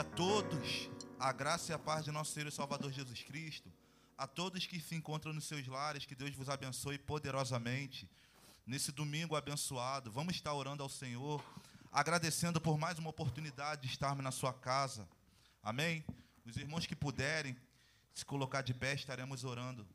a 0.00 0.04
todos. 0.04 0.88
A 1.18 1.30
graça 1.30 1.72
e 1.72 1.74
a 1.74 1.78
paz 1.78 2.02
de 2.02 2.10
nosso 2.10 2.32
Senhor 2.32 2.48
e 2.48 2.50
Salvador 2.50 2.90
Jesus 2.90 3.22
Cristo. 3.22 3.70
A 4.16 4.26
todos 4.26 4.66
que 4.66 4.80
se 4.80 4.94
encontram 4.94 5.34
nos 5.34 5.44
seus 5.44 5.66
lares, 5.66 6.06
que 6.06 6.14
Deus 6.14 6.34
vos 6.34 6.48
abençoe 6.48 6.96
poderosamente. 6.98 8.08
Nesse 8.66 8.90
domingo 8.92 9.36
abençoado, 9.36 10.10
vamos 10.10 10.34
estar 10.34 10.54
orando 10.54 10.82
ao 10.82 10.88
Senhor, 10.88 11.44
agradecendo 11.92 12.58
por 12.58 12.78
mais 12.78 12.98
uma 12.98 13.10
oportunidade 13.10 13.82
de 13.82 13.88
estarmos 13.88 14.24
na 14.24 14.30
sua 14.30 14.54
casa. 14.54 15.06
Amém? 15.62 16.02
Os 16.46 16.56
irmãos 16.56 16.86
que 16.86 16.96
puderem 16.96 17.54
se 18.14 18.24
colocar 18.24 18.62
de 18.62 18.72
pé, 18.72 18.94
estaremos 18.94 19.44
orando. 19.44 19.86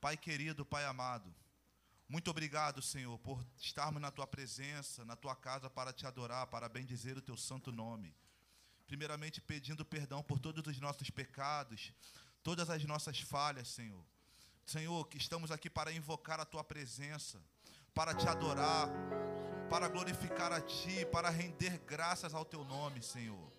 Pai 0.00 0.16
querido, 0.16 0.64
Pai 0.64 0.84
amado, 0.84 1.32
muito 2.08 2.32
obrigado, 2.32 2.82
Senhor, 2.82 3.16
por 3.20 3.46
estarmos 3.56 4.02
na 4.02 4.10
tua 4.10 4.26
presença, 4.26 5.04
na 5.04 5.14
tua 5.14 5.36
casa 5.36 5.70
para 5.70 5.92
te 5.92 6.04
adorar, 6.04 6.48
para 6.48 6.68
bendizer 6.68 7.16
o 7.16 7.22
teu 7.22 7.36
santo 7.36 7.70
nome. 7.70 8.12
Primeiramente, 8.90 9.40
pedindo 9.40 9.84
perdão 9.84 10.20
por 10.20 10.40
todos 10.40 10.66
os 10.66 10.80
nossos 10.80 11.10
pecados, 11.10 11.92
todas 12.42 12.68
as 12.68 12.84
nossas 12.84 13.20
falhas, 13.20 13.68
Senhor. 13.68 14.04
Senhor, 14.66 15.06
que 15.06 15.16
estamos 15.16 15.52
aqui 15.52 15.70
para 15.70 15.92
invocar 15.92 16.40
a 16.40 16.44
tua 16.44 16.64
presença, 16.64 17.40
para 17.94 18.12
te 18.12 18.26
adorar, 18.26 18.88
para 19.70 19.86
glorificar 19.86 20.50
a 20.52 20.60
ti, 20.60 21.06
para 21.06 21.30
render 21.30 21.78
graças 21.86 22.34
ao 22.34 22.44
teu 22.44 22.64
nome, 22.64 23.00
Senhor. 23.00 23.52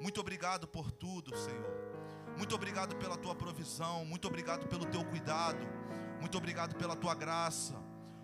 Muito 0.00 0.20
obrigado 0.20 0.68
por 0.68 0.92
tudo, 0.92 1.36
Senhor. 1.36 2.36
Muito 2.38 2.54
obrigado 2.54 2.94
pela 2.94 3.16
tua 3.16 3.34
provisão, 3.34 4.04
muito 4.04 4.28
obrigado 4.28 4.68
pelo 4.68 4.86
teu 4.86 5.04
cuidado, 5.04 5.66
muito 6.20 6.38
obrigado 6.38 6.76
pela 6.76 6.94
tua 6.94 7.16
graça. 7.16 7.74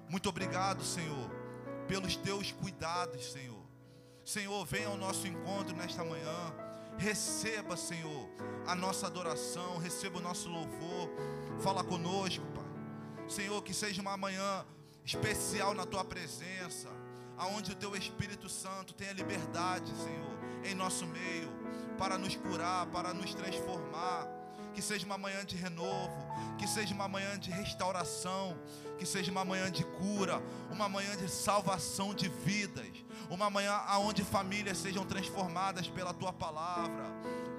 Muito 0.08 0.28
obrigado, 0.28 0.84
Senhor, 0.84 1.28
pelos 1.88 2.14
teus 2.14 2.52
cuidados, 2.52 3.32
Senhor. 3.32 3.57
Senhor, 4.28 4.62
venha 4.66 4.88
ao 4.88 4.96
nosso 4.98 5.26
encontro 5.26 5.74
nesta 5.74 6.04
manhã. 6.04 6.54
Receba, 6.98 7.78
Senhor, 7.78 8.28
a 8.66 8.74
nossa 8.74 9.06
adoração, 9.06 9.78
receba 9.78 10.18
o 10.18 10.20
nosso 10.20 10.50
louvor. 10.50 11.08
Fala 11.60 11.82
conosco, 11.82 12.44
Pai. 12.54 13.26
Senhor, 13.26 13.62
que 13.62 13.72
seja 13.72 14.02
uma 14.02 14.18
manhã 14.18 14.66
especial 15.02 15.72
na 15.72 15.86
tua 15.86 16.04
presença, 16.04 16.90
aonde 17.38 17.72
o 17.72 17.74
teu 17.74 17.96
Espírito 17.96 18.50
Santo 18.50 18.92
tenha 18.92 19.14
liberdade, 19.14 19.90
Senhor, 19.96 20.38
em 20.62 20.74
nosso 20.74 21.06
meio, 21.06 21.50
para 21.96 22.18
nos 22.18 22.36
curar, 22.36 22.84
para 22.88 23.14
nos 23.14 23.32
transformar. 23.32 24.28
Que 24.78 24.82
seja 24.82 25.04
uma 25.04 25.18
manhã 25.18 25.44
de 25.44 25.56
renovo, 25.56 26.24
que 26.56 26.68
seja 26.68 26.94
uma 26.94 27.08
manhã 27.08 27.36
de 27.36 27.50
restauração, 27.50 28.56
que 28.96 29.04
seja 29.04 29.28
uma 29.28 29.44
manhã 29.44 29.68
de 29.72 29.82
cura, 29.82 30.40
uma 30.70 30.88
manhã 30.88 31.16
de 31.16 31.28
salvação 31.28 32.14
de 32.14 32.28
vidas, 32.28 32.86
uma 33.28 33.50
manhã 33.50 33.76
onde 33.98 34.22
famílias 34.22 34.78
sejam 34.78 35.04
transformadas 35.04 35.88
pela 35.88 36.14
tua 36.14 36.32
palavra. 36.32 37.06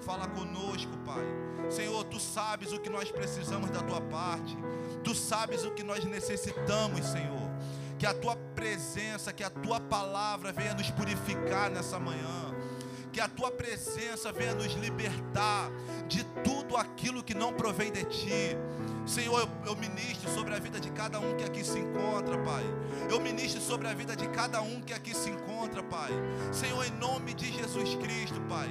Fala 0.06 0.30
conosco, 0.30 0.98
Pai. 1.00 1.26
Senhor, 1.70 2.06
tu 2.06 2.22
sabes 2.22 2.72
o 2.72 2.80
que 2.80 2.90
nós 2.90 3.12
precisamos 3.12 3.70
da 3.70 3.82
tua 3.82 4.00
parte, 4.00 4.58
tu 5.04 5.14
sabes 5.14 5.66
o 5.66 5.72
que 5.72 5.84
nós 5.84 6.06
necessitamos, 6.06 7.06
Senhor. 7.06 7.50
Que 7.98 8.06
a 8.06 8.14
tua 8.14 8.38
presença, 8.56 9.34
que 9.34 9.44
a 9.44 9.50
tua 9.50 9.82
palavra 9.82 10.54
venha 10.54 10.74
nos 10.74 10.90
purificar 10.90 11.70
nessa 11.70 12.00
manhã 12.00 12.56
que 13.12 13.20
a 13.20 13.28
tua 13.28 13.52
presença 13.52 14.32
venha 14.32 14.54
nos 14.54 14.74
libertar 14.74 15.72
de 16.08 16.24
tudo 16.44 16.78
aquilo 16.78 17.24
que 17.24 17.34
não 17.34 17.54
provém 17.54 17.92
de 17.92 18.04
ti. 18.06 18.58
Senhor, 19.06 19.50
eu, 19.66 19.76
ministro 19.76 20.30
sobre 20.30 20.54
a 20.54 20.60
vida 20.60 20.80
de 20.80 20.92
cada 20.92 21.20
um 21.20 21.36
que 21.36 21.44
aqui 21.44 21.64
se 21.64 21.80
encontra, 21.80 22.38
Pai. 22.38 22.64
Eu 23.10 23.20
ministro 23.20 23.60
sobre 23.60 23.88
a 23.88 23.94
vida 23.94 24.16
de 24.16 24.28
cada 24.30 24.62
um 24.62 24.82
que 24.82 24.94
aqui 24.94 25.16
se 25.16 25.32
encontra, 25.32 25.82
Pai. 25.82 26.12
Senhor, 26.52 26.86
em 26.86 26.92
nome 26.92 27.34
de 27.34 27.52
Jesus 27.52 27.96
Cristo, 27.96 28.40
Pai. 28.42 28.70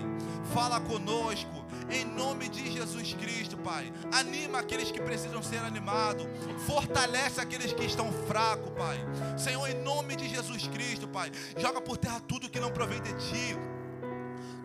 Fala 0.54 0.80
conosco, 0.80 1.64
em 1.90 2.04
nome 2.04 2.48
de 2.48 2.70
Jesus 2.70 3.14
Cristo, 3.14 3.56
Pai. 3.56 3.92
Anima 4.12 4.60
aqueles 4.60 4.92
que 4.92 5.00
precisam 5.00 5.42
ser 5.42 5.58
animados. 5.58 6.24
Fortalece 6.66 7.40
aqueles 7.40 7.72
que 7.72 7.84
estão 7.84 8.12
fracos, 8.28 8.70
Pai. 8.74 8.98
Senhor, 9.36 9.68
em 9.68 9.82
nome 9.82 10.14
de 10.14 10.28
Jesus 10.28 10.68
Cristo, 10.68 11.08
Pai. 11.08 11.32
Joga 11.56 11.80
por 11.80 11.96
terra 11.96 12.20
tudo 12.20 12.48
que 12.48 12.60
não 12.60 12.70
provém 12.70 13.02
de 13.02 13.12
Ti 13.14 13.58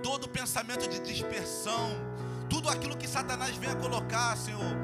todo 0.03 0.27
pensamento 0.27 0.87
de 0.87 0.99
dispersão, 0.99 1.95
tudo 2.49 2.69
aquilo 2.69 2.95
que 2.95 3.07
Satanás 3.07 3.55
venha 3.55 3.75
colocar, 3.77 4.37
Senhor, 4.37 4.75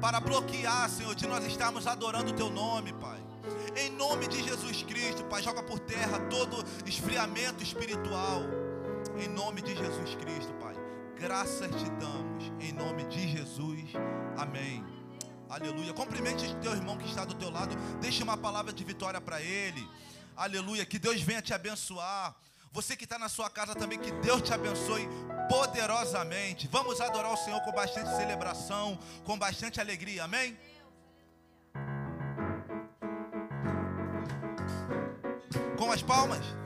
para 0.00 0.18
bloquear, 0.18 0.88
Senhor, 0.88 1.14
de 1.14 1.28
nós 1.28 1.44
estarmos 1.44 1.86
adorando 1.86 2.32
o 2.32 2.34
Teu 2.34 2.50
nome, 2.50 2.92
Pai. 2.94 3.22
Em 3.76 3.90
nome 3.90 4.26
de 4.26 4.42
Jesus 4.42 4.82
Cristo, 4.82 5.22
Pai, 5.24 5.42
joga 5.42 5.62
por 5.62 5.78
terra 5.78 6.18
todo 6.30 6.64
esfriamento 6.86 7.62
espiritual. 7.62 8.42
Em 9.18 9.28
nome 9.28 9.60
de 9.62 9.76
Jesus 9.76 10.14
Cristo, 10.16 10.52
Pai. 10.54 10.74
Graças 11.16 11.68
te 11.68 11.90
damos. 11.92 12.50
Em 12.60 12.72
nome 12.72 13.04
de 13.04 13.28
Jesus. 13.28 13.90
Amém. 14.36 14.84
Aleluia. 15.48 15.92
Cumprimente 15.92 16.54
teu 16.56 16.72
irmão 16.72 16.96
que 16.96 17.06
está 17.06 17.24
do 17.24 17.34
teu 17.34 17.50
lado. 17.50 17.76
Deixe 18.00 18.22
uma 18.22 18.36
palavra 18.36 18.72
de 18.72 18.82
vitória 18.82 19.20
para 19.20 19.40
ele. 19.40 19.86
Aleluia. 20.36 20.84
Que 20.86 20.98
Deus 20.98 21.20
venha 21.20 21.42
te 21.42 21.52
abençoar. 21.52 22.34
Você 22.72 22.96
que 22.96 23.04
está 23.04 23.18
na 23.18 23.28
sua 23.28 23.50
casa 23.50 23.74
também, 23.74 23.98
que 23.98 24.10
Deus 24.12 24.40
te 24.40 24.54
abençoe 24.54 25.06
poderosamente. 25.46 26.66
Vamos 26.68 27.02
adorar 27.02 27.30
o 27.30 27.36
Senhor 27.36 27.60
com 27.60 27.70
bastante 27.70 28.16
celebração, 28.16 28.98
com 29.24 29.38
bastante 29.38 29.78
alegria, 29.78 30.24
amém? 30.24 30.58
Com 35.76 35.92
as 35.92 36.00
palmas. 36.00 36.61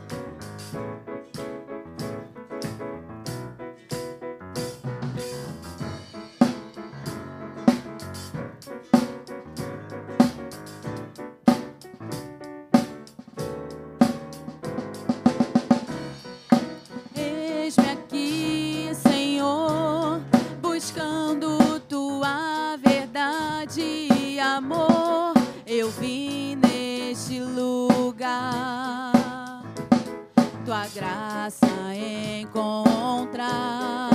Graça 30.95 31.67
encontrar. 31.95 34.06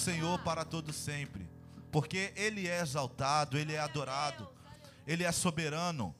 Senhor 0.00 0.38
para 0.40 0.64
todo 0.64 0.92
sempre, 0.92 1.46
porque 1.92 2.32
ele 2.34 2.66
é 2.66 2.80
exaltado, 2.80 3.58
ele 3.58 3.74
é 3.74 3.78
adorado, 3.78 4.48
ele 5.06 5.24
é 5.24 5.30
soberano. 5.30 6.14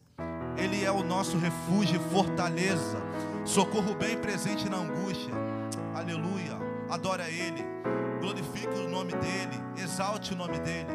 Ele 0.56 0.84
é 0.84 0.90
o 0.90 1.02
nosso 1.02 1.38
refúgio 1.38 1.96
e 1.96 2.12
fortaleza, 2.12 2.98
socorro 3.46 3.94
bem 3.94 4.18
presente 4.18 4.68
na 4.68 4.76
angústia. 4.76 5.32
Aleluia. 5.94 6.58
Adora 6.90 7.30
ele. 7.30 7.64
Glorifique 8.20 8.74
o 8.78 8.88
nome 8.90 9.12
dele, 9.12 9.56
exalte 9.78 10.34
o 10.34 10.36
nome 10.36 10.58
dele. 10.58 10.92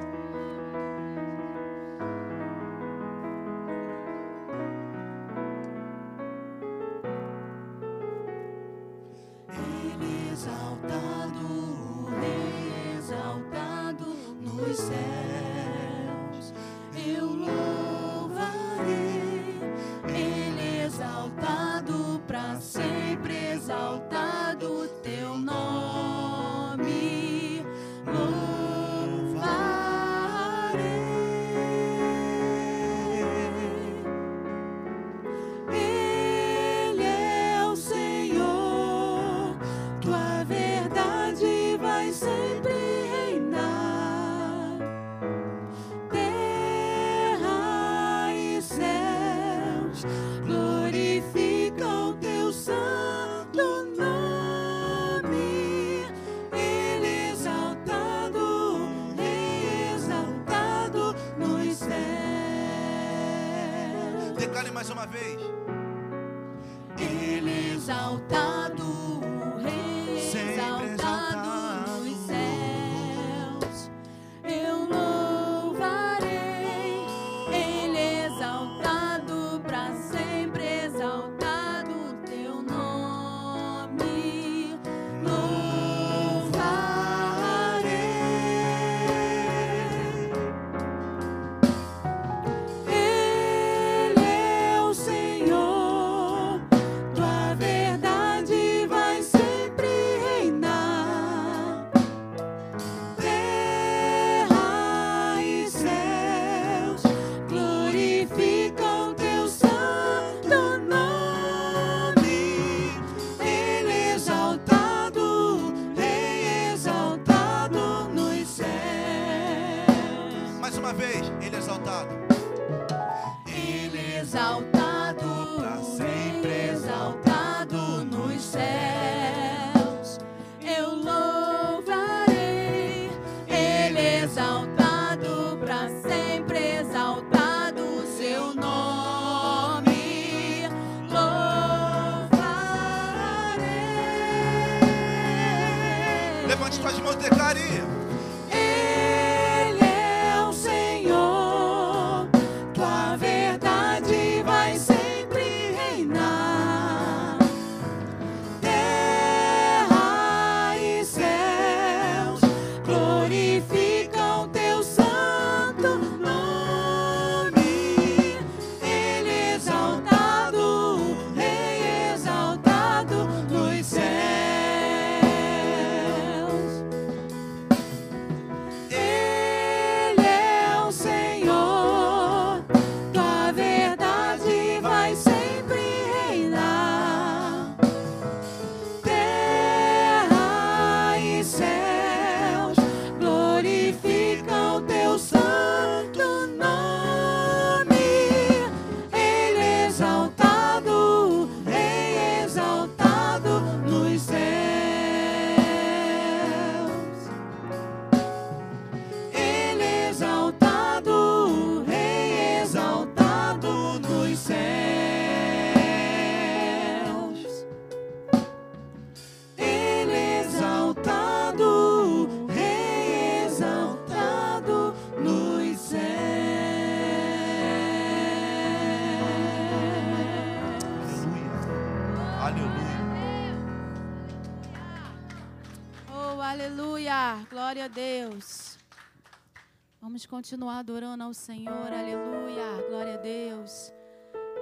gente 240.26 240.28
continuar 240.28 240.80
adorando 240.80 241.24
ao 241.24 241.34
Senhor. 241.34 241.94
Aleluia. 241.94 242.84
Glória 242.90 243.14
a 243.14 243.18
Deus. 243.18 243.94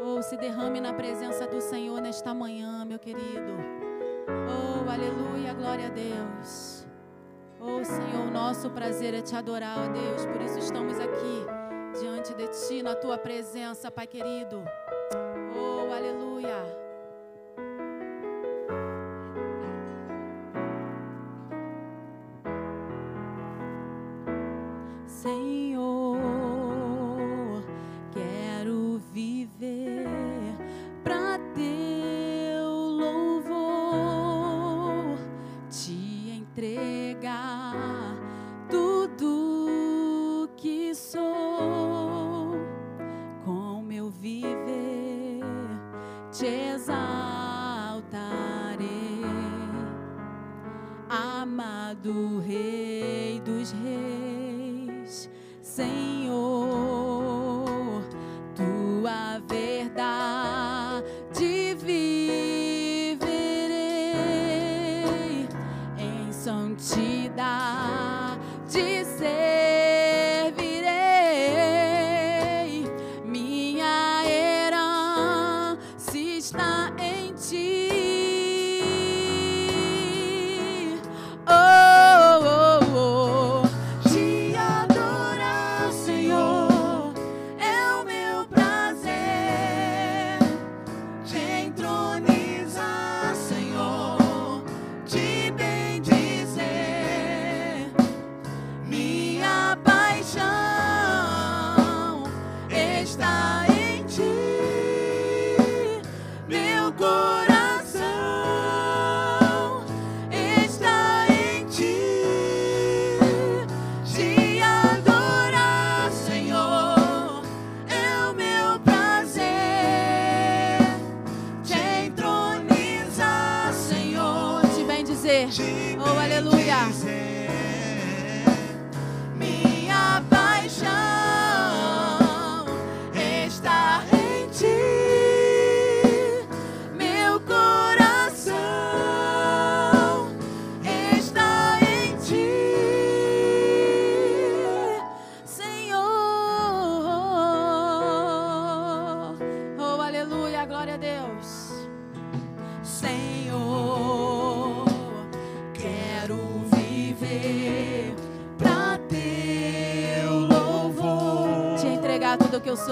Oh, 0.01 0.21
se 0.21 0.35
derrame 0.35 0.81
na 0.81 0.93
presença 0.93 1.47
do 1.47 1.61
Senhor 1.61 2.01
nesta 2.01 2.33
manhã, 2.33 2.83
meu 2.83 2.99
querido. 2.99 3.53
Oh, 4.27 4.89
aleluia. 4.89 5.53
Glória 5.53 5.87
a 5.87 5.89
Deus. 5.89 6.85
Oh, 7.61 7.83
Senhor, 7.83 8.29
nosso 8.29 8.69
prazer 8.71 9.13
é 9.13 9.21
te 9.21 9.35
adorar, 9.35 9.77
ó 9.79 9.87
Deus. 9.87 10.25
Por 10.25 10.41
isso 10.41 10.59
estamos 10.59 10.99
aqui 10.99 11.45
diante 11.97 12.33
de 12.33 12.47
ti, 12.47 12.83
na 12.83 12.95
tua 12.95 13.17
presença, 13.17 13.89
Pai 13.89 14.05
querido. 14.05 14.63
Oh, 15.55 15.93
aleluia. 15.93 16.82
Senhor. 25.23 26.32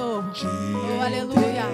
Senhor. 0.02 0.24
Oh, 0.98 1.02
aleluia. 1.02 1.66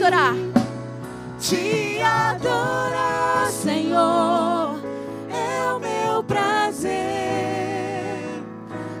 adorar. 0.00 0.34
Te 1.38 2.00
adorar, 2.02 3.50
Senhor, 3.50 4.80
é 5.30 5.72
o 5.72 5.78
meu 5.78 6.24
prazer. 6.24 6.90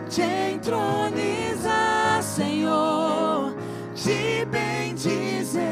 Te 0.08 0.22
entronizar, 0.52 2.22
Senhor, 2.22 3.54
te 3.94 4.44
bendizer. 4.46 5.62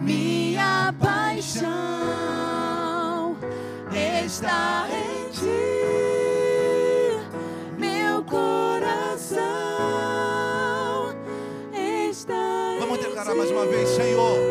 Minha 0.00 0.94
paixão 1.00 1.90
está 3.92 4.86
mais 13.40 13.50
uma 13.50 13.64
vez, 13.64 13.88
Senhor, 13.88 14.49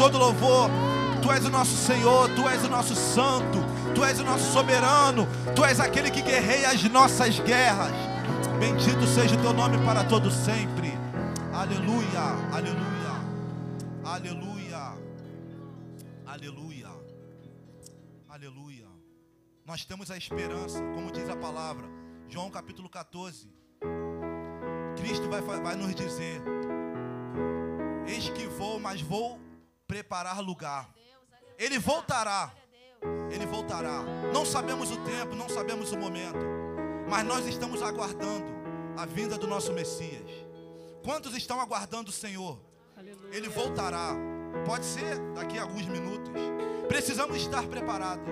todo 0.00 0.16
louvor. 0.16 0.70
Tu 1.20 1.30
és 1.30 1.44
o 1.44 1.50
nosso 1.50 1.76
Senhor, 1.76 2.30
Tu 2.34 2.48
és 2.48 2.64
o 2.64 2.68
nosso 2.70 2.94
Santo, 2.94 3.58
Tu 3.94 4.02
és 4.02 4.18
o 4.18 4.24
nosso 4.24 4.50
soberano, 4.50 5.28
Tu 5.54 5.62
és 5.62 5.78
aquele 5.78 6.10
que 6.10 6.22
guerreia 6.22 6.70
as 6.70 6.82
nossas 6.84 7.38
guerras. 7.40 7.92
Bendito 8.58 9.06
seja 9.06 9.36
o 9.36 9.42
Teu 9.42 9.52
nome 9.52 9.76
para 9.84 10.02
todo 10.02 10.30
sempre. 10.30 10.98
Aleluia, 11.52 12.22
aleluia, 12.50 13.12
aleluia, 14.02 14.94
aleluia, 16.26 16.88
aleluia. 18.26 18.86
Nós 19.66 19.84
temos 19.84 20.10
a 20.10 20.16
esperança, 20.16 20.80
como 20.94 21.12
diz 21.12 21.28
a 21.28 21.36
palavra, 21.36 21.86
João 22.26 22.50
capítulo 22.50 22.88
14. 22.88 23.50
Cristo 24.96 25.28
vai, 25.28 25.42
vai 25.42 25.76
nos 25.76 25.94
dizer: 25.94 26.40
Eis 28.06 28.30
que 28.30 28.46
vou, 28.46 28.80
mas 28.80 29.02
vou 29.02 29.49
preparar 29.90 30.40
lugar. 30.40 30.88
Ele 31.58 31.76
voltará. 31.76 32.52
Ele 33.28 33.44
voltará. 33.44 34.04
Não 34.32 34.46
sabemos 34.46 34.88
o 34.92 34.96
tempo, 34.98 35.34
não 35.34 35.48
sabemos 35.48 35.90
o 35.90 35.98
momento, 35.98 36.38
mas 37.08 37.26
nós 37.26 37.44
estamos 37.44 37.82
aguardando 37.82 38.46
a 38.96 39.04
vinda 39.04 39.36
do 39.36 39.48
nosso 39.48 39.72
Messias. 39.72 40.30
Quantos 41.02 41.34
estão 41.34 41.60
aguardando 41.60 42.10
o 42.10 42.12
Senhor? 42.12 42.56
Ele 43.32 43.48
voltará. 43.48 44.14
Pode 44.64 44.84
ser 44.84 45.18
daqui 45.34 45.58
a 45.58 45.62
alguns 45.62 45.86
minutos. 45.86 46.30
Precisamos 46.86 47.36
estar 47.38 47.66
preparados. 47.66 48.24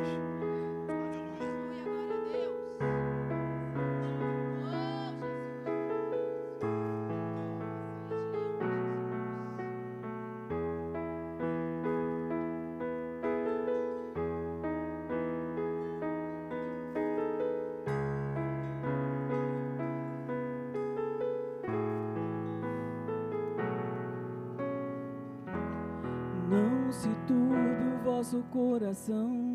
Coração. 28.48 29.52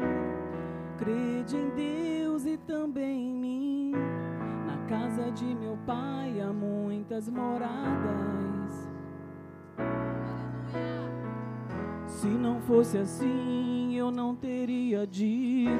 Crede 0.97 1.57
em 1.57 1.69
Deus 1.69 2.45
e 2.45 2.57
também 2.57 3.29
em 3.29 3.33
mim. 3.33 3.91
Na 4.65 4.77
casa 4.87 5.31
de 5.31 5.45
meu 5.55 5.77
pai 5.85 6.39
há 6.41 6.53
muitas 6.53 7.29
moradas. 7.29 8.89
Se 12.07 12.27
não 12.27 12.59
fosse 12.61 12.97
assim, 12.97 13.95
eu 13.95 14.11
não 14.11 14.35
teria 14.35 15.05
dito. 15.05 15.71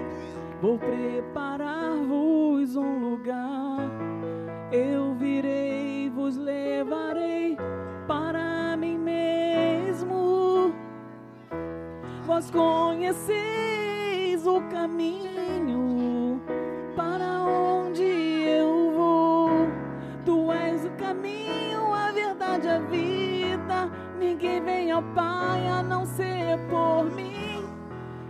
Vou 0.62 0.78
preparar-vos 0.80 2.76
um 2.76 2.99
lugar. 2.99 3.89
Eu 4.71 5.13
virei, 5.15 6.10
vos 6.10 6.36
levarei 6.36 7.58
Vós 12.34 12.50
conheceis 12.50 13.38
o 14.48 14.60
caminho 14.62 16.41
para 16.96 17.43
onde 17.43 18.02
eu 18.02 18.91
vou. 18.91 19.50
Tu 20.26 20.52
és 20.52 20.84
o 20.84 20.89
caminho, 20.98 21.93
a 21.93 22.12
verdade, 22.12 22.67
a 22.67 22.80
vida. 22.80 23.88
Ninguém 24.17 24.63
vem 24.63 24.91
ao 24.91 25.04
Pai 25.13 25.67
a 25.67 25.84
não 25.84 26.08
ser 26.08 26.58
por 26.72 27.04
mim. 27.04 27.67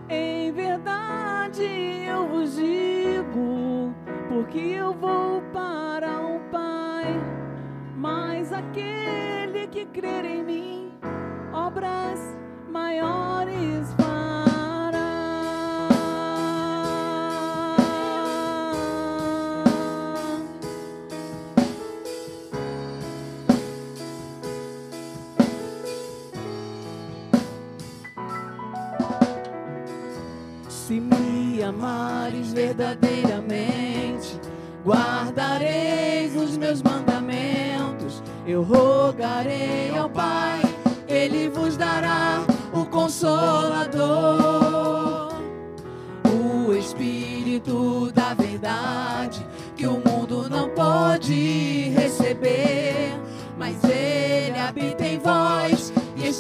Em 0.09 0.51
verdade 0.51 1.63
eu 2.05 2.27
vos 2.27 2.57
digo, 2.57 3.93
porque 4.27 4.59
eu 4.59 4.93
vou 4.93 5.41
para 5.53 6.19
o 6.19 6.41
Pai. 6.51 7.05
Mas 7.95 8.51
aquele 8.51 9.65
que 9.71 9.85
crer 9.85 10.25
em 10.25 10.43
mim, 10.43 10.91
obras 11.53 12.42
my 12.73 12.97
heart 12.97 13.49
is 13.49 14.02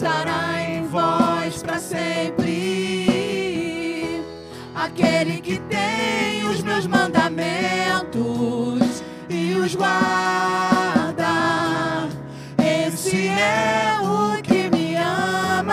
estará 0.03 0.61
em 0.61 0.85
vós 0.87 1.63
para 1.63 1.79
sempre. 1.79 2.51
Aquele 4.75 5.39
que 5.39 5.57
tem 5.59 6.43
os 6.43 6.61
meus 6.61 6.85
mandamentos 6.85 8.11
e 9.29 9.53
os 9.53 9.73
guarda, 9.75 11.23
esse 12.57 13.29
é 13.29 13.97
o 14.01 14.41
que 14.41 14.69
me 14.69 14.97
ama. 14.97 15.71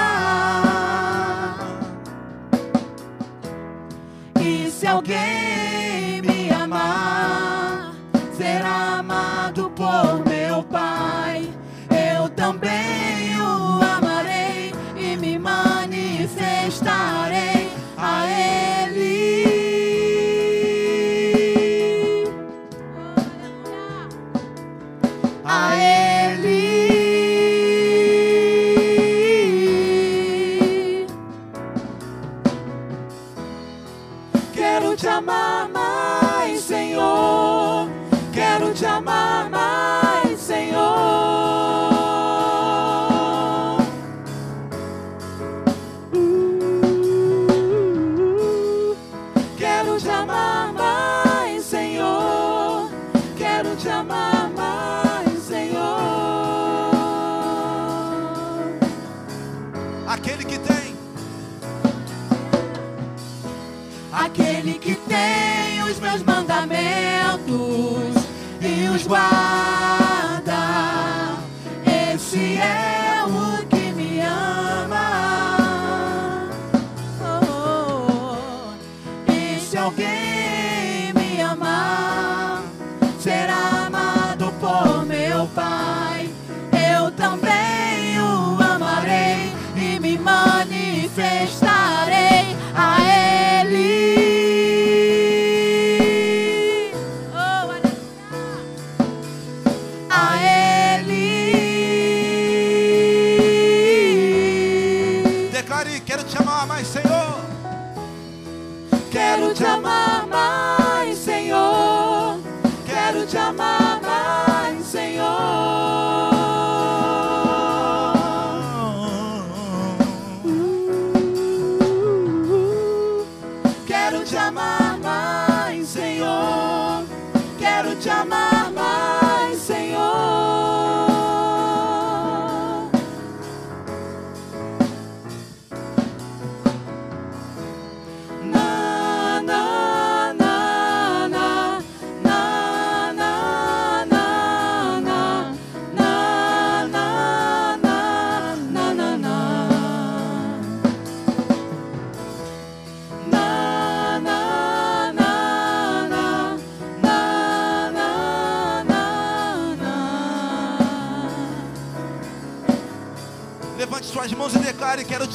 E 4.40 4.70
se 4.70 4.86
alguém 4.86 5.39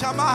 Shama 0.06 0.35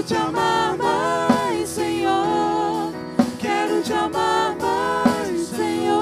Quero 0.00 0.08
te 0.08 0.16
amar 0.16 0.78
mais, 0.78 1.68
Senhor. 1.68 2.90
Quero 3.38 3.82
te 3.82 3.92
amar 3.92 4.56
mais, 4.56 5.48
Senhor. 5.48 6.00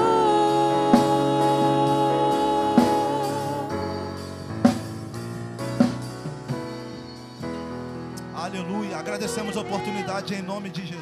Aleluia. 8.33 8.97
Agradecemos 8.99 9.57
a 9.57 9.61
oportunidade 9.61 10.33
em 10.33 10.41
nome 10.41 10.69
de 10.69 10.85
Jesus. 10.85 10.98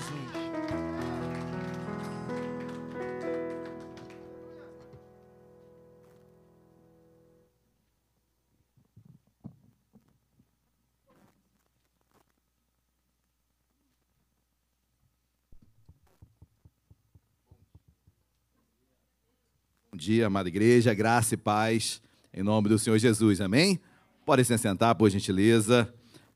Dia, 20.07 20.27
amada 20.27 20.47
igreja, 20.47 20.93
graça 20.93 21.33
e 21.33 21.37
paz, 21.37 22.01
em 22.33 22.41
nome 22.41 22.69
do 22.69 22.79
Senhor 22.79 22.97
Jesus, 22.97 23.41
amém? 23.41 23.77
Podem 24.25 24.45
se 24.45 24.57
sentar, 24.57 24.95
por 24.95 25.09
gentileza. 25.09 25.93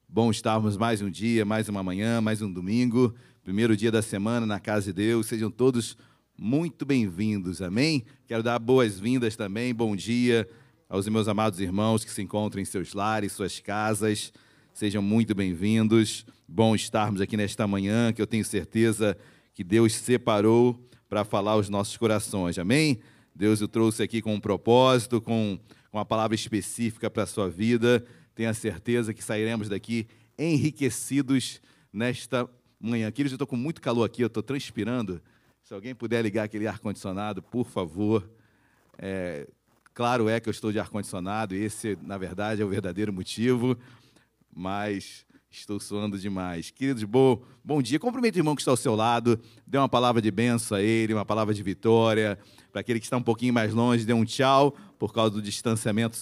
Bom 0.10 0.30
estarmos 0.30 0.76
mais 0.76 1.02
um 1.02 1.10
dia, 1.10 1.46
mais 1.46 1.70
uma 1.70 1.82
manhã, 1.82 2.20
mais 2.20 2.42
um 2.42 2.52
domingo, 2.52 3.16
primeiro 3.42 3.78
dia 3.78 3.90
da 3.90 4.02
semana 4.02 4.46
na 4.46 4.60
casa 4.60 4.88
de 4.88 4.94
Deus. 5.02 5.28
Sejam 5.28 5.50
todos 5.50 5.98
muito 6.38 6.86
bem-vindos, 6.86 7.62
amém? 7.62 8.04
Quero 8.28 8.44
dar 8.44 8.60
boas-vindas 8.60 9.38
também, 9.38 9.74
bom 9.74 9.96
dia 9.96 10.46
aos 10.90 11.08
meus 11.08 11.30
amados 11.30 11.62
irmãos 11.62 12.04
que 12.04 12.12
se 12.12 12.22
encontram 12.22 12.62
em 12.62 12.66
seus 12.66 12.94
lares, 12.94 13.32
suas 13.32 13.62
casas. 13.62 14.34
Sejam 14.74 15.02
muito 15.02 15.34
bem-vindos. 15.34 16.26
Bom 16.46 16.76
estarmos 16.76 17.22
aqui 17.22 17.38
nesta 17.38 17.66
manhã, 17.66 18.12
que 18.12 18.22
eu 18.22 18.28
tenho 18.28 18.44
certeza 18.44 19.18
que 19.54 19.64
Deus 19.64 19.94
separou 19.94 20.78
para 21.08 21.24
falar 21.24 21.52
aos 21.52 21.70
nossos 21.70 21.96
corações, 21.96 22.60
amém? 22.60 23.00
Deus 23.36 23.62
o 23.62 23.68
trouxe 23.68 24.04
aqui 24.04 24.22
com 24.22 24.36
um 24.36 24.40
propósito, 24.40 25.22
com 25.22 25.60
uma 25.92 26.06
palavra 26.06 26.36
específica 26.36 27.10
para 27.10 27.24
a 27.24 27.28
sua 27.28 27.50
vida. 27.50 28.06
Tenha 28.36 28.54
certeza 28.54 29.14
que 29.14 29.24
sairemos 29.24 29.70
daqui 29.70 30.08
enriquecidos 30.38 31.62
nesta 31.92 32.50
manhã. 32.80 33.12
Queridos, 33.12 33.34
eu 33.34 33.36
estou 33.36 33.48
com 33.48 33.56
muito 33.56 33.82
calor 33.82 34.04
aqui, 34.04 34.22
eu 34.22 34.28
estou 34.28 34.44
transpirando. 34.44 35.22
Se 35.64 35.74
alguém 35.74 35.94
puder 35.94 36.22
ligar 36.22 36.44
aquele 36.44 36.68
ar-condicionado, 36.68 37.42
por 37.42 37.66
favor. 37.68 38.30
É, 38.98 39.48
claro 39.94 40.28
é 40.28 40.40
que 40.40 40.50
eu 40.50 40.52
estou 40.52 40.72
de 40.72 40.80
ar-condicionado, 40.80 41.56
esse, 41.56 41.98
na 42.02 42.18
verdade, 42.18 42.62
é 42.62 42.66
o 42.66 42.70
verdadeiro 42.70 43.14
motivo, 43.14 43.78
mas 44.54 45.26
estou 45.52 45.80
suando 45.80 46.18
demais. 46.18 46.72
Queridos, 46.72 47.04
bom, 47.04 47.42
bom 47.64 47.82
dia. 47.82 48.00
Cumprimento 48.00 48.36
o 48.36 48.40
irmão 48.40 48.56
que 48.56 48.62
está 48.62 48.72
ao 48.72 48.78
seu 48.78 48.96
lado, 48.96 49.38
dê 49.68 49.78
uma 49.78 49.90
palavra 49.90 50.22
de 50.22 50.32
benção 50.32 50.78
a 50.78 50.82
ele, 50.82 51.14
uma 51.14 51.26
palavra 51.26 51.54
de 51.54 51.62
vitória. 51.62 52.40
Para 52.72 52.80
aquele 52.80 53.00
que 53.00 53.06
está 53.06 53.18
um 53.18 53.22
pouquinho 53.22 53.54
mais 53.54 53.74
longe, 53.74 54.06
dê 54.06 54.14
um 54.14 54.24
tchau 54.24 54.74
por 54.98 55.14
causa 55.14 55.32
do 55.32 55.42
distanciamento 55.42 56.16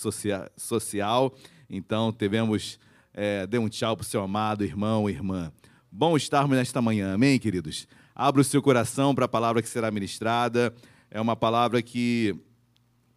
social. 0.57 1.33
Então, 1.69 2.11
devemos 2.17 2.79
é, 3.13 3.45
dê 3.45 3.59
um 3.59 3.69
tchau 3.69 3.95
para 3.95 4.03
o 4.03 4.05
seu 4.05 4.21
amado 4.21 4.63
irmão 4.63 5.09
irmã. 5.09 5.51
Bom 5.91 6.17
estarmos 6.17 6.57
nesta 6.57 6.81
manhã, 6.81 7.13
amém, 7.13 7.37
queridos? 7.37 7.87
Abra 8.15 8.41
o 8.41 8.43
seu 8.43 8.61
coração 8.61 9.13
para 9.13 9.25
a 9.25 9.29
palavra 9.29 9.61
que 9.61 9.69
será 9.69 9.91
ministrada. 9.91 10.73
É 11.11 11.21
uma 11.21 11.35
palavra 11.35 11.81
que 11.81 12.35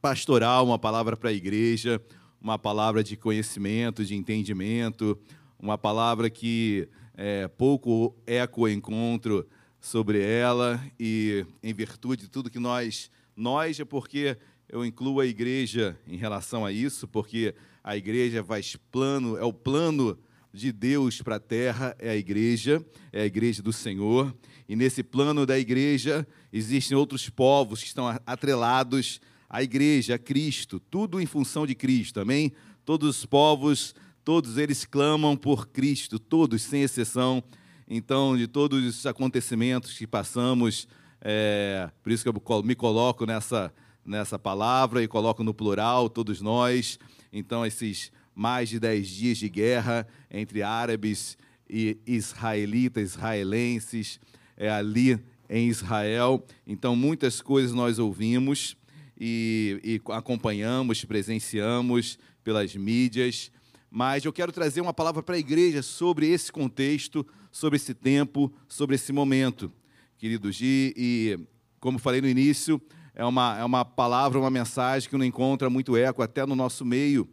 pastoral, 0.01 0.67
uma 0.67 0.79
palavra 0.79 1.17
para 1.17 1.31
a 1.31 1.33
igreja, 1.33 2.03
uma 2.41 2.59
palavra 2.59 3.03
de 3.03 3.17
conhecimento, 3.17 4.05
de 4.05 4.15
entendimento, 4.15 5.19
uma 5.63 5.79
palavra 5.79 6.29
que 6.29 6.89
é, 7.15 7.47
pouco 7.47 8.15
eco 8.27 8.69
encontro 8.69 9.49
sobre 9.81 10.21
ela 10.21 10.85
e 10.99 11.47
em 11.63 11.73
virtude 11.73 12.25
de 12.25 12.29
tudo 12.29 12.51
que 12.51 12.59
nós 12.59 13.09
nós 13.37 13.79
é 13.79 13.85
porque 13.85 14.37
eu 14.69 14.85
incluo 14.85 15.21
a 15.21 15.27
igreja 15.27 15.97
em 16.07 16.17
relação 16.17 16.67
a 16.67 16.73
isso, 16.73 17.07
porque 17.07 17.55
a 17.83 17.97
igreja 17.97 18.43
faz 18.43 18.77
plano, 18.91 19.37
é 19.37 19.45
o 19.45 19.53
plano 19.53 20.19
de 20.53 20.73
Deus 20.73 21.23
para 21.23 21.37
a 21.37 21.41
terra, 21.41 21.97
é 21.99 22.11
a 22.11 22.17
igreja, 22.17 22.85
é 23.13 23.23
a 23.23 23.27
igreja 23.27 23.63
do 23.63 23.73
Senhor. 23.73 24.35
E 24.69 24.75
nesse 24.75 25.03
plano 25.03 25.47
da 25.47 25.59
igreja 25.59 26.27
existem 26.53 26.97
outros 26.97 27.29
povos 27.31 27.81
que 27.81 27.87
estão 27.87 28.07
atrelados 28.27 29.21
à 29.49 29.63
igreja, 29.63 30.17
a 30.17 30.19
Cristo, 30.19 30.81
tudo 30.81 31.21
em 31.21 31.27
função 31.27 31.67
de 31.67 31.75
Cristo, 31.75 32.21
amém? 32.21 32.53
Todos 32.85 33.19
os 33.19 33.27
povos, 33.27 33.95
todos 34.25 34.59
eles 34.59 34.85
clamam 34.85 35.37
por 35.37 35.69
Cristo, 35.69 36.19
todos, 36.19 36.63
sem 36.63 36.83
exceção. 36.83 37.43
Então, 37.89 38.37
de 38.37 38.47
todos 38.47 38.85
os 38.85 39.07
acontecimentos 39.07 39.97
que 39.99 40.07
passamos, 40.07 40.89
é, 41.21 41.91
por 42.03 42.13
isso 42.13 42.23
que 42.23 42.29
eu 42.29 42.63
me 42.63 42.75
coloco 42.75 43.27
nessa, 43.27 43.73
nessa 44.05 44.39
palavra 44.39 45.03
e 45.03 45.09
coloco 45.09 45.43
no 45.45 45.53
plural, 45.53 46.09
todos 46.09 46.41
nós. 46.41 46.99
Então, 47.33 47.67
esses 47.67 48.13
mais 48.35 48.69
de 48.69 48.79
dez 48.81 49.09
dias 49.09 49.39
de 49.39 49.49
guerra 49.49 50.07
entre 50.31 50.63
árabes 50.63 51.37
e 51.69 51.99
israelitas, 52.07 53.11
israelenses, 53.11 54.21
é, 54.57 54.71
ali 54.71 55.19
em 55.49 55.69
Israel. 55.69 56.45
Então, 56.67 56.97
muitas 56.97 57.41
coisas 57.41 57.73
nós 57.73 57.99
ouvimos 57.99 58.77
e, 59.19 59.81
e 59.85 60.13
acompanhamos, 60.13 61.05
presenciamos 61.05 62.19
pelas 62.43 62.75
mídias. 62.75 63.51
Mas 63.95 64.25
eu 64.25 64.33
quero 64.33 64.51
trazer 64.51 64.81
uma 64.81 64.95
palavra 64.95 65.23
para 65.23 65.35
a 65.35 65.39
igreja 65.39 65.83
sobre 65.83 66.27
esse 66.27 66.51
contexto, 66.51 67.27
sobre 67.51 67.77
esse 67.77 67.93
tempo, 67.93 68.51
sobre 68.67 68.97
esse 68.97 69.13
momento 69.13 69.71
queridos. 70.23 70.61
E, 70.61 70.95
e, 70.97 71.39
como 71.81 71.99
falei 71.99 72.21
no 72.21 72.29
início, 72.29 72.81
é 73.13 73.25
uma, 73.25 73.59
é 73.59 73.65
uma 73.65 73.85
palavra, 73.85 74.39
uma 74.39 74.51
mensagem 74.51 75.11
que 75.11 75.17
não 75.17 75.25
encontra 75.25 75.69
muito 75.69 75.97
eco 75.97 76.23
até 76.23 76.47
no 76.47 76.55
nosso 76.55 76.85
meio, 76.85 77.29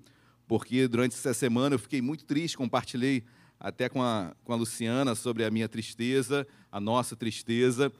porque 0.47 0.87
durante 0.87 1.13
essa 1.13 1.31
semana 1.35 1.75
eu 1.75 1.79
fiquei 1.79 2.01
muito 2.01 2.25
triste, 2.25 2.57
compartilhei 2.57 3.23
até 3.59 3.87
com 3.87 4.01
a, 4.01 4.35
com 4.43 4.51
a 4.51 4.55
Luciana 4.55 5.13
sobre 5.13 5.45
a 5.45 5.51
minha 5.51 5.69
tristeza, 5.69 6.47
a 6.71 6.79
nossa 6.79 7.15
tristeza, 7.15 7.91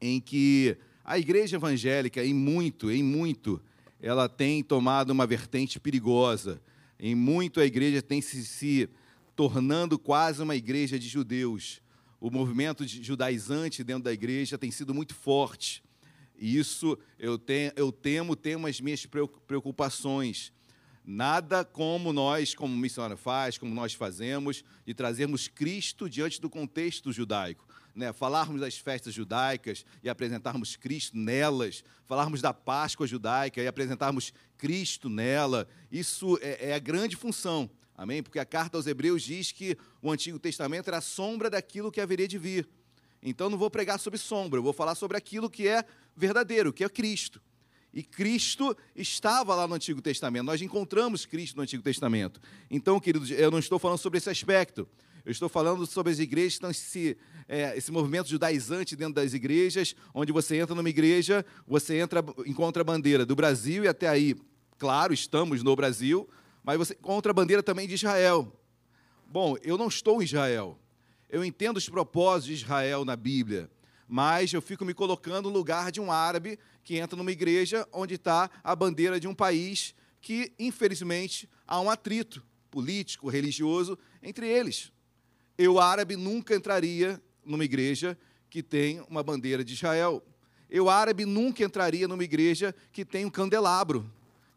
em 0.00 0.20
que 0.20 0.78
a 1.04 1.18
igreja 1.18 1.56
evangélica, 1.56 2.24
em 2.24 2.32
muito, 2.32 2.92
em 2.92 3.02
muito, 3.02 3.60
ela 4.00 4.28
tem 4.28 4.62
tomado 4.62 5.10
uma 5.10 5.26
vertente 5.26 5.80
perigosa. 5.80 6.62
Em 6.98 7.14
muito, 7.14 7.60
a 7.60 7.66
igreja 7.66 8.00
tem 8.02 8.20
se, 8.20 8.44
se 8.44 8.88
tornando 9.34 9.98
quase 9.98 10.42
uma 10.42 10.56
igreja 10.56 10.98
de 10.98 11.08
judeus 11.08 11.80
o 12.20 12.30
movimento 12.30 12.86
judaizante 12.86 13.84
dentro 13.84 14.04
da 14.04 14.12
igreja 14.12 14.58
tem 14.58 14.70
sido 14.70 14.94
muito 14.94 15.14
forte. 15.14 15.82
E 16.38 16.58
isso 16.58 16.98
eu, 17.18 17.40
eu 17.76 17.92
temo, 17.92 18.36
tenho 18.36 18.66
as 18.66 18.80
minhas 18.80 19.06
preocupações. 19.46 20.52
Nada 21.04 21.64
como 21.64 22.12
nós, 22.12 22.54
como 22.54 22.76
missionário 22.76 23.16
faz, 23.16 23.56
como 23.56 23.72
nós 23.74 23.94
fazemos, 23.94 24.64
de 24.84 24.92
trazermos 24.92 25.46
Cristo 25.46 26.10
diante 26.10 26.40
do 26.40 26.50
contexto 26.50 27.12
judaico. 27.12 27.65
Né? 27.96 28.12
Falarmos 28.12 28.60
das 28.60 28.78
festas 28.78 29.12
judaicas 29.12 29.84
e 30.04 30.08
apresentarmos 30.08 30.76
Cristo 30.76 31.16
nelas, 31.16 31.82
falarmos 32.04 32.40
da 32.40 32.54
Páscoa 32.54 33.06
judaica 33.06 33.60
e 33.60 33.66
apresentarmos 33.66 34.32
Cristo 34.56 35.08
nela, 35.08 35.66
isso 35.90 36.38
é, 36.40 36.70
é 36.70 36.74
a 36.74 36.78
grande 36.78 37.16
função 37.16 37.68
Amém? 37.96 38.22
Porque 38.22 38.38
a 38.38 38.44
carta 38.44 38.76
aos 38.76 38.86
Hebreus 38.86 39.22
diz 39.22 39.52
que 39.52 39.76
o 40.02 40.12
Antigo 40.12 40.38
Testamento 40.38 40.88
era 40.88 40.98
a 40.98 41.00
sombra 41.00 41.48
daquilo 41.48 41.90
que 41.90 42.00
haveria 42.00 42.28
de 42.28 42.36
vir. 42.36 42.68
Então 43.22 43.48
não 43.48 43.56
vou 43.56 43.70
pregar 43.70 43.98
sobre 43.98 44.18
sombra, 44.18 44.58
eu 44.58 44.62
vou 44.62 44.74
falar 44.74 44.94
sobre 44.94 45.16
aquilo 45.16 45.48
que 45.48 45.66
é 45.66 45.82
verdadeiro, 46.14 46.72
que 46.72 46.84
é 46.84 46.88
Cristo. 46.88 47.40
E 47.94 48.02
Cristo 48.02 48.76
estava 48.94 49.54
lá 49.54 49.66
no 49.66 49.74
Antigo 49.74 50.02
Testamento. 50.02 50.44
Nós 50.44 50.60
encontramos 50.60 51.24
Cristo 51.24 51.56
no 51.56 51.62
Antigo 51.62 51.82
Testamento. 51.82 52.38
Então, 52.70 53.00
queridos, 53.00 53.30
eu 53.30 53.50
não 53.50 53.58
estou 53.58 53.78
falando 53.78 53.98
sobre 53.98 54.18
esse 54.18 54.28
aspecto. 54.28 54.86
Eu 55.26 55.32
estou 55.32 55.48
falando 55.48 55.84
sobre 55.86 56.12
as 56.12 56.20
igrejas 56.20 56.60
é, 57.48 57.76
esse 57.76 57.90
movimento 57.90 58.28
judaizante 58.28 58.94
dentro 58.94 59.14
das 59.14 59.34
igrejas, 59.34 59.96
onde 60.14 60.30
você 60.30 60.56
entra 60.56 60.72
numa 60.72 60.88
igreja, 60.88 61.44
você 61.66 61.96
entra, 61.98 62.24
encontra 62.46 62.82
a 62.82 62.84
bandeira 62.84 63.26
do 63.26 63.34
Brasil 63.34 63.82
e 63.82 63.88
até 63.88 64.08
aí, 64.08 64.36
claro, 64.78 65.12
estamos 65.12 65.64
no 65.64 65.74
Brasil, 65.74 66.30
mas 66.62 66.78
você 66.78 66.92
encontra 66.94 67.32
a 67.32 67.34
bandeira 67.34 67.60
também 67.60 67.88
de 67.88 67.94
Israel. 67.94 68.56
Bom, 69.26 69.56
eu 69.64 69.76
não 69.76 69.88
estou 69.88 70.22
em 70.22 70.24
Israel. 70.24 70.78
Eu 71.28 71.44
entendo 71.44 71.78
os 71.78 71.88
propósitos 71.88 72.46
de 72.46 72.64
Israel 72.64 73.04
na 73.04 73.16
Bíblia, 73.16 73.68
mas 74.06 74.52
eu 74.52 74.62
fico 74.62 74.84
me 74.84 74.94
colocando 74.94 75.50
no 75.50 75.58
lugar 75.58 75.90
de 75.90 76.00
um 76.00 76.12
árabe 76.12 76.56
que 76.84 76.98
entra 76.98 77.16
numa 77.16 77.32
igreja 77.32 77.84
onde 77.92 78.14
está 78.14 78.48
a 78.62 78.76
bandeira 78.76 79.18
de 79.18 79.26
um 79.26 79.34
país 79.34 79.92
que, 80.20 80.52
infelizmente, 80.56 81.50
há 81.66 81.80
um 81.80 81.90
atrito 81.90 82.46
político, 82.70 83.28
religioso 83.28 83.98
entre 84.22 84.46
eles. 84.46 84.92
Eu, 85.58 85.80
árabe, 85.80 86.16
nunca 86.16 86.54
entraria 86.54 87.20
numa 87.44 87.64
igreja 87.64 88.18
que 88.50 88.62
tem 88.62 89.00
uma 89.08 89.22
bandeira 89.22 89.64
de 89.64 89.72
Israel. 89.72 90.22
Eu, 90.68 90.90
árabe, 90.90 91.24
nunca 91.24 91.64
entraria 91.64 92.06
numa 92.06 92.24
igreja 92.24 92.74
que 92.92 93.04
tem 93.04 93.24
um 93.24 93.30
candelabro. 93.30 94.10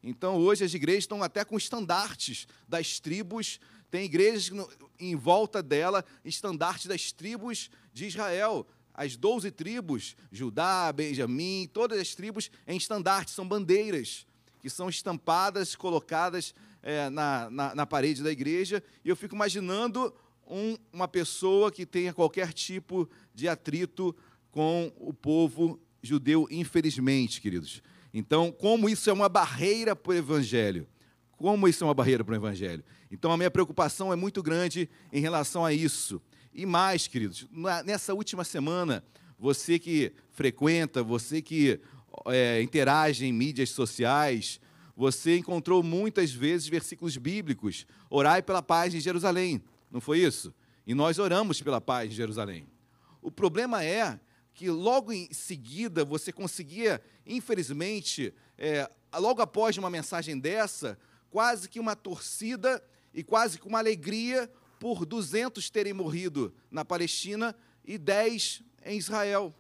Então, 0.04 0.36
hoje, 0.38 0.64
as 0.64 0.74
igrejas 0.74 1.04
estão 1.04 1.24
até 1.24 1.46
com 1.46 1.58
estandartes 1.58 2.48
das 2.68 3.00
tribos, 3.00 3.60
tem 3.90 4.06
igrejas 4.06 4.52
em 5.00 5.16
volta 5.16 5.64
dela, 5.64 6.04
estandartes 6.26 6.88
das 6.88 7.12
tribos 7.12 7.70
de 7.94 8.08
Israel. 8.08 8.68
As 8.94 9.16
doze 9.16 9.52
tribos, 9.52 10.18
Judá, 10.32 10.92
Benjamim, 10.92 11.70
todas 11.72 11.98
as 12.00 12.14
tribos 12.14 12.52
em 12.68 12.76
estandartes, 12.76 13.34
são 13.34 13.48
bandeiras 13.48 14.28
que 14.60 14.70
são 14.70 14.90
estampadas, 14.90 15.76
colocadas 15.76 16.54
é, 16.84 17.10
na, 17.10 17.50
na, 17.50 17.76
na, 17.76 17.86
parede 17.86 18.22
da 18.22 18.32
igreja. 18.32 18.84
E 19.04 19.10
eu 19.10 19.16
fico 19.16 19.36
imaginando 19.36 20.14
um, 20.50 20.76
uma 20.92 21.08
pessoa 21.08 21.72
que 21.72 21.86
tenha 21.86 22.14
qualquer 22.14 22.52
tipo 22.52 23.10
de 23.34 23.48
atrito 23.48 24.16
com 24.52 24.92
o 24.98 25.14
povo 25.14 25.80
judeu, 26.02 26.48
infelizmente, 26.50 27.40
queridos. 27.40 27.82
Então, 28.14 28.52
como 28.52 28.90
isso 28.90 29.10
é 29.10 29.14
uma 29.14 29.30
barreira 29.30 29.96
para 29.96 30.12
o 30.12 30.16
Evangelho? 30.16 30.88
Como 31.38 31.68
isso 31.68 31.84
é 31.84 31.88
uma 31.88 31.94
barreira 31.94 32.24
para 32.24 32.34
o 32.34 32.36
Evangelho? 32.36 32.84
Então, 33.12 33.32
a 33.32 33.38
minha 33.38 33.52
preocupação 33.52 34.12
é 34.12 34.16
muito 34.16 34.42
grande 34.42 34.90
em 35.14 35.22
relação 35.22 35.64
a 35.64 35.72
isso. 35.72 36.22
E 36.54 36.66
mais, 36.66 37.08
queridos, 37.08 37.48
nessa 37.86 38.14
última 38.14 38.44
semana, 38.44 39.04
você 39.38 39.78
que 39.78 40.12
frequenta, 40.32 41.04
você 41.04 41.42
que 41.42 41.80
é, 42.26 42.62
interage 42.62 43.26
em 43.26 43.32
mídias 43.32 43.70
sociais, 43.70 44.60
você 44.96 45.38
encontrou 45.38 45.82
muitas 45.82 46.32
vezes 46.32 46.68
versículos 46.68 47.16
bíblicos. 47.16 47.86
Orai 48.10 48.42
pela 48.42 48.62
paz 48.62 48.94
em 48.94 49.00
Jerusalém. 49.00 49.62
Não 49.90 50.00
foi 50.00 50.20
isso? 50.20 50.54
E 50.86 50.94
nós 50.94 51.20
oramos 51.20 51.62
pela 51.62 51.82
paz 51.82 52.12
em 52.12 52.16
Jerusalém. 52.16 52.68
O 53.22 53.32
problema 53.32 53.84
é 53.84 54.20
que 54.54 54.70
logo 54.70 55.12
em 55.12 55.32
seguida 55.32 56.04
você 56.04 56.32
conseguia, 56.32 57.02
infelizmente, 57.26 58.34
é, 58.58 58.90
logo 59.18 59.42
após 59.42 59.78
uma 59.78 59.90
mensagem 59.90 60.38
dessa, 60.38 61.00
quase 61.30 61.70
que 61.70 61.80
uma 61.80 61.96
torcida 61.96 62.84
e 63.14 63.24
quase 63.24 63.60
que 63.60 63.68
uma 63.68 63.80
alegria 63.80 64.52
por 64.80 65.06
200 65.06 65.70
terem 65.70 65.94
morrido 65.94 66.54
na 66.72 66.84
Palestina 66.84 67.56
e 67.84 67.98
10 67.98 68.64
em 68.86 68.98
Israel. 68.98 69.54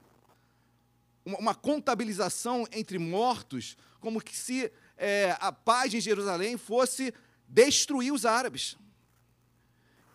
Uma, 1.25 1.37
uma 1.37 1.55
contabilização 1.55 2.67
entre 2.71 2.97
mortos, 2.97 3.77
como 3.99 4.21
que 4.21 4.35
se 4.35 4.71
é, 4.97 5.37
a 5.39 5.51
paz 5.51 5.93
em 5.93 6.01
Jerusalém 6.01 6.57
fosse 6.57 7.13
destruir 7.47 8.11
os 8.13 8.25
árabes. 8.25 8.77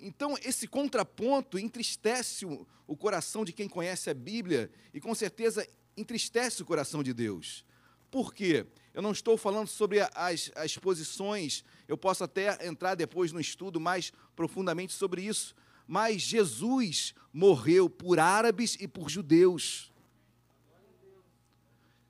Então, 0.06 0.36
esse 0.44 0.68
contraponto 0.68 1.58
entristece 1.58 2.44
o, 2.44 2.94
coração 2.94 3.42
de 3.42 3.54
quem 3.54 3.66
conhece 3.66 4.10
a 4.10 4.14
Bíblia 4.14 4.70
e, 4.92 5.00
com 5.00 5.14
certeza, 5.14 5.66
entristece 5.96 6.60
o 6.60 6.66
coração 6.66 7.02
de 7.02 7.14
Deus. 7.14 7.64
Por 8.10 8.34
quê? 8.34 8.66
Eu 8.92 9.00
não 9.00 9.12
estou 9.12 9.38
falando 9.38 9.66
sobre 9.66 10.00
as, 10.14 10.52
as 10.56 10.76
posições, 10.76 11.64
eu 11.88 11.96
posso 11.96 12.22
até 12.22 12.66
entrar 12.66 12.96
depois 12.96 13.32
no 13.32 13.40
estudo 13.40 13.80
mais 13.80 14.12
profundamente 14.36 14.92
sobre 14.92 15.22
isso, 15.22 15.54
mas 15.86 16.20
Jesus 16.20 17.14
morreu 17.32 17.88
por 17.88 18.18
árabes 18.18 18.76
e 18.78 18.86
por 18.86 19.08
judeus. 19.08 19.90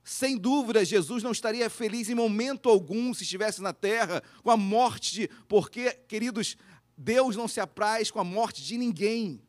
Sem 0.02 0.36
dúvida, 0.36 0.84
Jesus 0.84 1.22
não 1.22 1.32
estaria 1.32 1.70
feliz 1.70 2.10
em 2.10 2.14
momento 2.14 2.68
algum 2.68 3.14
se 3.14 3.22
estivesse 3.22 3.62
na 3.62 3.72
terra 3.72 4.22
com 4.42 4.50
a 4.50 4.56
morte 4.56 5.14
de. 5.14 5.30
Porque, 5.48 5.92
queridos, 6.06 6.58
Deus 6.96 7.36
não 7.36 7.48
se 7.48 7.60
apraz 7.60 8.10
com 8.10 8.20
a 8.20 8.24
morte 8.24 8.62
de 8.62 8.78
ninguém. 8.78 9.42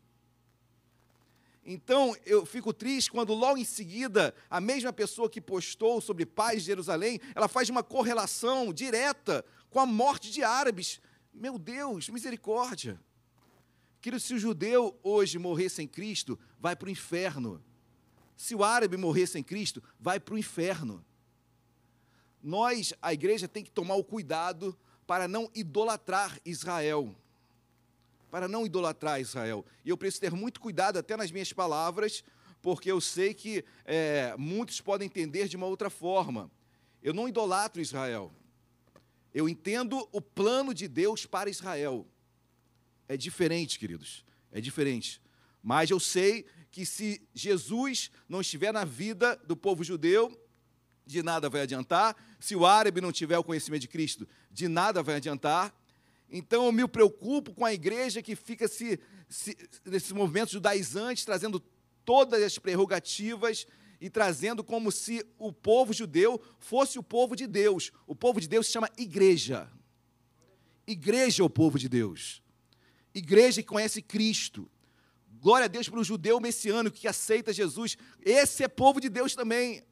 Então, 1.66 2.16
eu 2.26 2.46
fico 2.46 2.72
triste 2.72 3.12
quando 3.12 3.34
logo 3.34 3.58
em 3.58 3.66
seguida 3.66 4.36
a 4.50 4.62
mesma 4.62 4.94
pessoa 4.94 5.30
que 5.30 5.42
postou 5.42 6.00
sobre 6.00 6.26
paz 6.26 6.62
de 6.62 6.68
Jerusalém, 6.68 7.20
ela 7.34 7.48
faz 7.48 7.70
uma 7.70 7.82
correlação 7.82 8.72
direta 8.72 9.44
com 9.72 9.80
a 9.80 9.86
morte 9.86 10.32
de 10.32 10.44
árabes. 10.44 11.02
Meu 11.34 11.58
Deus, 11.58 12.08
misericórdia. 12.10 13.02
Querido, 14.00 14.22
se 14.22 14.36
o 14.36 14.40
judeu 14.40 14.96
hoje 15.02 15.40
morrer 15.40 15.70
sem 15.70 15.88
Cristo, 15.88 16.38
vai 16.60 16.76
para 16.76 16.86
o 16.86 16.92
inferno. 16.92 17.64
Se 18.38 18.54
o 18.54 18.64
árabe 18.64 18.96
morrer 18.96 19.26
sem 19.26 19.42
Cristo, 19.42 19.82
vai 20.00 20.20
para 20.20 20.36
o 20.36 20.38
inferno. 20.38 21.04
Nós, 22.44 22.94
a 23.02 23.12
igreja, 23.12 23.48
tem 23.48 23.64
que 23.64 23.72
tomar 23.72 23.96
o 23.96 24.04
cuidado 24.04 24.78
para 25.08 25.28
não 25.28 25.50
idolatrar 25.56 26.40
Israel. 26.46 27.16
Para 28.36 28.50
não 28.50 28.66
idolatrar 28.66 29.22
Israel. 29.22 29.66
E 29.86 29.90
eu 29.90 29.98
preciso 29.98 30.20
ter 30.20 30.32
muito 30.34 30.60
cuidado 30.60 31.00
até 31.00 31.16
nas 31.16 31.32
minhas 31.32 31.54
palavras, 31.54 32.22
porque 32.62 32.92
eu 32.92 33.00
sei 33.00 33.34
que 33.34 33.64
é, 33.86 34.36
muitos 34.38 34.82
podem 34.82 35.06
entender 35.06 35.48
de 35.48 35.56
uma 35.56 35.68
outra 35.68 35.90
forma. 35.90 36.52
Eu 37.02 37.14
não 37.14 37.30
idolatro 37.30 37.82
Israel. 37.82 38.34
Eu 39.34 39.48
entendo 39.48 40.06
o 40.12 40.20
plano 40.20 40.74
de 40.74 40.86
Deus 40.86 41.26
para 41.26 41.50
Israel. 41.50 42.06
É 43.08 43.16
diferente, 43.16 43.80
queridos. 43.80 44.26
É 44.52 44.60
diferente. 44.60 45.22
Mas 45.64 45.90
eu 45.90 45.98
sei 45.98 46.46
que 46.70 46.86
se 46.86 47.26
Jesus 47.34 48.12
não 48.28 48.42
estiver 48.42 48.74
na 48.74 48.84
vida 48.84 49.38
do 49.48 49.56
povo 49.56 49.82
judeu, 49.82 50.38
de 51.06 51.24
nada 51.24 51.50
vai 51.50 51.62
adiantar. 51.62 52.14
Se 52.38 52.54
o 52.54 52.66
árabe 52.66 53.00
não 53.00 53.14
tiver 53.14 53.38
o 53.38 53.44
conhecimento 53.46 53.84
de 53.84 53.88
Cristo, 53.88 54.28
de 54.52 54.68
nada 54.68 55.02
vai 55.02 55.16
adiantar. 55.16 55.74
Então 56.30 56.66
eu 56.66 56.72
me 56.72 56.88
preocupo 56.88 57.54
com 57.54 57.66
a 57.66 57.74
igreja 57.74 58.22
que 58.22 58.36
fica 58.36 58.68
se, 58.68 59.00
se 59.30 59.56
nesses 59.86 60.12
movimentos 60.12 60.54
judaizantes, 60.54 61.26
trazendo 61.26 61.60
todas 62.04 62.42
as 62.42 62.58
prerrogativas 62.58 63.66
e 64.00 64.10
trazendo 64.10 64.64
como 64.64 64.92
se 64.92 65.26
o 65.38 65.52
povo 65.52 65.94
judeu 65.94 66.42
fosse 66.60 67.00
o 67.00 67.04
povo 67.04 67.36
de 67.36 67.48
Deus. 67.48 67.92
O 68.06 68.16
povo 68.16 68.40
de 68.40 68.48
Deus 68.48 68.68
se 68.68 68.74
chama 68.74 68.90
igreja. 68.98 69.72
Igreja 70.88 71.42
é 71.42 71.46
o 71.46 71.50
povo 71.50 71.80
de 71.80 71.90
Deus. 71.90 72.42
Igreja 73.14 73.62
que 73.62 73.68
conhece 73.68 74.02
Cristo. 74.02 74.70
Glória 75.40 75.66
a 75.66 75.70
Deus 75.70 75.88
para 75.88 76.00
o 76.00 76.04
judeu 76.04 76.40
messiânico 76.40 76.98
que 76.98 77.08
aceita 77.08 77.54
Jesus. 77.54 77.98
Esse 78.22 78.64
é 78.64 78.68
povo 78.68 79.00
de 79.00 79.10
Deus 79.10 79.36
também. 79.36 79.84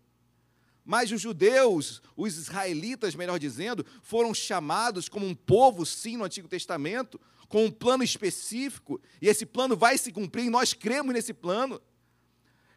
Mas 0.85 1.11
os 1.11 1.21
judeus, 1.21 2.01
os 2.15 2.37
israelitas, 2.37 3.15
melhor 3.15 3.39
dizendo, 3.39 3.85
foram 4.01 4.33
chamados 4.33 5.07
como 5.07 5.25
um 5.25 5.35
povo, 5.35 5.85
sim, 5.85 6.17
no 6.17 6.25
Antigo 6.25 6.47
Testamento, 6.47 7.19
com 7.47 7.65
um 7.65 7.71
plano 7.71 8.03
específico, 8.03 8.99
e 9.21 9.27
esse 9.27 9.45
plano 9.45 9.77
vai 9.77 9.97
se 9.97 10.11
cumprir, 10.11 10.49
nós 10.49 10.73
cremos 10.73 11.13
nesse 11.13 11.33
plano. 11.33 11.81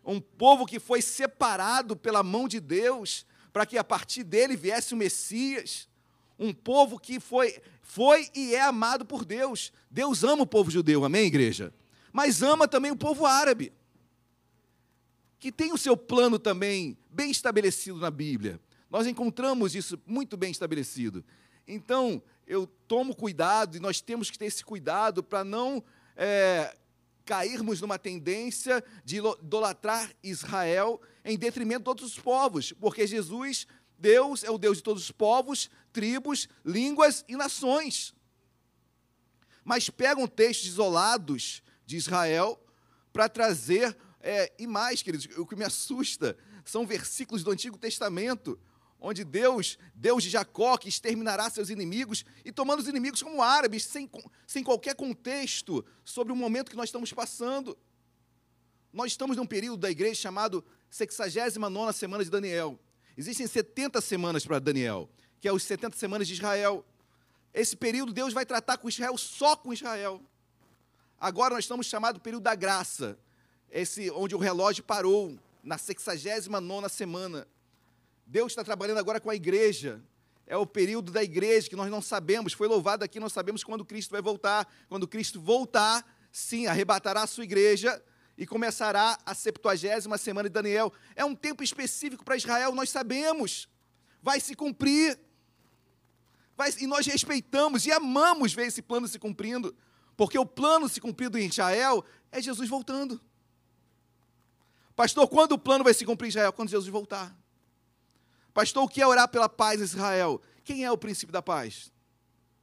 Um 0.04 0.20
povo 0.20 0.66
que 0.66 0.78
foi 0.78 1.02
separado 1.02 1.96
pela 1.96 2.22
mão 2.22 2.46
de 2.46 2.60
Deus, 2.60 3.26
para 3.52 3.66
que 3.66 3.78
a 3.78 3.82
partir 3.82 4.22
dele 4.22 4.56
viesse 4.56 4.94
o 4.94 4.96
Messias. 4.96 5.88
Um 6.38 6.52
povo 6.52 6.98
que 6.98 7.18
foi, 7.18 7.60
foi 7.80 8.28
e 8.34 8.54
é 8.54 8.60
amado 8.60 9.04
por 9.04 9.24
Deus. 9.24 9.72
Deus 9.90 10.22
ama 10.22 10.42
o 10.42 10.46
povo 10.46 10.70
judeu, 10.70 11.04
amém, 11.04 11.26
igreja? 11.26 11.72
mas 12.16 12.42
ama 12.42 12.66
também 12.66 12.90
o 12.90 12.96
povo 12.96 13.26
árabe, 13.26 13.70
que 15.38 15.52
tem 15.52 15.72
o 15.72 15.78
seu 15.78 15.96
plano 15.96 16.38
também 16.38 16.96
bem 17.10 17.30
estabelecido 17.30 17.98
na 17.98 18.10
Bíblia. 18.10 18.60
Nós 18.90 19.06
encontramos 19.06 19.74
isso 19.74 20.00
muito 20.06 20.36
bem 20.36 20.50
estabelecido. 20.50 21.24
Então, 21.66 22.22
eu 22.46 22.66
tomo 22.86 23.14
cuidado, 23.14 23.76
e 23.76 23.80
nós 23.80 24.00
temos 24.00 24.30
que 24.30 24.38
ter 24.38 24.46
esse 24.46 24.64
cuidado 24.64 25.22
para 25.22 25.42
não 25.42 25.82
é, 26.16 26.74
cairmos 27.24 27.80
numa 27.80 27.98
tendência 27.98 28.82
de 29.04 29.16
idolatrar 29.16 30.10
Israel 30.22 31.00
em 31.24 31.36
detrimento 31.36 31.82
de 31.82 31.88
outros 31.88 32.18
povos, 32.18 32.72
porque 32.72 33.06
Jesus, 33.06 33.66
Deus, 33.98 34.44
é 34.44 34.50
o 34.50 34.58
Deus 34.58 34.78
de 34.78 34.84
todos 34.84 35.02
os 35.02 35.10
povos, 35.10 35.68
tribos, 35.92 36.48
línguas 36.64 37.24
e 37.28 37.36
nações. 37.36 38.14
Mas 39.64 39.90
pegam 39.90 40.28
textos 40.28 40.68
isolados 40.68 41.62
de 41.84 41.96
Israel 41.96 42.62
para 43.12 43.28
trazer, 43.28 43.96
é, 44.26 44.52
e 44.58 44.66
mais, 44.66 45.02
queridos, 45.02 45.28
o 45.38 45.46
que 45.46 45.54
me 45.54 45.64
assusta 45.64 46.36
são 46.64 46.84
versículos 46.84 47.44
do 47.44 47.50
Antigo 47.52 47.78
Testamento, 47.78 48.58
onde 48.98 49.22
Deus, 49.22 49.78
Deus 49.94 50.24
de 50.24 50.30
Jacó, 50.30 50.76
que 50.76 50.88
exterminará 50.88 51.48
seus 51.48 51.70
inimigos, 51.70 52.24
e 52.44 52.50
tomando 52.50 52.80
os 52.80 52.88
inimigos 52.88 53.22
como 53.22 53.40
árabes, 53.40 53.84
sem, 53.84 54.10
sem 54.44 54.64
qualquer 54.64 54.96
contexto 54.96 55.84
sobre 56.04 56.32
o 56.32 56.36
momento 56.36 56.70
que 56.70 56.76
nós 56.76 56.88
estamos 56.88 57.12
passando. 57.12 57.78
Nós 58.92 59.12
estamos 59.12 59.36
num 59.36 59.46
período 59.46 59.78
da 59.78 59.90
igreja 59.92 60.22
chamado 60.22 60.64
69 60.90 61.92
semana 61.92 62.24
de 62.24 62.30
Daniel. 62.30 62.80
Existem 63.16 63.46
70 63.46 64.00
semanas 64.00 64.44
para 64.44 64.58
Daniel, 64.58 65.08
que 65.38 65.46
é 65.46 65.52
os 65.52 65.62
70 65.62 65.96
semanas 65.96 66.26
de 66.26 66.34
Israel. 66.34 66.84
Esse 67.54 67.76
período 67.76 68.12
Deus 68.12 68.32
vai 68.32 68.44
tratar 68.44 68.76
com 68.78 68.88
Israel 68.88 69.16
só 69.16 69.54
com 69.54 69.72
Israel. 69.72 70.20
Agora 71.16 71.54
nós 71.54 71.64
estamos 71.64 71.86
chamados 71.86 72.20
período 72.20 72.42
da 72.42 72.56
graça, 72.56 73.16
esse 73.76 74.10
onde 74.10 74.34
o 74.34 74.38
relógio 74.38 74.82
parou 74.82 75.38
na 75.62 75.76
69 75.76 76.88
semana. 76.88 77.46
Deus 78.26 78.52
está 78.52 78.64
trabalhando 78.64 78.98
agora 78.98 79.20
com 79.20 79.28
a 79.28 79.34
igreja. 79.34 80.00
É 80.46 80.56
o 80.56 80.64
período 80.64 81.12
da 81.12 81.22
igreja 81.22 81.68
que 81.68 81.76
nós 81.76 81.90
não 81.90 82.00
sabemos. 82.00 82.54
Foi 82.54 82.66
louvado 82.68 83.04
aqui, 83.04 83.20
não 83.20 83.28
sabemos 83.28 83.62
quando 83.62 83.84
Cristo 83.84 84.12
vai 84.12 84.22
voltar. 84.22 84.66
Quando 84.88 85.06
Cristo 85.06 85.38
voltar, 85.38 86.10
sim, 86.32 86.66
arrebatará 86.66 87.22
a 87.22 87.26
sua 87.26 87.44
igreja 87.44 88.02
e 88.38 88.46
começará 88.46 89.18
a 89.26 89.34
70 89.34 90.16
semana 90.16 90.48
de 90.48 90.54
Daniel. 90.54 90.90
É 91.14 91.24
um 91.24 91.34
tempo 91.34 91.62
específico 91.62 92.24
para 92.24 92.36
Israel, 92.36 92.74
nós 92.74 92.88
sabemos. 92.88 93.68
Vai 94.22 94.40
se 94.40 94.54
cumprir. 94.54 95.18
Vai, 96.56 96.72
e 96.80 96.86
nós 96.86 97.04
respeitamos 97.04 97.84
e 97.84 97.92
amamos 97.92 98.54
ver 98.54 98.68
esse 98.68 98.80
plano 98.80 99.06
se 99.06 99.18
cumprindo. 99.18 99.76
Porque 100.16 100.38
o 100.38 100.46
plano 100.46 100.88
se 100.88 100.98
cumprido 100.98 101.36
em 101.36 101.46
Israel 101.46 102.02
é 102.32 102.40
Jesus 102.40 102.70
voltando. 102.70 103.20
Pastor, 104.96 105.28
quando 105.28 105.52
o 105.52 105.58
plano 105.58 105.84
vai 105.84 105.94
se 105.94 106.04
cumprir 106.04 106.26
em 106.26 106.30
Israel? 106.30 106.52
Quando 106.52 106.70
Jesus 106.70 106.90
voltar. 106.90 107.36
Pastor, 108.52 108.82
o 108.82 108.88
que 108.88 109.00
é 109.00 109.06
orar 109.06 109.28
pela 109.28 109.48
paz 109.48 109.80
em 109.80 109.84
Israel? 109.84 110.40
Quem 110.64 110.84
é 110.84 110.90
o 110.90 110.98
princípio 110.98 111.32
da 111.32 111.40
paz? 111.40 111.92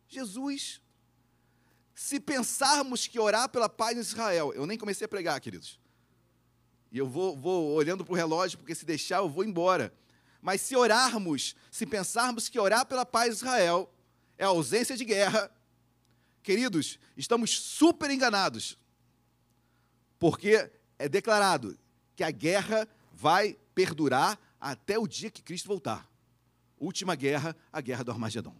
Jesus. 0.08 0.82
Se 1.96 2.20
pensarmos 2.20 3.08
que 3.08 3.20
orar 3.20 3.48
pela 3.48 3.70
paz 3.70 3.96
em 3.96 4.02
Israel, 4.02 4.52
eu 4.54 4.66
nem 4.66 4.78
comecei 4.78 5.06
a 5.06 5.08
pregar, 5.08 5.40
queridos. 5.40 5.80
E 6.92 6.98
eu 6.98 7.08
vou, 7.08 7.38
vou 7.38 7.72
olhando 7.74 8.04
para 8.04 8.12
o 8.12 8.18
relógio, 8.18 8.58
porque 8.58 8.76
se 8.76 8.84
deixar 8.84 9.20
eu 9.20 9.30
vou 9.30 9.46
embora. 9.46 9.94
Mas 10.42 10.60
se 10.60 10.76
orarmos, 10.76 11.56
se 11.72 11.86
pensarmos 11.86 12.50
que 12.50 12.60
orar 12.60 12.86
pela 12.86 13.06
paz 13.06 13.30
em 13.30 13.38
Israel 13.38 13.90
é 14.38 14.44
ausência 14.44 14.98
de 14.98 15.06
guerra, 15.06 15.50
Queridos, 16.44 17.00
estamos 17.16 17.58
super 17.58 18.12
enganados, 18.12 18.78
porque 20.20 20.70
é 21.00 21.08
declarado 21.08 21.78
que 22.16 22.24
a 22.24 22.32
guerra 22.32 22.88
vai 23.12 23.58
perdurar 23.74 24.40
até 24.60 24.98
o 24.98 25.08
dia 25.08 25.30
que 25.30 25.42
Cristo 25.42 25.68
voltar. 25.68 26.10
Última 26.80 27.16
guerra, 27.16 27.56
a 27.72 27.82
guerra 27.82 28.04
do 28.04 28.12
Armagedon. 28.12 28.56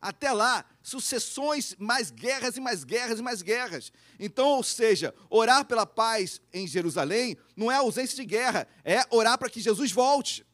Até 0.00 0.32
lá, 0.32 0.64
sucessões, 0.82 1.74
mais 1.78 2.10
guerras 2.10 2.56
e 2.56 2.60
mais 2.60 2.84
guerras 2.84 3.18
e 3.18 3.22
mais 3.22 3.42
guerras. 3.42 3.92
Então, 4.20 4.48
ou 4.48 4.62
seja, 4.62 5.14
orar 5.28 5.64
pela 5.64 5.86
paz 5.86 6.40
em 6.52 6.66
Jerusalém 6.66 7.36
não 7.56 7.72
é 7.72 7.76
ausência 7.76 8.14
de 8.14 8.24
guerra, 8.24 8.68
é 8.84 9.02
orar 9.10 9.38
para 9.38 9.50
que 9.50 9.60
Jesus 9.60 9.90
volte. 9.90 10.46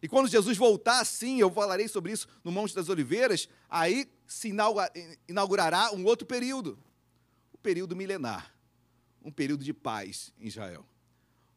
E 0.00 0.08
quando 0.08 0.28
Jesus 0.28 0.56
voltar, 0.56 1.04
sim, 1.04 1.40
eu 1.40 1.50
falarei 1.50 1.88
sobre 1.88 2.12
isso 2.12 2.28
no 2.44 2.52
Monte 2.52 2.74
das 2.74 2.88
Oliveiras, 2.88 3.48
aí 3.68 4.08
se 4.26 4.52
inaugurará 5.28 5.92
um 5.92 6.04
outro 6.04 6.26
período, 6.26 6.78
o 7.52 7.58
período 7.58 7.96
milenar, 7.96 8.54
um 9.26 9.32
período 9.32 9.64
de 9.64 9.74
paz 9.74 10.32
em 10.38 10.46
Israel. 10.46 10.86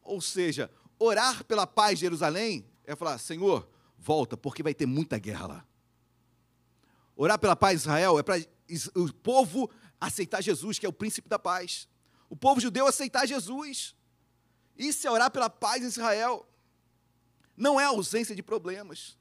Ou 0.02 0.20
seja, 0.20 0.68
orar 0.98 1.44
pela 1.44 1.68
paz 1.68 1.98
de 1.98 2.00
Jerusalém 2.00 2.68
é 2.84 2.96
falar: 2.96 3.16
Senhor, 3.18 3.70
volta, 3.96 4.36
porque 4.36 4.60
vai 4.60 4.74
ter 4.74 4.86
muita 4.86 5.18
guerra 5.18 5.46
lá. 5.46 5.66
Orar 7.14 7.38
pela 7.38 7.54
paz 7.54 7.74
de 7.74 7.88
Israel 7.88 8.18
é 8.18 8.22
para 8.24 8.44
o 8.96 9.12
povo 9.12 9.70
aceitar 10.00 10.42
Jesus, 10.42 10.80
que 10.80 10.86
é 10.86 10.88
o 10.88 10.92
príncipe 10.92 11.28
da 11.28 11.38
paz. 11.38 11.88
O 12.28 12.34
povo 12.34 12.60
judeu 12.60 12.88
aceitar 12.88 13.24
Jesus. 13.24 13.94
Isso 14.76 15.06
é 15.06 15.10
orar 15.10 15.30
pela 15.30 15.48
paz 15.48 15.82
em 15.82 15.86
Israel. 15.86 16.48
Não 17.56 17.78
é 17.78 17.84
ausência 17.84 18.34
de 18.34 18.42
problemas. 18.42 19.16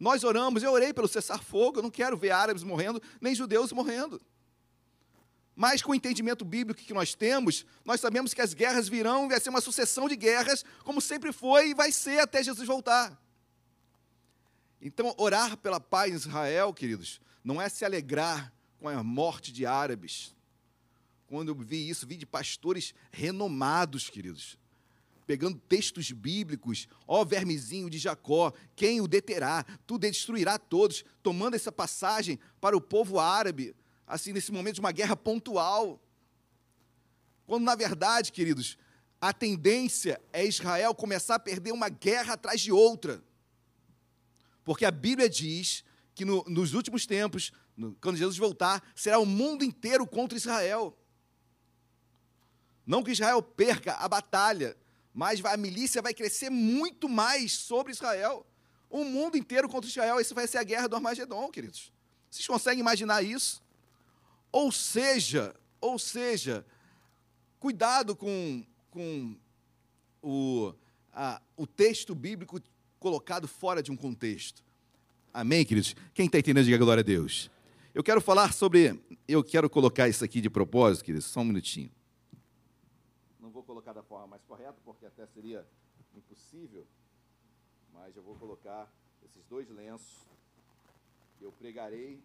Nós 0.00 0.24
oramos, 0.24 0.62
eu 0.62 0.72
orei 0.72 0.94
pelo 0.94 1.08
cessar-fogo, 1.08 1.80
eu 1.80 1.82
não 1.82 1.90
quero 1.90 2.16
ver 2.16 2.30
árabes 2.30 2.62
morrendo, 2.62 3.02
nem 3.20 3.34
judeus 3.34 3.72
morrendo. 3.72 4.20
Mas 5.60 5.82
com 5.82 5.90
o 5.90 5.94
entendimento 5.96 6.44
bíblico 6.44 6.80
que 6.80 6.94
nós 6.94 7.16
temos, 7.16 7.66
nós 7.84 8.00
sabemos 8.00 8.32
que 8.32 8.40
as 8.40 8.54
guerras 8.54 8.88
virão, 8.88 9.28
vai 9.28 9.40
ser 9.40 9.50
uma 9.50 9.60
sucessão 9.60 10.08
de 10.08 10.14
guerras, 10.14 10.64
como 10.84 11.00
sempre 11.00 11.32
foi 11.32 11.70
e 11.70 11.74
vai 11.74 11.90
ser 11.90 12.20
até 12.20 12.40
Jesus 12.44 12.64
voltar. 12.64 13.20
Então, 14.80 15.12
orar 15.18 15.56
pela 15.56 15.80
paz 15.80 16.12
em 16.12 16.14
Israel, 16.14 16.72
queridos, 16.72 17.20
não 17.42 17.60
é 17.60 17.68
se 17.68 17.84
alegrar 17.84 18.52
com 18.78 18.88
a 18.88 19.02
morte 19.02 19.52
de 19.52 19.66
árabes. 19.66 20.32
Quando 21.26 21.48
eu 21.48 21.56
vi 21.56 21.88
isso, 21.88 22.06
vi 22.06 22.16
de 22.16 22.24
pastores 22.24 22.94
renomados, 23.10 24.08
queridos, 24.08 24.56
pegando 25.26 25.58
textos 25.68 26.12
bíblicos, 26.12 26.86
ó 27.04 27.24
vermezinho 27.24 27.90
de 27.90 27.98
Jacó, 27.98 28.52
quem 28.76 29.00
o 29.00 29.08
deterá? 29.08 29.66
Tu 29.88 29.98
destruirá 29.98 30.56
todos, 30.56 31.04
tomando 31.20 31.54
essa 31.54 31.72
passagem 31.72 32.38
para 32.60 32.76
o 32.76 32.80
povo 32.80 33.18
árabe, 33.18 33.74
assim, 34.08 34.32
nesse 34.32 34.50
momento 34.50 34.76
de 34.76 34.80
uma 34.80 34.90
guerra 34.90 35.14
pontual. 35.14 36.00
Quando, 37.46 37.64
na 37.64 37.74
verdade, 37.74 38.32
queridos, 38.32 38.78
a 39.20 39.32
tendência 39.32 40.20
é 40.32 40.44
Israel 40.44 40.94
começar 40.94 41.34
a 41.34 41.38
perder 41.38 41.72
uma 41.72 41.88
guerra 41.88 42.34
atrás 42.34 42.60
de 42.60 42.72
outra. 42.72 43.22
Porque 44.64 44.84
a 44.84 44.90
Bíblia 44.90 45.28
diz 45.28 45.84
que 46.14 46.24
no, 46.24 46.42
nos 46.48 46.74
últimos 46.74 47.06
tempos, 47.06 47.52
no, 47.76 47.94
quando 48.00 48.16
Jesus 48.16 48.38
voltar, 48.38 48.82
será 48.94 49.18
o 49.18 49.26
mundo 49.26 49.64
inteiro 49.64 50.06
contra 50.06 50.36
Israel. 50.36 50.96
Não 52.86 53.02
que 53.02 53.10
Israel 53.10 53.42
perca 53.42 53.94
a 53.94 54.08
batalha, 54.08 54.76
mas 55.12 55.44
a 55.44 55.56
milícia 55.56 56.00
vai 56.00 56.14
crescer 56.14 56.48
muito 56.48 57.08
mais 57.08 57.52
sobre 57.52 57.92
Israel. 57.92 58.46
O 58.88 59.04
mundo 59.04 59.36
inteiro 59.36 59.68
contra 59.68 59.88
Israel. 59.88 60.20
Isso 60.20 60.34
vai 60.34 60.46
ser 60.46 60.58
a 60.58 60.62
guerra 60.62 60.88
do 60.88 60.96
Armagedon, 60.96 61.50
queridos. 61.50 61.92
Vocês 62.30 62.46
conseguem 62.46 62.80
imaginar 62.80 63.22
isso? 63.22 63.62
Ou 64.50 64.72
seja, 64.72 65.54
ou 65.80 65.98
seja, 65.98 66.64
cuidado 67.58 68.16
com, 68.16 68.64
com 68.90 69.36
o, 70.22 70.74
a, 71.12 71.40
o 71.56 71.66
texto 71.66 72.14
bíblico 72.14 72.60
colocado 72.98 73.46
fora 73.46 73.82
de 73.82 73.90
um 73.90 73.96
contexto. 73.96 74.62
Amém, 75.32 75.64
queridos? 75.64 75.94
Quem 76.14 76.26
está 76.26 76.38
entendendo, 76.38 76.64
diga 76.64 76.78
glória 76.78 77.00
a 77.00 77.04
Deus. 77.04 77.50
Eu 77.94 78.02
quero 78.02 78.20
falar 78.20 78.52
sobre. 78.52 79.00
Eu 79.26 79.42
quero 79.44 79.68
colocar 79.68 80.08
isso 80.08 80.24
aqui 80.24 80.40
de 80.40 80.48
propósito, 80.48 81.04
queridos, 81.04 81.26
só 81.26 81.40
um 81.40 81.44
minutinho. 81.44 81.90
Não 83.40 83.50
vou 83.50 83.62
colocar 83.62 83.92
da 83.92 84.02
forma 84.02 84.26
mais 84.26 84.42
correta, 84.44 84.76
porque 84.84 85.04
até 85.04 85.26
seria 85.26 85.66
impossível, 86.16 86.86
mas 87.92 88.16
eu 88.16 88.22
vou 88.22 88.34
colocar 88.36 88.90
esses 89.24 89.44
dois 89.46 89.68
lenços. 89.68 90.26
Eu 91.40 91.52
pregarei. 91.52 92.20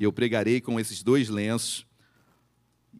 E 0.00 0.04
eu 0.04 0.10
pregarei 0.10 0.62
com 0.62 0.80
esses 0.80 1.02
dois 1.02 1.28
lenços, 1.28 1.86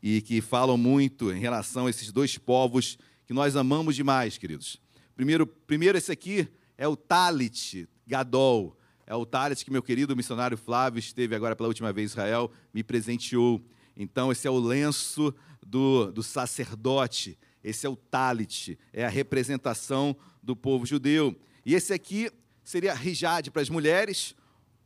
e 0.03 0.21
que 0.21 0.43
falam 0.43 0.77
muito 0.77 1.33
em 1.33 1.41
relação 1.41 1.87
a 1.87 1.91
esses 1.91 2.13
dois 2.13 2.37
povos 2.37 2.99
que 3.27 3.33
nós 3.33 3.57
amamos 3.57 3.97
demais, 3.97 4.37
queridos. 4.37 4.79
Primeiro, 5.17 5.47
primeiro 5.47 5.97
esse 5.97 6.13
aqui 6.13 6.47
é 6.77 6.87
o 6.87 6.95
Talit 6.95 7.89
Gadol. 8.07 8.77
É 9.07 9.15
o 9.15 9.25
Talit 9.25 9.65
que 9.65 9.71
meu 9.71 9.83
querido 9.83 10.15
missionário 10.15 10.59
Flávio 10.59 10.99
esteve 10.99 11.35
agora 11.35 11.57
pela 11.57 11.69
última 11.69 11.91
vez 11.91 12.11
em 12.11 12.13
Israel, 12.13 12.51
me 12.73 12.85
presenteou. 12.85 13.65
Então, 13.97 14.31
esse 14.31 14.47
é 14.47 14.51
o 14.51 14.59
lenço 14.59 15.35
do, 15.67 16.13
do 16.13 16.23
sacerdote. 16.23 17.39
Esse 17.65 17.87
é 17.87 17.89
o 17.89 17.97
Talit, 17.97 18.79
é 18.93 19.07
a 19.07 19.09
representação 19.09 20.15
do 20.43 20.55
povo 20.55 20.85
judeu. 20.85 21.35
E 21.65 21.75
esse 21.75 21.95
aqui 21.95 22.31
seria 22.63 22.93
Rijad 22.93 23.49
para 23.49 23.63
as 23.63 23.71
mulheres, 23.71 24.35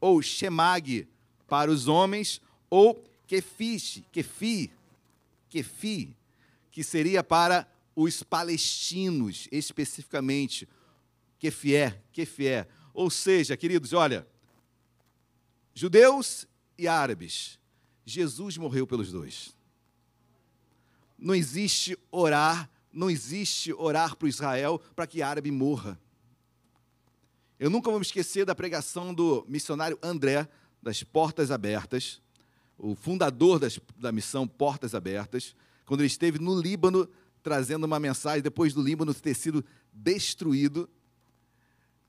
ou 0.00 0.22
Shemag 0.22 1.08
para 1.46 1.70
os 1.70 1.88
homens, 1.88 2.40
ou 2.70 3.02
Kefish, 3.26 4.02
Kefi, 4.12 4.72
Kefi, 5.48 6.16
que 6.70 6.82
seria 6.82 7.22
para 7.22 7.68
os 7.94 8.22
palestinos, 8.22 9.48
especificamente, 9.52 10.68
que 11.38 11.50
fié, 11.50 12.02
que 12.12 12.26
fié. 12.26 12.66
Ou 12.92 13.10
seja, 13.10 13.56
queridos, 13.56 13.92
olha, 13.92 14.26
judeus 15.72 16.46
e 16.76 16.88
árabes, 16.88 17.58
Jesus 18.04 18.56
morreu 18.56 18.86
pelos 18.86 19.12
dois. 19.12 19.54
Não 21.18 21.34
existe 21.34 21.96
orar, 22.10 22.68
não 22.92 23.08
existe 23.08 23.72
orar 23.72 24.16
para 24.16 24.28
Israel 24.28 24.80
para 24.94 25.06
que 25.06 25.22
árabe 25.22 25.50
morra. 25.50 25.98
Eu 27.58 27.70
nunca 27.70 27.88
vou 27.88 27.98
me 27.98 28.04
esquecer 28.04 28.44
da 28.44 28.54
pregação 28.54 29.14
do 29.14 29.44
missionário 29.48 29.98
André, 30.02 30.48
das 30.84 31.02
Portas 31.02 31.50
Abertas, 31.50 32.20
o 32.76 32.94
fundador 32.94 33.58
das, 33.58 33.80
da 33.96 34.12
missão 34.12 34.46
Portas 34.46 34.94
Abertas, 34.94 35.56
quando 35.86 36.00
ele 36.00 36.08
esteve 36.08 36.38
no 36.38 36.60
Líbano 36.60 37.08
trazendo 37.42 37.84
uma 37.84 37.98
mensagem, 37.98 38.42
depois 38.42 38.74
do 38.74 38.82
Líbano 38.82 39.14
ter 39.14 39.34
sido 39.34 39.64
destruído, 39.92 40.88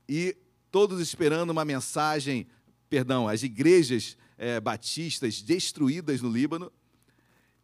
e 0.08 0.36
todos 0.70 1.00
esperando 1.00 1.50
uma 1.50 1.64
mensagem, 1.64 2.46
perdão, 2.88 3.26
as 3.26 3.42
igrejas 3.42 4.16
é, 4.36 4.60
batistas 4.60 5.40
destruídas 5.40 6.20
no 6.20 6.30
Líbano, 6.30 6.70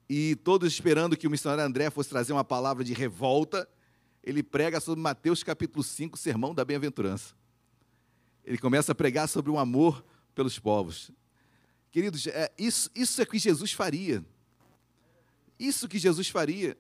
e 0.08 0.34
todos 0.36 0.72
esperando 0.72 1.16
que 1.16 1.26
o 1.26 1.30
missionário 1.30 1.64
André 1.64 1.90
fosse 1.90 2.08
trazer 2.08 2.32
uma 2.32 2.44
palavra 2.44 2.82
de 2.82 2.94
revolta, 2.94 3.68
ele 4.22 4.42
prega 4.42 4.80
sobre 4.80 5.02
Mateus 5.02 5.42
capítulo 5.42 5.82
5, 5.82 6.16
sermão 6.16 6.54
da 6.54 6.64
bem-aventurança. 6.64 7.34
Ele 8.44 8.58
começa 8.58 8.92
a 8.92 8.94
pregar 8.94 9.28
sobre 9.28 9.50
o 9.50 9.58
amor 9.58 10.04
pelos 10.34 10.58
povos. 10.58 11.10
Queridos, 11.90 12.26
é, 12.26 12.50
isso, 12.58 12.90
isso 12.94 13.20
é 13.20 13.26
que 13.26 13.38
Jesus 13.38 13.72
faria. 13.72 14.24
Isso 15.58 15.88
que 15.88 15.98
Jesus 15.98 16.28
faria. 16.28 16.76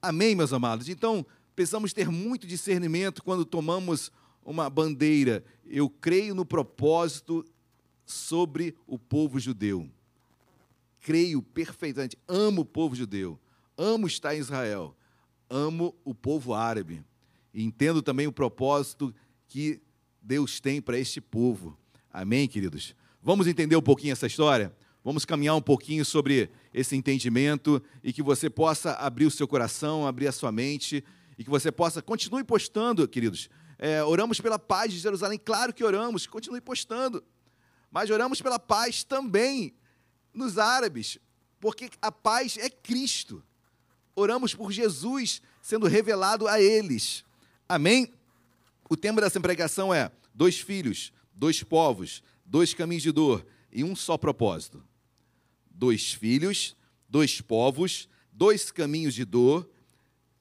Amém, 0.00 0.34
meus 0.34 0.52
amados? 0.52 0.88
Então, 0.88 1.26
precisamos 1.54 1.92
ter 1.92 2.08
muito 2.08 2.46
discernimento 2.46 3.22
quando 3.22 3.44
tomamos 3.44 4.10
uma 4.44 4.70
bandeira. 4.70 5.44
Eu 5.66 5.90
creio 5.90 6.34
no 6.34 6.46
propósito 6.46 7.44
sobre 8.04 8.76
o 8.86 8.98
povo 8.98 9.38
judeu. 9.38 9.90
Creio 11.00 11.42
perfeitamente. 11.42 12.16
Amo 12.28 12.62
o 12.62 12.64
povo 12.64 12.94
judeu. 12.94 13.38
Amo 13.76 14.06
estar 14.06 14.34
em 14.34 14.38
Israel. 14.38 14.96
Amo 15.48 15.94
o 16.04 16.14
povo 16.14 16.54
árabe. 16.54 17.04
E 17.52 17.62
entendo 17.62 18.02
também 18.02 18.26
o 18.26 18.32
propósito 18.32 19.14
que 19.48 19.80
Deus 20.22 20.60
tem 20.60 20.80
para 20.80 20.98
este 20.98 21.20
povo. 21.20 21.76
Amém, 22.12 22.48
queridos? 22.48 22.92
Vamos 23.22 23.46
entender 23.46 23.76
um 23.76 23.82
pouquinho 23.82 24.12
essa 24.12 24.26
história? 24.26 24.74
Vamos 25.04 25.24
caminhar 25.24 25.54
um 25.54 25.62
pouquinho 25.62 26.04
sobre 26.04 26.50
esse 26.74 26.96
entendimento 26.96 27.80
e 28.02 28.12
que 28.12 28.20
você 28.20 28.50
possa 28.50 28.94
abrir 28.94 29.26
o 29.26 29.30
seu 29.30 29.46
coração, 29.46 30.04
abrir 30.04 30.26
a 30.26 30.32
sua 30.32 30.50
mente 30.50 31.04
e 31.38 31.44
que 31.44 31.48
você 31.48 31.70
possa 31.70 32.02
continue 32.02 32.42
postando, 32.42 33.06
queridos, 33.06 33.48
é, 33.78 34.02
oramos 34.02 34.40
pela 34.40 34.58
paz 34.58 34.92
de 34.92 34.98
Jerusalém, 34.98 35.38
claro 35.38 35.72
que 35.72 35.84
oramos, 35.84 36.26
continue 36.26 36.60
postando. 36.60 37.22
Mas 37.92 38.10
oramos 38.10 38.42
pela 38.42 38.58
paz 38.58 39.04
também 39.04 39.72
nos 40.34 40.58
árabes, 40.58 41.16
porque 41.60 41.90
a 42.02 42.10
paz 42.10 42.58
é 42.58 42.68
Cristo. 42.68 43.40
Oramos 44.16 44.52
por 44.52 44.72
Jesus 44.72 45.40
sendo 45.62 45.86
revelado 45.86 46.48
a 46.48 46.60
eles. 46.60 47.24
Amém? 47.68 48.12
O 48.88 48.96
tema 48.96 49.20
dessa 49.20 49.40
pregação 49.40 49.94
é 49.94 50.10
dois 50.34 50.58
filhos, 50.58 51.12
dois 51.40 51.62
povos, 51.62 52.22
dois 52.44 52.74
caminhos 52.74 53.02
de 53.02 53.10
dor 53.10 53.46
e 53.72 53.82
um 53.82 53.96
só 53.96 54.18
propósito. 54.18 54.84
Dois 55.70 56.12
filhos, 56.12 56.76
dois 57.08 57.40
povos, 57.40 58.10
dois 58.30 58.70
caminhos 58.70 59.14
de 59.14 59.24
dor, 59.24 59.66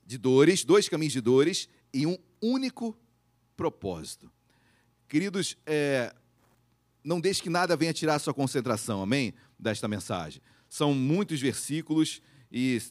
de 0.06 0.18
dores, 0.18 0.66
dois 0.66 0.90
caminhos 0.90 1.14
de 1.14 1.22
dores 1.22 1.70
e 1.94 2.06
um 2.06 2.18
único 2.42 2.98
propósito. 3.56 4.30
Queridos, 5.08 5.56
é, 5.66 6.14
não 7.02 7.22
deixe 7.22 7.42
que 7.42 7.50
nada 7.50 7.78
venha 7.78 7.94
tirar 7.94 8.20
sua 8.20 8.34
concentração, 8.34 9.02
amém? 9.02 9.34
Desta 9.58 9.88
mensagem. 9.88 10.42
São 10.68 10.94
muitos 10.94 11.40
versículos 11.40 12.22
e 12.52 12.82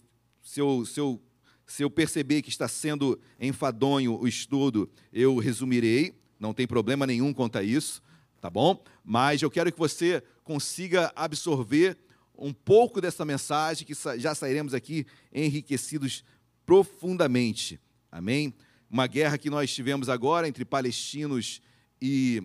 se 0.42 0.60
eu, 0.60 0.86
se 0.86 0.98
eu, 0.98 1.22
se 1.66 1.82
eu 1.82 1.90
perceber 1.90 2.40
que 2.40 2.48
está 2.48 2.68
sendo 2.68 3.20
enfadonho 3.38 4.18
o 4.18 4.26
estudo, 4.26 4.90
eu 5.12 5.36
resumirei, 5.36 6.18
não 6.38 6.54
tem 6.54 6.66
problema 6.66 7.06
nenhum 7.06 7.32
quanto 7.32 7.58
a 7.58 7.62
isso, 7.62 8.02
tá 8.40 8.48
bom? 8.48 8.82
Mas 9.04 9.42
eu 9.42 9.50
quero 9.50 9.72
que 9.72 9.78
você 9.78 10.22
consiga 10.44 11.12
absorver 11.16 11.98
um 12.38 12.52
pouco 12.52 13.00
dessa 13.00 13.24
mensagem, 13.24 13.86
que 13.86 13.94
já 14.18 14.34
sairemos 14.34 14.72
aqui 14.72 15.04
enriquecidos 15.32 16.24
profundamente. 16.64 17.80
Amém? 18.10 18.54
Uma 18.88 19.06
guerra 19.06 19.36
que 19.36 19.50
nós 19.50 19.74
tivemos 19.74 20.08
agora 20.08 20.46
entre 20.46 20.64
palestinos 20.64 21.60
e, 22.00 22.42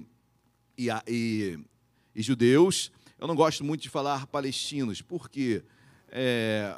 e, 0.77 0.87
e, 1.07 1.59
e 2.15 2.21
judeus. 2.21 2.91
Eu 3.19 3.27
não 3.27 3.35
gosto 3.35 3.63
muito 3.63 3.81
de 3.81 3.89
falar 3.89 4.27
palestinos, 4.27 5.01
porque. 5.01 5.63
É, 6.09 6.75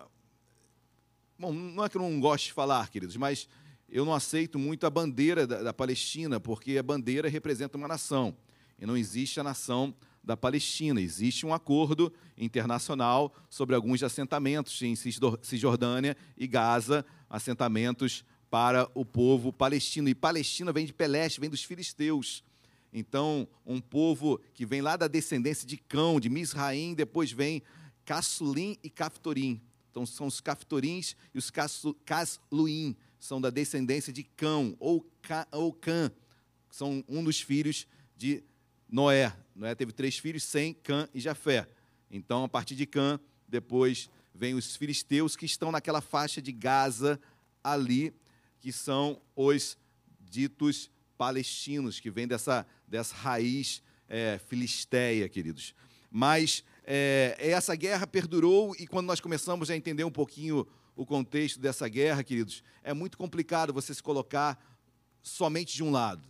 bom, 1.40 1.52
não 1.52 1.84
é 1.84 1.90
que 1.90 1.98
eu 1.98 2.02
não 2.02 2.20
gosto 2.20 2.46
de 2.46 2.54
falar, 2.54 2.90
queridos, 2.90 3.18
mas 3.18 3.48
eu 3.90 4.06
não 4.06 4.14
aceito 4.14 4.58
muito 4.58 4.86
a 4.86 4.90
bandeira 4.90 5.46
da, 5.46 5.64
da 5.64 5.74
Palestina, 5.74 6.40
porque 6.40 6.78
a 6.78 6.84
bandeira 6.84 7.30
representa 7.30 7.78
uma 7.78 7.88
nação. 7.88 8.36
E 8.80 8.86
não 8.86 8.98
existe 8.98 9.40
a 9.40 9.44
nação 9.44 9.96
da 10.24 10.36
Palestina. 10.36 11.00
Existe 11.00 11.46
um 11.46 11.54
acordo 11.54 12.12
internacional 12.38 13.34
sobre 13.50 13.76
alguns 13.76 14.04
assentamentos 14.04 14.82
em 14.82 14.96
Cisjordânia 14.96 16.18
e 16.38 16.48
Gaza, 16.48 17.06
assentamentos 17.30 18.26
para 18.50 18.90
o 18.94 19.06
povo 19.06 19.54
palestino. 19.54 20.10
E 20.10 20.16
Palestina 20.16 20.74
vem 20.74 20.86
de 20.86 20.94
Peleste, 20.94 21.40
vem 21.40 21.50
dos 21.50 21.64
filisteus. 21.64 22.44
Então, 22.92 23.48
um 23.66 23.80
povo 23.80 24.40
que 24.54 24.66
vem 24.66 24.82
lá 24.82 24.96
da 24.96 25.08
descendência 25.08 25.68
de 25.68 25.78
Cão, 25.78 26.20
de 26.20 26.30
Misraim, 26.30 26.94
depois 26.94 27.32
vem 27.32 27.62
Cassulim 28.06 28.78
e 28.82 28.90
Caftorim. 28.90 29.62
Então, 29.92 30.06
são 30.06 30.28
os 30.28 30.42
Caftorins 30.42 31.16
e 31.34 31.38
os 31.38 31.52
Casluim, 32.06 32.96
são 33.26 33.42
da 33.42 33.50
descendência 33.50 34.14
de 34.14 34.24
Cão, 34.24 34.78
ou, 34.80 35.04
Cã, 35.82 36.12
são 36.70 37.04
um 37.08 37.24
dos 37.24 37.42
filhos 37.42 37.88
de 38.16 38.44
Noé. 38.88 39.36
Noé 39.56 39.74
teve 39.74 39.92
três 39.92 40.18
filhos, 40.20 40.44
Sem, 40.44 40.74
Cã 40.76 41.10
e 41.12 41.20
Jafé. 41.20 41.68
Então, 42.12 42.44
a 42.44 42.48
partir 42.48 42.76
de 42.76 42.86
Cã, 42.86 43.20
depois 43.48 44.10
vem 44.34 44.54
os 44.54 44.76
filisteus 44.76 45.36
que 45.36 45.46
estão 45.46 45.72
naquela 45.72 46.02
faixa 46.02 46.40
de 46.40 46.52
Gaza 46.52 47.20
ali, 47.64 48.14
que 48.60 48.72
são 48.72 49.20
os 49.36 49.76
ditos 50.20 50.92
palestinos, 51.18 52.00
que 52.00 52.12
vêm 52.12 52.28
dessa, 52.28 52.66
dessa 52.88 53.16
raiz 53.16 53.82
é, 54.08 54.40
filisteia, 54.48 55.28
queridos. 55.28 55.74
Mas 56.12 56.64
é, 56.84 57.36
essa 57.40 57.76
guerra 57.76 58.06
perdurou 58.06 58.76
e 58.78 58.86
quando 58.86 59.08
nós 59.08 59.20
começamos 59.20 59.72
a 59.72 59.76
entender 59.76 60.04
um 60.04 60.12
pouquinho 60.12 60.68
o 60.96 61.06
contexto 61.06 61.60
dessa 61.60 61.88
guerra, 61.88 62.24
queridos, 62.24 62.64
é 62.84 62.94
muito 62.94 63.18
complicado 63.18 63.74
você 63.74 63.94
se 63.94 64.02
colocar 64.02 64.58
somente 65.22 65.76
de 65.76 65.84
um 65.84 65.92
lado. 65.92 66.28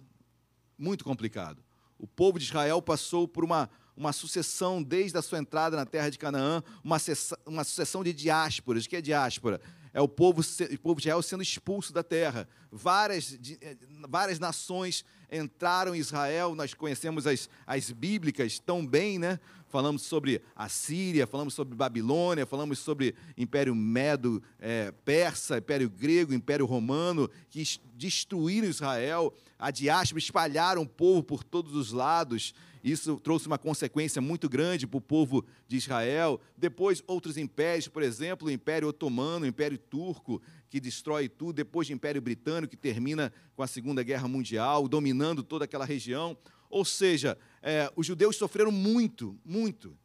Muito 0.77 1.03
complicado. 1.03 1.63
O 1.97 2.07
povo 2.07 2.39
de 2.39 2.45
Israel 2.45 2.81
passou 2.81 3.27
por 3.27 3.43
uma, 3.43 3.69
uma 3.95 4.11
sucessão, 4.11 4.81
desde 4.81 5.17
a 5.17 5.21
sua 5.21 5.39
entrada 5.39 5.77
na 5.77 5.85
terra 5.85 6.09
de 6.09 6.17
Canaã, 6.17 6.63
uma, 6.83 6.97
uma 7.45 7.63
sucessão 7.63 8.03
de 8.03 8.11
diásporas. 8.11 8.85
O 8.85 8.89
que 8.89 8.95
é 8.95 9.01
diáspora? 9.01 9.61
É 9.95 10.01
o 10.01 10.09
povo, 10.09 10.41
o 10.41 10.79
povo 10.79 10.99
de 10.99 11.07
Israel 11.07 11.21
sendo 11.21 11.41
expulso 11.41 11.93
da 11.93 12.03
terra. 12.03 12.49
Várias, 12.69 13.39
eh, 13.61 13.77
várias 14.09 14.39
nações 14.39 15.05
entraram 15.31 15.95
em 15.95 15.99
Israel, 15.99 16.53
nós 16.53 16.73
conhecemos 16.73 17.25
as, 17.25 17.49
as 17.65 17.91
bíblicas 17.91 18.59
tão 18.59 18.85
bem, 18.85 19.17
né? 19.17 19.39
Falamos 19.69 20.01
sobre 20.01 20.41
a 20.53 20.67
Síria, 20.67 21.25
falamos 21.25 21.53
sobre 21.53 21.73
Babilônia, 21.75 22.45
falamos 22.45 22.79
sobre 22.79 23.15
Império 23.37 23.73
Medo, 23.73 24.43
é, 24.59 24.91
Persa, 25.05 25.59
Império 25.59 25.89
Grego, 25.89 26.33
Império 26.33 26.65
Romano, 26.65 27.29
que 27.49 27.63
destruíram 27.93 28.67
Israel 28.67 29.33
a 29.57 29.71
diáspora, 29.71 30.19
espalharam 30.19 30.81
o 30.81 30.87
povo 30.89 31.23
por 31.23 31.41
todos 31.41 31.73
os 31.73 31.93
lados. 31.93 32.53
Isso 32.85 33.19
trouxe 33.19 33.47
uma 33.47 33.57
consequência 33.57 34.21
muito 34.21 34.47
grande 34.47 34.85
para 34.85 34.99
o 34.99 35.01
povo 35.01 35.43
de 35.67 35.75
Israel. 35.75 36.39
Depois, 36.55 37.03
outros 37.07 37.35
impérios, 37.35 37.87
por 37.87 38.03
exemplo, 38.03 38.47
o 38.47 38.51
Império 38.51 38.87
Otomano, 38.87 39.43
o 39.43 39.47
Império 39.47 39.75
Turco, 39.75 40.39
que 40.69 40.79
destrói 40.79 41.27
tudo. 41.27 41.53
Depois, 41.55 41.89
o 41.89 41.93
Império 41.93 42.21
Britânico, 42.21 42.69
que 42.69 42.77
termina 42.77 43.33
com 43.55 43.63
a 43.63 43.67
Segunda 43.67 44.03
Guerra 44.03 44.27
Mundial, 44.27 44.87
dominando 44.87 45.41
toda 45.41 45.65
aquela 45.65 45.83
região. 45.83 46.37
Ou 46.69 46.85
seja, 46.85 47.35
é, 47.59 47.91
os 47.95 48.05
judeus 48.05 48.35
sofreram 48.35 48.71
muito, 48.71 49.35
muito. 49.43 49.97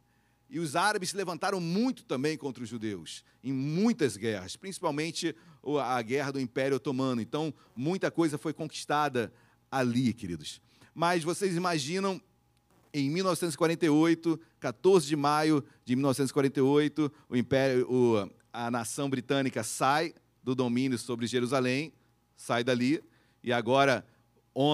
E 0.49 0.59
os 0.59 0.75
árabes 0.75 1.11
se 1.11 1.15
levantaram 1.15 1.61
muito 1.61 2.03
também 2.03 2.35
contra 2.35 2.63
os 2.63 2.69
judeus, 2.69 3.23
em 3.43 3.53
muitas 3.53 4.17
guerras, 4.17 4.55
principalmente 4.55 5.35
a 5.83 6.01
guerra 6.01 6.31
do 6.31 6.39
Império 6.39 6.77
Otomano. 6.77 7.21
Então, 7.21 7.53
muita 7.75 8.09
coisa 8.09 8.39
foi 8.39 8.53
conquistada 8.53 9.31
ali, 9.69 10.11
queridos. 10.13 10.59
Mas 10.95 11.23
vocês 11.23 11.55
imaginam, 11.55 12.19
em 12.93 13.09
1948, 13.09 14.39
14 14.59 15.07
de 15.07 15.15
maio 15.15 15.63
de 15.85 15.95
1948, 15.95 17.11
o 17.29 17.35
Império, 17.35 17.89
o, 17.89 18.29
a 18.51 18.69
nação 18.69 19.09
britânica 19.09 19.63
sai 19.63 20.13
do 20.43 20.53
domínio 20.53 20.97
sobre 20.97 21.27
Jerusalém, 21.27 21.93
sai 22.35 22.63
dali, 22.63 23.03
e 23.43 23.53
agora 23.53 24.05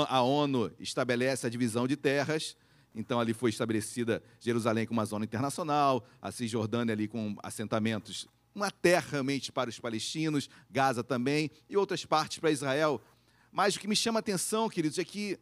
a 0.10 0.22
ONU 0.22 0.72
estabelece 0.80 1.46
a 1.46 1.50
divisão 1.50 1.88
de 1.88 1.96
terras 1.96 2.56
então 2.98 3.20
ali 3.20 3.32
foi 3.32 3.52
estabelecida 3.52 4.24
Jerusalém 4.40 4.88
como 4.88 5.00
uma 5.00 5.06
zona 5.06 5.24
internacional, 5.24 6.04
a 6.20 6.32
Cisjordânia 6.32 6.94
ali 6.94 7.08
com 7.08 7.36
assentamentos, 7.44 8.28
uma 8.56 8.72
terra 8.72 9.10
realmente 9.12 9.52
para 9.52 9.70
os 9.70 9.80
palestinos, 9.80 10.50
Gaza 10.68 11.04
também 11.04 11.52
e 11.70 11.78
outras 11.78 12.04
partes 12.06 12.40
para 12.40 12.50
Israel. 12.50 13.00
Mas 13.52 13.76
o 13.76 13.80
que 13.80 13.88
me 13.88 13.96
chama 13.96 14.18
a 14.18 14.22
atenção, 14.22 14.68
queridos, 14.68 14.98
é 14.98 15.04
que 15.04 15.40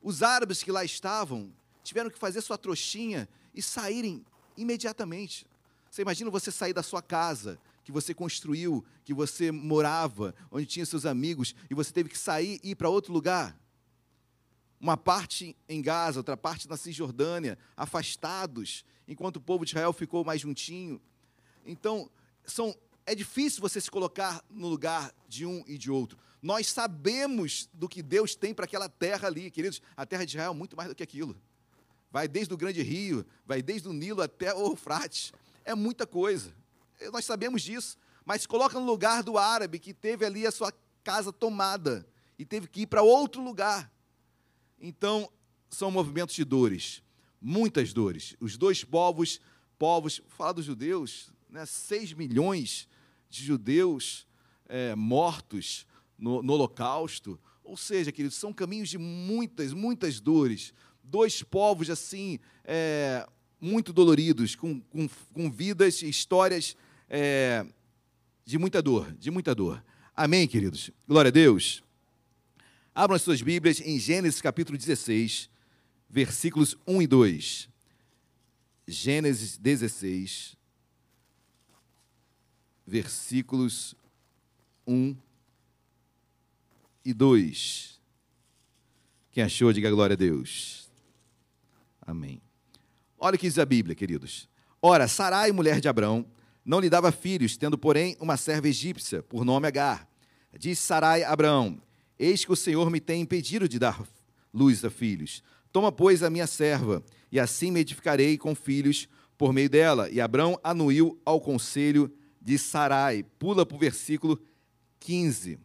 os 0.00 0.22
árabes 0.22 0.62
que 0.62 0.72
lá 0.72 0.82
estavam 0.82 1.52
tiveram 1.82 2.10
que 2.10 2.18
fazer 2.18 2.40
sua 2.40 2.58
trouxinha 2.58 3.28
e 3.54 3.62
saírem 3.62 4.24
imediatamente. 4.56 5.46
Você 5.90 6.02
imagina 6.02 6.30
você 6.30 6.50
sair 6.50 6.72
da 6.72 6.82
sua 6.82 7.02
casa, 7.02 7.58
que 7.84 7.92
você 7.92 8.14
construiu, 8.14 8.84
que 9.04 9.12
você 9.12 9.50
morava, 9.50 10.34
onde 10.50 10.66
tinha 10.66 10.86
seus 10.86 11.04
amigos, 11.04 11.54
e 11.68 11.74
você 11.74 11.92
teve 11.92 12.08
que 12.08 12.18
sair 12.18 12.60
e 12.62 12.70
ir 12.70 12.74
para 12.74 12.88
outro 12.88 13.12
lugar 13.12 13.56
uma 14.82 14.96
parte 14.96 15.56
em 15.68 15.80
Gaza, 15.80 16.18
outra 16.18 16.36
parte 16.36 16.68
na 16.68 16.76
Cisjordânia, 16.76 17.56
afastados, 17.76 18.84
enquanto 19.06 19.36
o 19.36 19.40
povo 19.40 19.64
de 19.64 19.70
Israel 19.70 19.92
ficou 19.92 20.24
mais 20.24 20.40
juntinho. 20.40 21.00
Então, 21.64 22.10
são, 22.44 22.76
é 23.06 23.14
difícil 23.14 23.60
você 23.60 23.80
se 23.80 23.88
colocar 23.88 24.44
no 24.50 24.66
lugar 24.66 25.14
de 25.28 25.46
um 25.46 25.62
e 25.68 25.78
de 25.78 25.88
outro. 25.88 26.18
Nós 26.42 26.66
sabemos 26.66 27.70
do 27.72 27.88
que 27.88 28.02
Deus 28.02 28.34
tem 28.34 28.52
para 28.52 28.64
aquela 28.64 28.88
terra 28.88 29.28
ali, 29.28 29.52
queridos. 29.52 29.80
A 29.96 30.04
terra 30.04 30.24
de 30.26 30.32
Israel 30.32 30.50
é 30.50 30.56
muito 30.56 30.76
mais 30.76 30.88
do 30.88 30.96
que 30.96 31.02
aquilo. 31.04 31.40
Vai 32.12 32.28
desde 32.28 32.52
o 32.52 32.56
grande 32.56 32.82
rio, 32.82 33.24
vai 33.46 33.62
desde 33.62 33.88
o 33.88 33.92
Nilo 33.92 34.20
até 34.20 34.54
o 34.54 34.66
Eufrates. 34.66 35.32
É 35.64 35.74
muita 35.74 36.06
coisa. 36.06 36.54
Nós 37.10 37.24
sabemos 37.24 37.62
disso. 37.62 37.96
Mas 38.24 38.46
coloca 38.46 38.78
no 38.78 38.84
lugar 38.84 39.22
do 39.22 39.38
árabe 39.38 39.78
que 39.78 39.92
teve 39.92 40.24
ali 40.24 40.46
a 40.46 40.52
sua 40.52 40.72
casa 41.02 41.32
tomada 41.32 42.06
e 42.38 42.44
teve 42.44 42.68
que 42.68 42.82
ir 42.82 42.86
para 42.86 43.02
outro 43.02 43.42
lugar. 43.42 43.90
Então, 44.80 45.30
são 45.70 45.90
movimentos 45.90 46.34
de 46.34 46.44
dores, 46.44 47.02
muitas 47.40 47.92
dores. 47.92 48.36
Os 48.40 48.56
dois 48.56 48.84
povos, 48.84 49.40
povos, 49.78 50.20
falar 50.28 50.52
dos 50.52 50.64
judeus, 50.64 51.32
né, 51.48 51.64
6 51.66 52.12
milhões 52.12 52.88
de 53.28 53.44
judeus 53.44 54.26
é, 54.68 54.94
mortos 54.94 55.86
no, 56.18 56.42
no 56.42 56.52
Holocausto. 56.52 57.40
Ou 57.64 57.76
seja, 57.76 58.12
queridos, 58.12 58.36
são 58.36 58.52
caminhos 58.52 58.88
de 58.88 58.98
muitas, 58.98 59.72
muitas 59.72 60.20
dores. 60.20 60.74
Dois 61.12 61.42
povos, 61.42 61.90
assim, 61.90 62.38
é, 62.64 63.28
muito 63.60 63.92
doloridos, 63.92 64.56
com, 64.56 64.80
com, 64.80 65.06
com 65.34 65.50
vidas 65.50 66.00
e 66.00 66.08
histórias 66.08 66.74
é, 67.06 67.66
de 68.46 68.56
muita 68.56 68.80
dor, 68.80 69.12
de 69.12 69.30
muita 69.30 69.54
dor. 69.54 69.84
Amém, 70.16 70.48
queridos? 70.48 70.90
Glória 71.06 71.28
a 71.28 71.30
Deus. 71.30 71.84
Abram 72.94 73.14
as 73.14 73.20
suas 73.20 73.42
Bíblias 73.42 73.78
em 73.82 73.98
Gênesis 73.98 74.40
capítulo 74.40 74.78
16, 74.78 75.50
versículos 76.08 76.78
1 76.86 77.02
e 77.02 77.06
2. 77.06 77.68
Gênesis 78.88 79.58
16, 79.58 80.56
versículos 82.86 83.94
1 84.86 85.14
e 87.04 87.12
2. 87.12 88.00
Quem 89.30 89.44
achou, 89.44 89.70
diga 89.74 89.90
glória 89.90 90.14
a 90.14 90.16
Deus. 90.16 90.81
Amém. 92.06 92.40
Olha 93.18 93.36
o 93.36 93.38
que 93.38 93.46
diz 93.46 93.58
a 93.58 93.64
Bíblia, 93.64 93.94
queridos. 93.94 94.48
Ora, 94.80 95.06
Sarai, 95.06 95.52
mulher 95.52 95.80
de 95.80 95.88
Abrão, 95.88 96.26
não 96.64 96.80
lhe 96.80 96.90
dava 96.90 97.12
filhos, 97.12 97.56
tendo, 97.56 97.78
porém, 97.78 98.16
uma 98.20 98.36
serva 98.36 98.68
egípcia, 98.68 99.22
por 99.22 99.44
nome 99.44 99.68
Agar. 99.68 100.08
Disse 100.58 100.82
Sarai 100.82 101.22
a 101.22 101.32
Abraão: 101.32 101.80
Eis 102.18 102.44
que 102.44 102.52
o 102.52 102.56
Senhor 102.56 102.90
me 102.90 103.00
tem 103.00 103.22
impedido 103.22 103.68
de 103.68 103.78
dar 103.78 104.02
luz 104.52 104.84
a 104.84 104.90
filhos. 104.90 105.42
Toma, 105.72 105.90
pois, 105.90 106.22
a 106.22 106.30
minha 106.30 106.46
serva, 106.46 107.02
e 107.30 107.40
assim 107.40 107.70
me 107.70 107.80
edificarei 107.80 108.36
com 108.36 108.54
filhos 108.54 109.08
por 109.38 109.52
meio 109.52 109.70
dela. 109.70 110.10
E 110.10 110.20
Abrão 110.20 110.58
anuiu 110.62 111.18
ao 111.24 111.40
conselho 111.40 112.12
de 112.40 112.58
Sarai. 112.58 113.24
Pula 113.38 113.64
para 113.64 113.76
o 113.76 113.80
versículo 113.80 114.38
15 115.00 115.58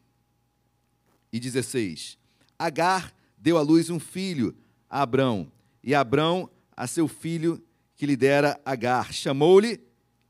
e 1.31 1.39
16. 1.39 2.17
Agar 2.57 3.13
deu 3.37 3.57
à 3.57 3.61
luz 3.61 3.89
um 3.89 3.99
filho 3.99 4.55
a 4.89 5.01
Abrão, 5.01 5.51
e 5.87 5.95
Abrão 5.95 6.49
a 6.75 6.85
seu 6.85 7.07
filho 7.07 7.63
que 7.95 8.05
lhe 8.05 8.17
dera 8.17 8.59
Agar. 8.65 9.13
Chamou-lhe 9.13 9.79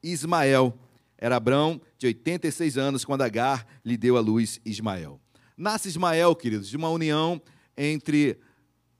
Ismael. 0.03 0.77
Era 1.17 1.37
Abrão 1.37 1.81
de 1.97 2.05
86 2.05 2.77
anos 2.77 3.03
quando 3.03 3.23
Agar 3.23 3.65
lhe 3.83 3.97
deu 3.97 4.17
à 4.17 4.19
luz 4.19 4.61
Ismael. 4.63 5.19
Nasce 5.57 5.87
Ismael, 5.87 6.35
queridos, 6.35 6.69
de 6.69 6.77
uma 6.77 6.89
união 6.89 7.41
entre 7.75 8.37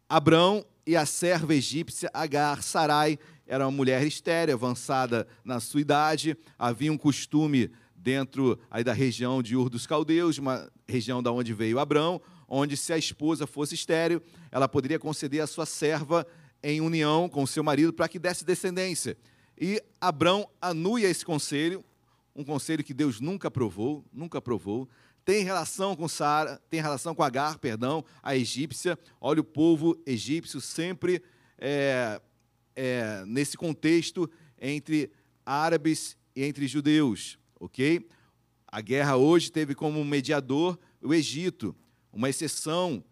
Abrão 0.09 0.65
e 0.83 0.95
a 0.95 1.05
serva 1.05 1.53
egípcia 1.53 2.09
Agar. 2.11 2.63
Sarai 2.63 3.19
era 3.45 3.63
uma 3.63 3.71
mulher 3.71 4.01
estérea, 4.01 4.55
avançada 4.55 5.27
na 5.45 5.59
sua 5.59 5.81
idade. 5.81 6.35
Havia 6.57 6.91
um 6.91 6.97
costume 6.97 7.69
dentro 7.95 8.57
aí 8.71 8.83
da 8.83 8.93
região 8.93 9.43
de 9.43 9.55
Ur 9.55 9.69
dos 9.69 9.85
Caldeus, 9.85 10.39
uma 10.39 10.67
região 10.87 11.21
da 11.21 11.31
onde 11.31 11.53
veio 11.53 11.77
Abrão, 11.77 12.19
onde 12.47 12.77
se 12.77 12.93
a 12.93 12.97
esposa 12.97 13.45
fosse 13.45 13.75
estéreo, 13.75 14.21
ela 14.51 14.67
poderia 14.69 14.97
conceder 14.97 15.41
a 15.41 15.47
sua 15.47 15.65
serva 15.65 16.25
em 16.61 16.81
união 16.81 17.29
com 17.29 17.45
seu 17.45 17.63
marido 17.63 17.93
para 17.93 18.07
que 18.07 18.19
desse 18.19 18.43
descendência. 18.43 19.17
E 19.59 19.81
Abrão 19.99 20.47
anuia 20.61 21.09
esse 21.09 21.25
conselho, 21.25 21.83
um 22.35 22.43
conselho 22.43 22.83
que 22.83 22.93
Deus 22.93 23.19
nunca 23.19 23.47
aprovou, 23.47 24.05
nunca 24.13 24.37
aprovou. 24.37 24.87
Tem 25.25 25.43
relação 25.43 25.95
com 25.95 26.07
Sara, 26.07 26.61
tem 26.69 26.79
relação 26.79 27.13
com 27.13 27.23
Agar, 27.23 27.57
perdão, 27.57 28.05
a 28.21 28.35
egípcia. 28.35 28.97
Olha 29.19 29.41
o 29.41 29.43
povo 29.43 30.01
egípcio 30.05 30.61
sempre 30.61 31.21
é, 31.57 32.21
é, 32.75 33.23
nesse 33.25 33.57
contexto 33.57 34.29
entre 34.59 35.11
árabes 35.45 36.15
e 36.35 36.43
entre 36.43 36.67
judeus, 36.67 37.37
ok? 37.59 38.07
A 38.67 38.81
guerra 38.81 39.17
hoje 39.17 39.51
teve 39.51 39.73
como 39.73 40.03
mediador 40.05 40.77
o 41.01 41.13
Egito, 41.13 41.75
uma 42.11 42.29
exceção 42.29 43.03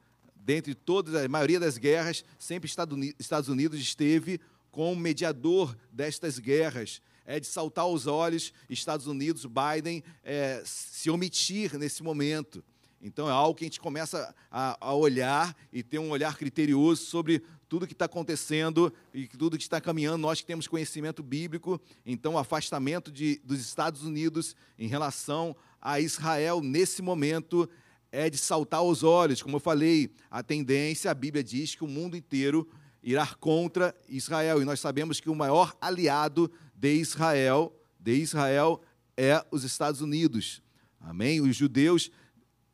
dentre 0.46 0.76
todas 0.76 1.16
a 1.16 1.28
maioria 1.28 1.60
das 1.60 1.76
guerras, 1.76 2.24
sempre 2.38 2.70
Estados 2.70 3.50
Unidos 3.50 3.80
esteve 3.80 4.40
como 4.70 4.96
mediador 4.96 5.76
destas 5.92 6.38
guerras 6.38 7.02
é 7.26 7.40
de 7.40 7.48
saltar 7.48 7.88
os 7.88 8.06
olhos 8.06 8.54
Estados 8.70 9.08
Unidos, 9.08 9.46
Biden, 9.46 10.04
é, 10.24 10.62
se 10.64 11.10
omitir 11.10 11.76
nesse 11.76 12.04
momento. 12.04 12.64
Então 13.02 13.28
é 13.28 13.32
algo 13.32 13.56
que 13.56 13.64
a 13.64 13.68
gente 13.68 13.80
começa 13.80 14.34
a, 14.50 14.78
a 14.80 14.94
olhar 14.94 15.56
e 15.74 15.84
ter 15.84 16.00
um 16.00 16.12
olhar 16.12 16.38
criterioso 16.38 17.04
sobre 17.06 17.42
tudo 17.68 17.88
que 17.88 17.94
está 17.94 18.06
acontecendo 18.06 18.94
e 19.14 19.28
tudo 19.28 19.58
que 19.58 19.64
está 19.64 19.82
caminhando. 19.82 20.20
Nós 20.20 20.40
que 20.40 20.46
temos 20.46 20.68
conhecimento 20.68 21.24
bíblico, 21.24 21.82
então 22.06 22.36
o 22.36 22.38
afastamento 22.38 23.12
de, 23.12 23.42
dos 23.44 23.60
Estados 23.60 24.04
Unidos 24.04 24.56
em 24.78 24.88
relação 24.88 25.56
a 25.82 26.00
Israel 26.00 26.62
nesse 26.62 27.02
momento 27.02 27.70
é 28.16 28.30
de 28.30 28.38
saltar 28.38 28.82
os 28.82 29.04
olhos. 29.04 29.42
Como 29.42 29.58
eu 29.58 29.60
falei, 29.60 30.10
a 30.32 30.42
tendência, 30.42 31.12
a 31.12 31.14
Bíblia 31.14 31.44
diz 31.44 31.76
que 31.76 31.84
o 31.84 31.88
mundo 31.88 32.16
inteiro 32.16 32.66
irá 33.04 33.28
contra 33.28 33.94
Israel. 34.08 34.62
E 34.62 34.66
nós 34.66 34.80
sabemos 34.80 35.20
que 35.20 35.30
o 35.30 35.36
maior 35.36 35.76
aliado 35.82 36.50
de 36.74 36.94
Israel, 36.94 37.78
de 38.00 38.14
Israel 38.14 38.82
é 39.18 39.46
os 39.52 39.66
Estados 39.66 40.00
Unidos. 40.00 40.62
Amém? 41.00 41.42
Os 41.42 41.56
judeus 41.58 42.10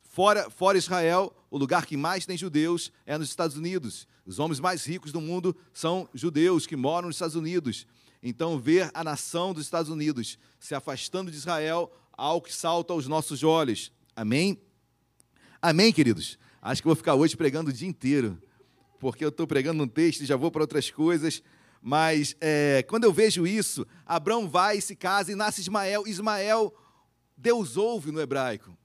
fora 0.04 0.48
fora 0.48 0.78
Israel, 0.78 1.34
o 1.50 1.58
lugar 1.58 1.86
que 1.86 1.96
mais 1.96 2.24
tem 2.24 2.36
judeus 2.36 2.92
é 3.04 3.18
nos 3.18 3.28
Estados 3.28 3.56
Unidos. 3.56 4.06
Os 4.24 4.38
homens 4.38 4.60
mais 4.60 4.84
ricos 4.84 5.10
do 5.10 5.20
mundo 5.20 5.56
são 5.72 6.08
judeus 6.14 6.68
que 6.68 6.76
moram 6.76 7.08
nos 7.08 7.16
Estados 7.16 7.34
Unidos. 7.34 7.84
Então, 8.22 8.60
ver 8.60 8.92
a 8.94 9.02
nação 9.02 9.52
dos 9.52 9.64
Estados 9.64 9.90
Unidos 9.90 10.38
se 10.60 10.72
afastando 10.72 11.32
de 11.32 11.36
Israel, 11.36 11.92
algo 12.12 12.46
que 12.46 12.54
salta 12.54 12.92
aos 12.92 13.08
nossos 13.08 13.42
olhos. 13.42 13.90
Amém? 14.14 14.56
Amém, 15.64 15.92
queridos? 15.92 16.40
Acho 16.60 16.82
que 16.82 16.88
vou 16.88 16.96
ficar 16.96 17.14
hoje 17.14 17.36
pregando 17.36 17.70
o 17.70 17.72
dia 17.72 17.86
inteiro, 17.86 18.36
porque 18.98 19.24
eu 19.24 19.28
estou 19.28 19.46
pregando 19.46 19.84
um 19.84 19.86
texto 19.86 20.22
e 20.22 20.26
já 20.26 20.34
vou 20.34 20.50
para 20.50 20.62
outras 20.62 20.90
coisas. 20.90 21.40
Mas 21.80 22.34
é, 22.40 22.84
quando 22.88 23.04
eu 23.04 23.12
vejo 23.12 23.46
isso, 23.46 23.86
Abraão 24.04 24.48
vai, 24.48 24.80
se 24.80 24.96
casa 24.96 25.30
e 25.30 25.36
nasce 25.36 25.60
Ismael. 25.60 26.04
Ismael, 26.04 26.74
Deus 27.36 27.76
ouve 27.76 28.10
no 28.10 28.20
hebraico. 28.20 28.76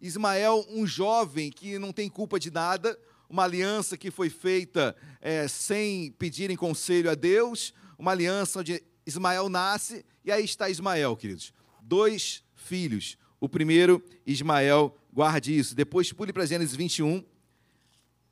Ismael, 0.00 0.64
um 0.70 0.86
jovem 0.86 1.50
que 1.50 1.78
não 1.78 1.92
tem 1.92 2.08
culpa 2.08 2.40
de 2.40 2.50
nada, 2.50 2.98
uma 3.28 3.44
aliança 3.44 3.98
que 3.98 4.10
foi 4.10 4.30
feita 4.30 4.96
é, 5.20 5.46
sem 5.46 6.12
pedirem 6.12 6.56
conselho 6.56 7.10
a 7.10 7.14
Deus, 7.14 7.74
uma 7.98 8.12
aliança 8.12 8.60
onde 8.60 8.82
Ismael 9.06 9.50
nasce, 9.50 10.02
e 10.24 10.32
aí 10.32 10.46
está 10.46 10.70
Ismael, 10.70 11.14
queridos. 11.14 11.52
Dois 11.82 12.42
filhos. 12.54 13.18
O 13.42 13.48
primeiro, 13.48 14.00
Ismael, 14.24 14.96
guarde 15.12 15.58
isso. 15.58 15.74
Depois 15.74 16.12
pule 16.12 16.32
para 16.32 16.46
Gênesis 16.46 16.76
21. 16.76 17.24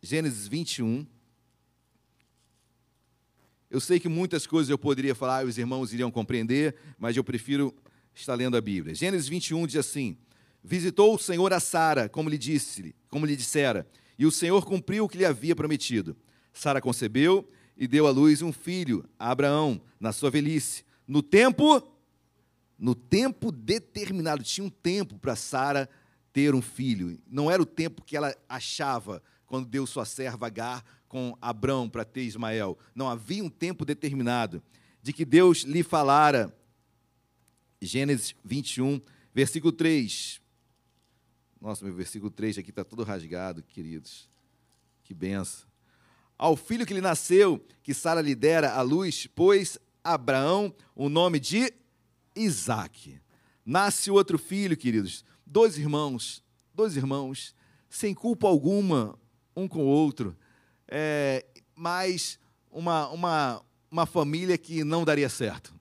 Gênesis 0.01 0.47
21. 0.47 1.05
Eu 3.69 3.81
sei 3.81 3.99
que 3.99 4.09
muitas 4.09 4.47
coisas 4.47 4.71
eu 4.71 4.79
poderia 4.79 5.13
falar, 5.13 5.45
os 5.45 5.59
irmãos 5.59 5.93
iriam 5.93 6.13
compreender, 6.13 6.77
mas 6.97 7.17
eu 7.17 7.25
prefiro 7.25 7.75
estar 8.15 8.37
lendo 8.37 8.57
a 8.57 8.61
Bíblia. 8.61 8.95
Gênesis 8.95 9.27
21 9.27 9.67
diz 9.67 9.77
assim: 9.79 10.17
Visitou 10.63 11.17
o 11.17 11.19
Senhor 11.19 11.53
a 11.53 11.59
Sara, 11.59 12.09
como 12.09 12.31
lhe 12.31 12.39
disse, 12.39 12.95
como 13.09 13.27
lhe 13.27 13.35
dissera, 13.35 13.89
e 14.17 14.25
o 14.25 14.31
Senhor 14.31 14.65
cumpriu 14.65 15.07
o 15.07 15.09
que 15.09 15.19
lhe 15.19 15.25
havia 15.25 15.57
prometido. 15.57 16.17
Sara 16.53 16.81
concebeu 16.81 17.45
e 17.77 17.89
deu 17.89 18.07
à 18.07 18.13
luz 18.13 18.43
um 18.43 18.53
filho, 18.53 19.05
a 19.19 19.33
Abraão, 19.33 19.81
na 19.99 20.13
sua 20.13 20.31
velhice. 20.31 20.85
No 21.05 21.21
tempo 21.21 21.83
no 22.81 22.95
tempo 22.95 23.53
determinado, 23.53 24.43
tinha 24.43 24.67
um 24.67 24.71
tempo 24.71 25.19
para 25.19 25.37
Sara 25.37 25.87
ter 26.33 26.55
um 26.55 26.63
filho. 26.63 27.21
Não 27.29 27.51
era 27.51 27.61
o 27.61 27.67
tempo 27.67 28.03
que 28.03 28.17
ela 28.17 28.35
achava 28.49 29.23
quando 29.45 29.69
deu 29.69 29.87
sua 29.87 30.07
serva 30.07 30.47
Agar 30.47 30.83
com 31.07 31.37
Abrão 31.43 31.91
para 31.91 32.07
ter 32.07 32.23
Ismael. 32.23 32.79
Não 32.95 33.07
havia 33.07 33.45
um 33.45 33.51
tempo 33.51 33.85
determinado 33.85 34.63
de 35.03 35.13
que 35.13 35.27
Deus 35.27 35.59
lhe 35.59 35.83
falara. 35.83 36.57
Gênesis 37.83 38.35
21, 38.43 38.99
versículo 39.35 39.73
3. 39.73 40.41
Nossa, 41.61 41.85
meu 41.85 41.93
versículo 41.93 42.31
3 42.31 42.59
aqui 42.59 42.71
está 42.71 42.83
todo 42.83 43.03
rasgado, 43.03 43.63
queridos. 43.63 44.27
Que 45.05 45.13
benção. 45.13 45.69
Ao 46.39 46.57
filho 46.57 46.87
que 46.87 46.95
lhe 46.95 47.03
nasceu, 47.03 47.63
que 47.83 47.93
Sara 47.93 48.23
lhe 48.23 48.35
dera 48.35 48.73
a 48.73 48.81
luz, 48.81 49.27
pôs 49.27 49.79
Abraão 50.03 50.75
o 50.95 51.11
nome 51.11 51.39
de 51.39 51.71
Isaac. 52.35 53.21
Nasce 53.65 54.11
outro 54.11 54.39
filho, 54.39 54.77
queridos. 54.77 55.25
Dois 55.47 55.77
irmãos, 55.77 56.43
dois 56.75 56.97
irmãos, 56.97 57.55
sem 57.89 58.15
culpa 58.15 58.47
alguma 58.47 59.19
um 59.55 59.67
com 59.67 59.81
o 59.81 59.87
outro 59.87 60.37
é, 60.91 61.45
mas 61.75 62.39
uma, 62.71 63.09
uma, 63.09 63.63
uma 63.91 64.07
família 64.07 64.59
que 64.59 64.83
não 64.83 65.05
daria 65.05 65.29
certo. 65.29 65.73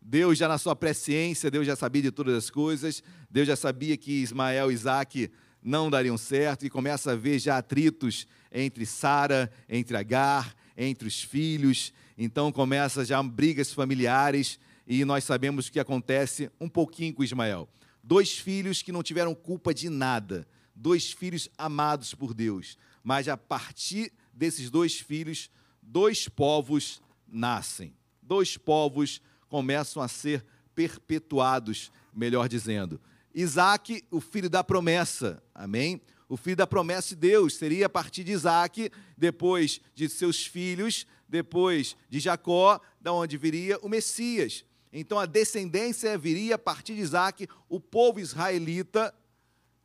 Deus 0.00 0.38
já 0.38 0.46
na 0.46 0.58
sua 0.58 0.76
presciência, 0.76 1.50
Deus 1.50 1.66
já 1.66 1.74
sabia 1.74 2.02
de 2.02 2.10
todas 2.10 2.36
as 2.36 2.50
coisas, 2.50 3.02
Deus 3.30 3.48
já 3.48 3.56
sabia 3.56 3.96
que 3.96 4.22
Ismael 4.22 4.70
e 4.70 4.74
Isaac 4.74 5.30
não 5.62 5.90
dariam 5.90 6.16
certo 6.16 6.64
e 6.64 6.70
começa 6.70 7.12
a 7.12 7.16
ver 7.16 7.40
já 7.40 7.58
atritos 7.58 8.26
entre 8.52 8.86
Sara, 8.86 9.50
entre 9.68 9.96
Agar, 9.96 10.54
entre 10.76 11.08
os 11.08 11.22
filhos. 11.22 11.92
Então 12.16 12.52
começa 12.52 13.04
já 13.04 13.20
brigas 13.22 13.72
familiares 13.72 14.60
e 14.86 15.04
nós 15.04 15.24
sabemos 15.24 15.66
o 15.66 15.72
que 15.72 15.80
acontece 15.80 16.50
um 16.60 16.68
pouquinho 16.68 17.14
com 17.14 17.24
Ismael. 17.24 17.68
Dois 18.02 18.38
filhos 18.38 18.82
que 18.82 18.92
não 18.92 19.02
tiveram 19.02 19.34
culpa 19.34 19.74
de 19.74 19.88
nada, 19.88 20.46
dois 20.74 21.10
filhos 21.10 21.48
amados 21.58 22.14
por 22.14 22.32
Deus, 22.32 22.78
mas 23.02 23.26
a 23.26 23.36
partir 23.36 24.12
desses 24.32 24.70
dois 24.70 25.00
filhos, 25.00 25.50
dois 25.82 26.28
povos 26.28 27.02
nascem. 27.26 27.94
Dois 28.22 28.56
povos 28.56 29.20
começam 29.48 30.02
a 30.02 30.08
ser 30.08 30.44
perpetuados, 30.74 31.90
melhor 32.14 32.48
dizendo. 32.48 33.00
Isaac, 33.34 34.04
o 34.10 34.20
filho 34.20 34.48
da 34.48 34.62
promessa, 34.62 35.42
amém? 35.54 36.00
O 36.28 36.36
filho 36.36 36.56
da 36.56 36.66
promessa 36.66 37.10
de 37.10 37.16
Deus 37.16 37.54
seria 37.54 37.86
a 37.86 37.88
partir 37.88 38.24
de 38.24 38.32
Isaac, 38.32 38.90
depois 39.16 39.80
de 39.94 40.08
seus 40.08 40.46
filhos, 40.46 41.06
depois 41.28 41.96
de 42.08 42.18
Jacó, 42.18 42.80
da 43.00 43.12
onde 43.12 43.36
viria 43.36 43.78
o 43.82 43.88
Messias. 43.88 44.64
Então 44.98 45.18
a 45.18 45.26
descendência 45.26 46.16
viria 46.16 46.54
a 46.54 46.58
partir 46.58 46.94
de 46.94 47.02
Isaac, 47.02 47.46
o 47.68 47.78
povo 47.78 48.18
israelita 48.18 49.14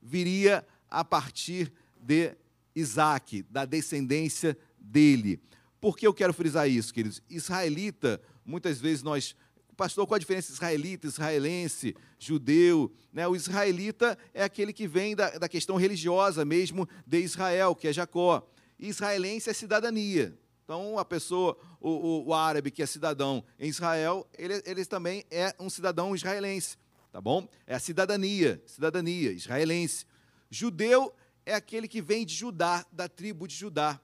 viria 0.01 0.65
a 0.89 1.03
partir 1.03 1.69
de 1.99 2.33
Isaac, 2.73 3.43
da 3.49 3.65
descendência 3.65 4.57
dele. 4.79 5.37
Por 5.81 5.97
que 5.97 6.07
eu 6.07 6.13
quero 6.13 6.33
frisar 6.33 6.69
isso, 6.69 6.93
queridos? 6.93 7.21
Israelita, 7.29 8.21
muitas 8.45 8.79
vezes 8.79 9.03
nós 9.03 9.35
pastor, 9.75 10.07
qual 10.07 10.15
a 10.15 10.19
diferença 10.19 10.51
israelita, 10.51 11.07
israelense, 11.07 11.95
judeu? 12.19 12.89
Né? 13.11 13.27
O 13.27 13.35
israelita 13.35 14.17
é 14.33 14.43
aquele 14.43 14.71
que 14.71 14.87
vem 14.87 15.13
da, 15.13 15.39
da 15.39 15.49
questão 15.49 15.75
religiosa 15.75 16.45
mesmo 16.45 16.87
de 17.05 17.19
Israel, 17.19 17.75
que 17.75 17.87
é 17.87 17.93
Jacó. 17.93 18.47
Israelense 18.79 19.49
é 19.49 19.53
cidadania. 19.53 20.37
Então, 20.71 20.97
a 20.97 21.03
pessoa, 21.03 21.57
o, 21.81 21.89
o, 21.89 22.27
o, 22.27 22.33
árabe 22.33 22.71
que 22.71 22.81
é 22.81 22.85
cidadão 22.85 23.43
em 23.59 23.67
Israel, 23.67 24.25
ele, 24.37 24.63
ele 24.65 24.85
também 24.85 25.25
é 25.29 25.53
um 25.59 25.69
cidadão 25.69 26.15
israelense, 26.15 26.77
tá 27.11 27.19
bom? 27.19 27.45
É 27.67 27.75
a 27.75 27.79
cidadania, 27.79 28.63
cidadania 28.65 29.33
israelense. 29.33 30.05
Judeu 30.49 31.13
é 31.45 31.53
aquele 31.53 31.89
que 31.89 32.01
vem 32.01 32.25
de 32.25 32.33
Judá, 32.33 32.85
da 32.89 33.09
tribo 33.09 33.49
de 33.49 33.53
Judá. 33.53 33.99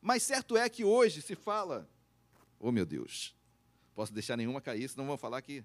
Mas 0.00 0.22
certo 0.22 0.56
é 0.56 0.66
que 0.70 0.82
hoje 0.82 1.20
se 1.20 1.34
fala, 1.34 1.86
oh 2.58 2.72
meu 2.72 2.86
Deus, 2.86 3.36
posso 3.94 4.10
deixar 4.10 4.38
nenhuma 4.38 4.62
cair, 4.62 4.88
senão 4.88 5.06
vão 5.06 5.18
falar 5.18 5.42
que 5.42 5.62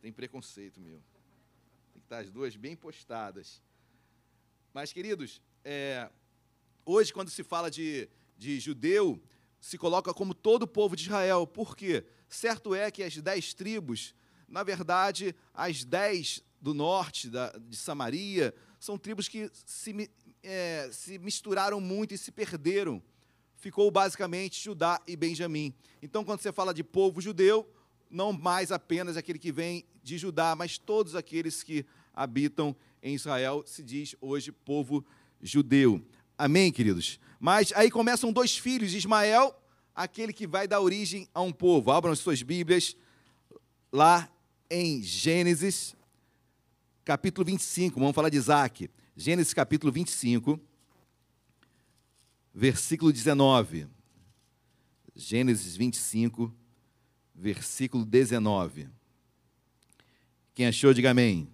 tem 0.00 0.12
preconceito 0.12 0.80
meu. 0.80 1.02
Tem 1.92 2.00
que 2.00 2.06
estar 2.06 2.18
as 2.18 2.30
duas 2.30 2.54
bem 2.54 2.76
postadas. 2.76 3.60
Mas, 4.72 4.92
queridos, 4.92 5.42
é, 5.64 6.08
hoje, 6.84 7.12
quando 7.12 7.30
se 7.30 7.42
fala 7.42 7.68
de, 7.68 8.08
de 8.38 8.60
judeu, 8.60 9.20
se 9.66 9.76
coloca 9.76 10.14
como 10.14 10.32
todo 10.32 10.62
o 10.62 10.68
povo 10.68 10.94
de 10.94 11.02
Israel. 11.02 11.44
Por 11.44 11.76
quê? 11.76 12.04
Certo 12.28 12.72
é 12.72 12.88
que 12.88 13.02
as 13.02 13.16
dez 13.16 13.52
tribos, 13.52 14.14
na 14.46 14.62
verdade, 14.62 15.34
as 15.52 15.82
dez 15.82 16.40
do 16.60 16.72
norte 16.72 17.28
da, 17.28 17.50
de 17.50 17.76
Samaria, 17.76 18.54
são 18.78 18.96
tribos 18.96 19.26
que 19.26 19.50
se, 19.52 20.08
é, 20.40 20.88
se 20.92 21.18
misturaram 21.18 21.80
muito 21.80 22.14
e 22.14 22.18
se 22.18 22.30
perderam. 22.30 23.02
Ficou 23.56 23.90
basicamente 23.90 24.62
Judá 24.62 25.02
e 25.04 25.16
Benjamim. 25.16 25.74
Então, 26.00 26.24
quando 26.24 26.38
você 26.38 26.52
fala 26.52 26.72
de 26.72 26.84
povo 26.84 27.20
judeu, 27.20 27.68
não 28.08 28.32
mais 28.32 28.70
apenas 28.70 29.16
aquele 29.16 29.38
que 29.40 29.50
vem 29.50 29.84
de 30.00 30.16
Judá, 30.16 30.54
mas 30.54 30.78
todos 30.78 31.16
aqueles 31.16 31.64
que 31.64 31.84
habitam 32.14 32.76
em 33.02 33.16
Israel, 33.16 33.64
se 33.66 33.82
diz 33.82 34.14
hoje 34.20 34.52
povo 34.52 35.04
judeu. 35.42 36.06
Amém, 36.38 36.70
queridos? 36.70 37.18
Mas 37.40 37.72
aí 37.74 37.90
começam 37.90 38.30
dois 38.30 38.58
filhos 38.58 38.90
de 38.90 38.98
Ismael, 38.98 39.58
aquele 39.94 40.34
que 40.34 40.46
vai 40.46 40.68
dar 40.68 40.82
origem 40.82 41.26
a 41.32 41.40
um 41.40 41.50
povo. 41.50 41.90
Abram 41.90 42.12
as 42.12 42.18
suas 42.18 42.42
Bíblias 42.42 42.94
lá 43.90 44.30
em 44.70 45.02
Gênesis, 45.02 45.96
capítulo 47.06 47.46
25. 47.46 47.98
Vamos 47.98 48.14
falar 48.14 48.28
de 48.28 48.36
Isaac. 48.36 48.90
Gênesis, 49.16 49.54
capítulo 49.54 49.90
25, 49.90 50.60
versículo 52.54 53.10
19. 53.10 53.88
Gênesis 55.14 55.74
25, 55.74 56.54
versículo 57.34 58.04
19. 58.04 58.90
Quem 60.54 60.66
achou, 60.66 60.92
diga 60.92 61.12
amém. 61.12 61.48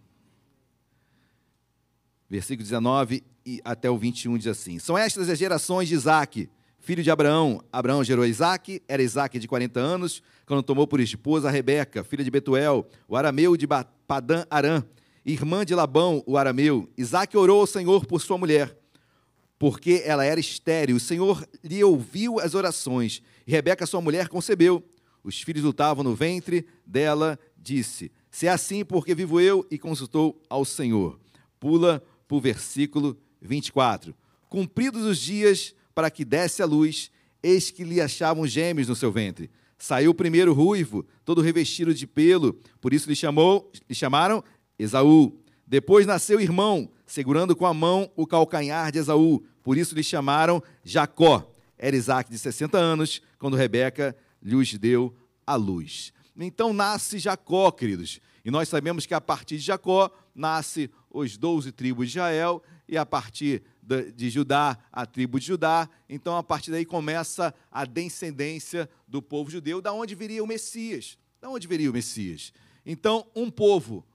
Versículo 2.29 2.65
19 2.65 3.32
e 3.45 3.61
até 3.65 3.91
o 3.91 3.97
21 3.97 4.39
diz 4.39 4.47
assim: 4.47 4.79
São 4.79 4.97
estas 4.97 5.29
as 5.29 5.39
gerações 5.39 5.89
de 5.89 5.95
Isaac, 5.95 6.49
filho 6.79 7.03
de 7.03 7.11
Abraão. 7.11 7.63
Abraão 7.73 8.03
gerou 8.03 8.25
Isaac, 8.25 8.83
era 8.89 9.03
Isaac 9.03 9.39
de 9.39 9.49
40 9.49 9.79
anos, 9.79 10.23
quando 10.47 10.63
tomou 10.63 10.87
por 10.87 11.01
esposa 11.01 11.51
Rebeca, 11.51 12.05
filha 12.05 12.25
de 12.25 12.31
Betuel, 12.31 12.87
o 13.09 13.17
arameu 13.17 13.57
de 13.57 13.67
Padã 14.07 14.45
Arã, 14.51 14.85
irmã 15.25 15.65
de 15.65 15.75
Labão, 15.75 16.23
o 16.27 16.37
arameu. 16.37 16.89
Isaac 16.97 17.37
orou 17.37 17.61
ao 17.61 17.67
Senhor 17.67 18.07
por 18.07 18.21
sua 18.21 18.37
mulher, 18.37 18.77
porque 19.59 20.03
ela 20.05 20.25
era 20.25 20.41
estéril. 20.41 20.97
O 20.97 21.01
Senhor 21.01 21.47
lhe 21.63 21.83
ouviu 21.85 22.41
as 22.41 22.55
orações, 22.55 23.23
e 23.47 23.53
Rebeca, 23.53 23.87
sua 23.87 24.01
mulher, 24.01 24.29
concebeu. 24.29 24.83
Os 25.25 25.41
filhos 25.41 25.63
lutavam 25.63 26.03
no 26.03 26.15
ventre 26.15 26.67
dela, 26.85 27.39
disse: 27.57 28.11
Se 28.31 28.47
é 28.47 28.51
assim, 28.51 28.85
porque 28.85 29.15
vivo 29.15 29.41
eu, 29.41 29.65
e 29.71 29.79
consultou 29.79 30.41
ao 30.51 30.65
Senhor. 30.65 31.19
Pula 31.61 32.03
para 32.27 32.37
o 32.37 32.41
versículo 32.41 33.17
24. 33.43 34.15
Cumpridos 34.49 35.05
os 35.05 35.19
dias 35.19 35.75
para 35.95 36.11
que 36.11 36.25
desse 36.25 36.63
a 36.63 36.67
luz, 36.67 37.11
eis 37.43 37.71
que 37.71 37.85
lhe 37.85 38.01
achavam 38.01 38.47
gêmeos 38.47 38.89
no 38.89 38.97
seu 38.97 39.11
ventre. 39.11 39.51
Saiu 39.77 40.13
o 40.13 40.15
primeiro 40.15 40.55
ruivo, 40.55 41.05
todo 41.25 41.41
revestido 41.41 41.93
de 41.93 42.07
pelo, 42.07 42.55
por 42.81 42.95
isso 42.95 43.09
lhe, 43.09 43.17
chamou, 43.17 43.71
lhe 43.89 43.95
chamaram 43.95 44.43
Esaú. 44.79 45.37
Depois 45.67 46.07
nasceu 46.07 46.39
o 46.39 46.41
irmão, 46.41 46.89
segurando 47.05 47.57
com 47.57 47.67
a 47.67 47.75
mão 47.75 48.11
o 48.15 48.27
calcanhar 48.27 48.93
de 48.93 48.99
Esaú, 48.99 49.43
por 49.63 49.77
isso 49.77 49.95
lhe 49.95 50.03
chamaram 50.03 50.63
Jacó. 50.85 51.51
Era 51.77 51.97
Isaac 51.97 52.31
de 52.31 52.39
60 52.39 52.79
anos, 52.79 53.21
quando 53.39 53.57
Rebeca 53.57 54.17
lhes 54.41 54.79
deu 54.79 55.15
a 55.47 55.57
luz. 55.57 56.13
Então 56.39 56.73
nasce 56.73 57.19
Jacó, 57.19 57.71
queridos. 57.71 58.21
E 58.45 58.51
nós 58.51 58.69
sabemos 58.69 59.07
que 59.07 59.15
a 59.15 59.21
partir 59.21 59.57
de 59.57 59.63
Jacó 59.63 60.11
nasce 60.35 60.91
os 61.11 61.37
doze 61.37 61.73
tribos 61.73 62.11
de 62.11 62.19
Israel 62.19 62.63
e 62.89 62.97
a 62.97 63.07
partir 63.07 63.63
de 64.15 64.31
Judá, 64.31 64.79
a 64.93 65.07
tribo 65.07 65.39
de 65.39 65.47
Judá. 65.47 65.89
Então, 66.09 66.37
a 66.37 66.43
partir 66.43 66.71
daí 66.71 66.85
começa 66.85 67.55
a 67.71 67.85
descendência 67.85 68.89
do 69.07 69.21
povo 69.21 69.51
judeu, 69.51 69.81
da 69.81 69.93
onde 69.93 70.15
viria 70.15 70.43
o 70.43 70.47
Messias. 70.47 71.19
Da 71.41 71.49
onde 71.49 71.67
viria 71.67 71.91
o 71.91 71.93
Messias? 71.93 72.53
Então, 72.85 73.27
um 73.35 73.51
povo 73.51 74.07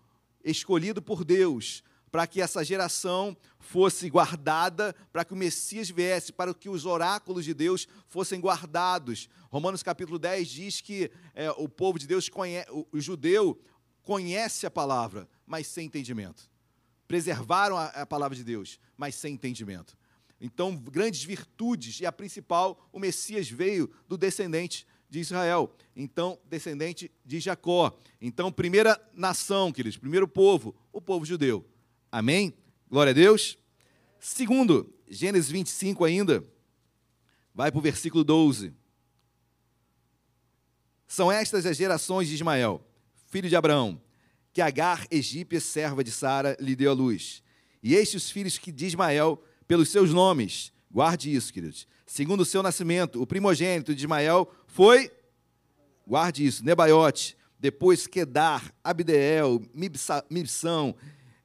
escolhido 0.43 1.01
por 1.01 1.23
Deus 1.23 1.83
para 2.11 2.25
que 2.25 2.41
essa 2.41 2.63
geração 2.63 3.35
fosse 3.59 4.09
guardada, 4.09 4.95
para 5.11 5.25
que 5.25 5.33
o 5.33 5.37
Messias 5.37 5.89
viesse, 5.89 6.31
para 6.31 6.53
que 6.53 6.69
os 6.69 6.85
oráculos 6.85 7.43
de 7.43 7.53
Deus 7.53 7.87
fossem 8.07 8.39
guardados. 8.39 9.29
Romanos 9.49 9.83
capítulo 9.83 10.17
10 10.17 10.47
diz 10.47 10.81
que 10.81 11.11
é, 11.35 11.51
o 11.51 11.67
povo 11.67 11.99
de 11.99 12.07
Deus, 12.07 12.29
o 12.91 12.99
judeu, 12.99 13.59
conhece 14.03 14.65
a 14.65 14.71
palavra, 14.71 15.27
mas 15.45 15.67
sem 15.67 15.87
entendimento 15.87 16.49
preservaram 17.07 17.77
a, 17.77 17.85
a 17.87 18.05
palavra 18.05 18.35
de 18.35 18.43
Deus, 18.43 18.79
mas 18.97 19.15
sem 19.15 19.33
entendimento. 19.33 19.97
Então, 20.39 20.75
grandes 20.75 21.23
virtudes, 21.23 21.99
e 21.99 22.05
a 22.05 22.11
principal, 22.11 22.89
o 22.91 22.99
Messias 22.99 23.49
veio 23.49 23.89
do 24.07 24.17
descendente 24.17 24.85
de 25.09 25.19
Israel. 25.19 25.73
Então, 25.95 26.37
descendente 26.45 27.09
de 27.25 27.39
Jacó. 27.39 27.97
Então, 28.21 28.51
primeira 28.51 28.99
nação, 29.13 29.71
queridos, 29.71 29.97
primeiro 29.97 30.27
povo, 30.27 30.75
o 30.91 31.01
povo 31.01 31.25
judeu. 31.25 31.65
Amém? 32.11 32.53
Glória 32.89 33.11
a 33.11 33.13
Deus. 33.13 33.57
Segundo, 34.19 34.93
Gênesis 35.07 35.49
25 35.49 36.03
ainda, 36.03 36.45
vai 37.53 37.71
para 37.71 37.79
o 37.79 37.81
versículo 37.81 38.23
12. 38.23 38.73
São 41.07 41.31
estas 41.31 41.65
as 41.65 41.77
gerações 41.77 42.27
de 42.27 42.35
Ismael, 42.35 42.85
filho 43.27 43.49
de 43.49 43.55
Abraão 43.55 44.01
que 44.57 44.61
Agar, 44.63 45.05
egípcia, 45.11 45.61
serva 45.61 46.03
de 46.03 46.09
Sara, 46.09 46.57
lhe 46.59 46.75
deu 46.75 46.89
a 46.89 46.93
luz. 46.95 47.43
E 47.83 47.93
estes 47.93 48.23
os 48.23 48.31
filhos 48.31 48.59
de 48.59 48.85
Ismael, 48.87 49.39
pelos 49.67 49.89
seus 49.89 50.11
nomes, 50.11 50.73
guarde 50.89 51.31
isso, 51.31 51.53
queridos. 51.53 51.87
Segundo 52.07 52.41
o 52.41 52.45
seu 52.45 52.63
nascimento, 52.63 53.21
o 53.21 53.27
primogênito 53.27 53.93
de 53.93 54.01
Ismael 54.01 54.51
foi, 54.65 55.11
guarde 56.07 56.43
isso, 56.43 56.65
Nebaiote, 56.65 57.37
depois 57.59 58.07
Quedar, 58.07 58.73
Abdeel, 58.83 59.61
Mibsão, 60.27 60.95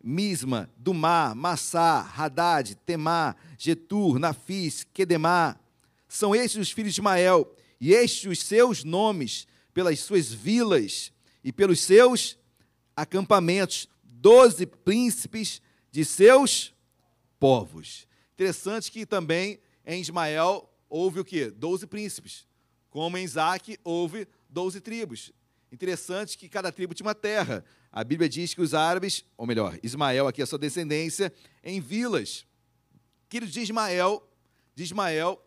Misma, 0.02 0.70
Dumá, 0.78 1.34
Massá, 1.34 2.10
Hadad, 2.16 2.74
Temá, 2.86 3.36
Getur, 3.58 4.18
Nafis, 4.18 4.86
Quedemá. 4.90 5.60
São 6.08 6.34
estes 6.34 6.62
os 6.62 6.72
filhos 6.72 6.94
de 6.94 7.00
Ismael, 7.02 7.54
e 7.78 7.92
estes 7.92 8.24
os 8.24 8.42
seus 8.42 8.82
nomes, 8.82 9.46
pelas 9.74 10.00
suas 10.00 10.32
vilas 10.32 11.12
e 11.44 11.52
pelos 11.52 11.80
seus 11.80 12.40
acampamentos, 12.96 13.88
doze 14.02 14.66
príncipes 14.66 15.60
de 15.90 16.04
seus 16.04 16.74
povos. 17.38 18.06
Interessante 18.34 18.90
que 18.90 19.04
também 19.04 19.60
em 19.84 20.00
Ismael 20.00 20.68
houve 20.88 21.20
o 21.20 21.24
quê? 21.24 21.50
Doze 21.50 21.86
príncipes. 21.86 22.46
Como 22.90 23.16
em 23.16 23.24
Isaac 23.24 23.78
houve 23.82 24.28
doze 24.48 24.80
tribos. 24.80 25.32
Interessante 25.70 26.36
que 26.36 26.48
cada 26.48 26.70
tribo 26.70 26.94
tinha 26.94 27.06
uma 27.06 27.14
terra. 27.14 27.64
A 27.90 28.04
Bíblia 28.04 28.28
diz 28.28 28.52
que 28.54 28.60
os 28.60 28.74
árabes, 28.74 29.24
ou 29.36 29.46
melhor, 29.46 29.78
Ismael, 29.82 30.28
aqui 30.28 30.42
a 30.42 30.46
sua 30.46 30.58
descendência, 30.58 31.32
em 31.64 31.80
vilas. 31.80 32.46
Queridos 33.28 33.54
de 33.54 33.60
Ismael, 33.60 34.22
de 34.74 34.82
Ismael, 34.82 35.42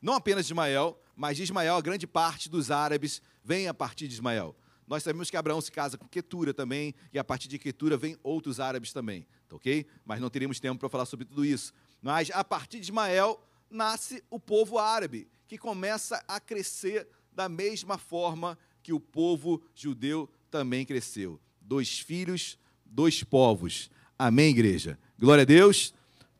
não 0.00 0.14
apenas 0.14 0.46
de 0.46 0.52
Ismael, 0.52 0.98
mas 1.14 1.36
de 1.36 1.42
Ismael, 1.42 1.76
a 1.76 1.80
grande 1.80 2.06
parte 2.06 2.48
dos 2.48 2.70
árabes 2.70 3.20
vem 3.44 3.68
a 3.68 3.74
partir 3.74 4.08
de 4.08 4.14
Ismael. 4.14 4.56
Nós 4.90 5.04
sabemos 5.04 5.30
que 5.30 5.36
Abraão 5.36 5.60
se 5.60 5.70
casa 5.70 5.96
com 5.96 6.08
Ketura 6.08 6.52
também, 6.52 6.92
e 7.12 7.18
a 7.18 7.22
partir 7.22 7.46
de 7.46 7.60
Ketura 7.60 7.96
vem 7.96 8.16
outros 8.24 8.58
árabes 8.58 8.92
também, 8.92 9.24
tá 9.48 9.54
ok? 9.54 9.86
Mas 10.04 10.20
não 10.20 10.28
teríamos 10.28 10.58
tempo 10.58 10.80
para 10.80 10.88
falar 10.88 11.06
sobre 11.06 11.24
tudo 11.24 11.44
isso. 11.44 11.72
Mas 12.02 12.28
a 12.32 12.42
partir 12.42 12.80
de 12.80 12.86
Ismael 12.86 13.40
nasce 13.70 14.20
o 14.28 14.40
povo 14.40 14.80
árabe, 14.80 15.28
que 15.46 15.56
começa 15.56 16.20
a 16.26 16.40
crescer 16.40 17.06
da 17.32 17.48
mesma 17.48 17.98
forma 17.98 18.58
que 18.82 18.92
o 18.92 18.98
povo 18.98 19.62
judeu 19.76 20.28
também 20.50 20.84
cresceu. 20.84 21.40
Dois 21.60 22.00
filhos, 22.00 22.58
dois 22.84 23.22
povos. 23.22 23.92
Amém, 24.18 24.50
igreja? 24.50 24.98
Glória 25.16 25.42
a 25.42 25.46
Deus. 25.46 25.94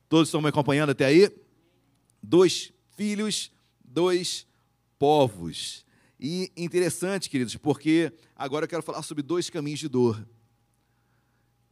Todos 0.09 0.27
estão 0.27 0.43
me 0.43 0.49
acompanhando 0.49 0.91
até 0.91 1.05
aí? 1.05 1.31
Dois 2.21 2.73
filhos, 2.97 3.53
dois 3.85 4.45
povos. 4.99 5.85
E 6.23 6.53
interessante, 6.55 7.31
queridos, 7.31 7.57
porque 7.57 8.13
agora 8.37 8.65
eu 8.65 8.69
quero 8.69 8.83
falar 8.83 9.03
sobre 9.03 9.23
dois 9.23 9.49
caminhos 9.49 9.81
de 9.81 9.89
dor. 9.89 10.29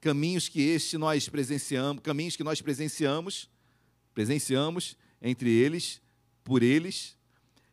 Caminhos 0.01 0.49
que 0.49 0.63
este 0.63 0.97
nós 0.97 1.29
presenciamos, 1.29 2.03
caminhos 2.03 2.35
que 2.35 2.43
nós 2.43 2.63
presenciamos, 2.63 3.51
presenciamos 4.15 4.97
entre 5.21 5.51
eles, 5.51 6.01
por 6.43 6.63
eles. 6.63 7.15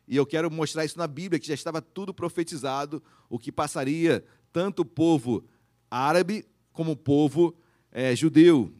E 0.06 0.16
eu 0.16 0.26
quero 0.26 0.50
mostrar 0.50 0.84
isso 0.84 0.98
na 0.98 1.06
Bíblia, 1.06 1.40
que 1.40 1.46
já 1.46 1.54
estava 1.54 1.80
tudo 1.80 2.12
profetizado, 2.12 3.02
o 3.30 3.38
que 3.38 3.50
passaria 3.50 4.22
tanto 4.52 4.82
o 4.82 4.84
povo 4.84 5.48
árabe 5.90 6.44
como 6.74 6.92
o 6.92 6.96
povo 6.96 7.56
é, 7.90 8.14
judeu. 8.14 8.70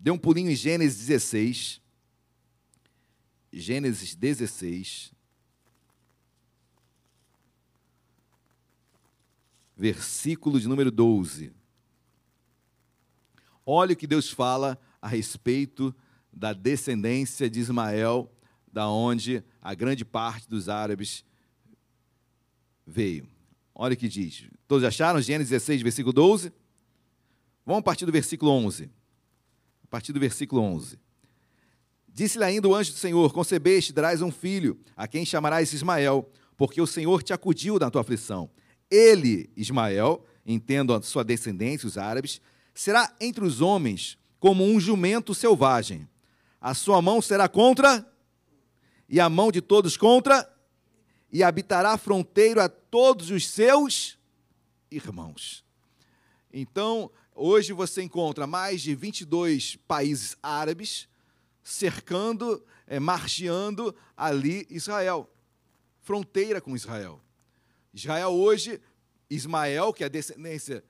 Dê 0.00 0.10
um 0.10 0.16
pulinho 0.16 0.50
em 0.50 0.56
Gênesis 0.56 1.06
16. 1.06 1.82
Gênesis 3.52 4.14
16. 4.14 5.17
Versículo 9.78 10.58
de 10.58 10.66
número 10.66 10.90
12. 10.90 11.52
Olha 13.64 13.92
o 13.92 13.96
que 13.96 14.08
Deus 14.08 14.28
fala 14.28 14.76
a 15.00 15.06
respeito 15.06 15.94
da 16.32 16.52
descendência 16.52 17.48
de 17.48 17.60
Ismael, 17.60 18.28
da 18.72 18.88
onde 18.88 19.44
a 19.62 19.74
grande 19.74 20.04
parte 20.04 20.48
dos 20.48 20.68
árabes 20.68 21.24
veio. 22.84 23.28
Olha 23.72 23.94
o 23.94 23.96
que 23.96 24.08
diz. 24.08 24.48
Todos 24.66 24.82
acharam? 24.82 25.20
Gênesis 25.20 25.50
16, 25.50 25.82
versículo 25.82 26.12
12? 26.12 26.52
Vamos 27.64 27.84
partir 27.84 28.04
do 28.04 28.10
versículo 28.10 28.50
11. 28.50 28.90
A 29.84 29.86
partir 29.86 30.12
do 30.12 30.18
versículo 30.18 30.60
11. 30.60 30.98
Disse-lhe 32.08 32.44
ainda 32.44 32.66
o 32.66 32.74
anjo 32.74 32.90
do 32.90 32.98
Senhor: 32.98 33.32
Concebeste, 33.32 33.92
darás 33.92 34.22
um 34.22 34.32
filho, 34.32 34.80
a 34.96 35.06
quem 35.06 35.24
chamarás 35.24 35.72
Ismael, 35.72 36.28
porque 36.56 36.80
o 36.80 36.86
Senhor 36.86 37.22
te 37.22 37.32
acudiu 37.32 37.78
na 37.78 37.88
tua 37.92 38.00
aflição. 38.00 38.50
Ele, 38.90 39.50
Ismael, 39.56 40.24
entendo 40.46 40.94
a 40.94 41.02
sua 41.02 41.22
descendência, 41.22 41.86
os 41.86 41.98
árabes, 41.98 42.40
será 42.74 43.14
entre 43.20 43.44
os 43.44 43.60
homens 43.60 44.18
como 44.38 44.64
um 44.64 44.80
jumento 44.80 45.34
selvagem. 45.34 46.08
A 46.60 46.74
sua 46.74 47.02
mão 47.02 47.20
será 47.20 47.48
contra, 47.48 48.06
e 49.08 49.20
a 49.20 49.28
mão 49.28 49.50
de 49.52 49.60
todos 49.60 49.96
contra, 49.96 50.48
e 51.30 51.42
habitará 51.42 51.96
fronteiro 51.98 52.60
a 52.60 52.68
todos 52.68 53.30
os 53.30 53.48
seus 53.48 54.18
irmãos. 54.90 55.64
Então, 56.52 57.10
hoje 57.34 57.72
você 57.72 58.02
encontra 58.02 58.46
mais 58.46 58.80
de 58.80 58.94
22 58.94 59.76
países 59.86 60.36
árabes 60.42 61.08
cercando, 61.62 62.64
é, 62.86 62.98
margeando 62.98 63.94
ali 64.16 64.66
Israel, 64.70 65.30
fronteira 66.00 66.60
com 66.60 66.74
Israel. 66.74 67.20
Israel 67.92 68.30
hoje, 68.30 68.80
Ismael, 69.30 69.92
que 69.92 70.02
é 70.02 70.06
a 70.06 70.10
descendência 70.10 70.84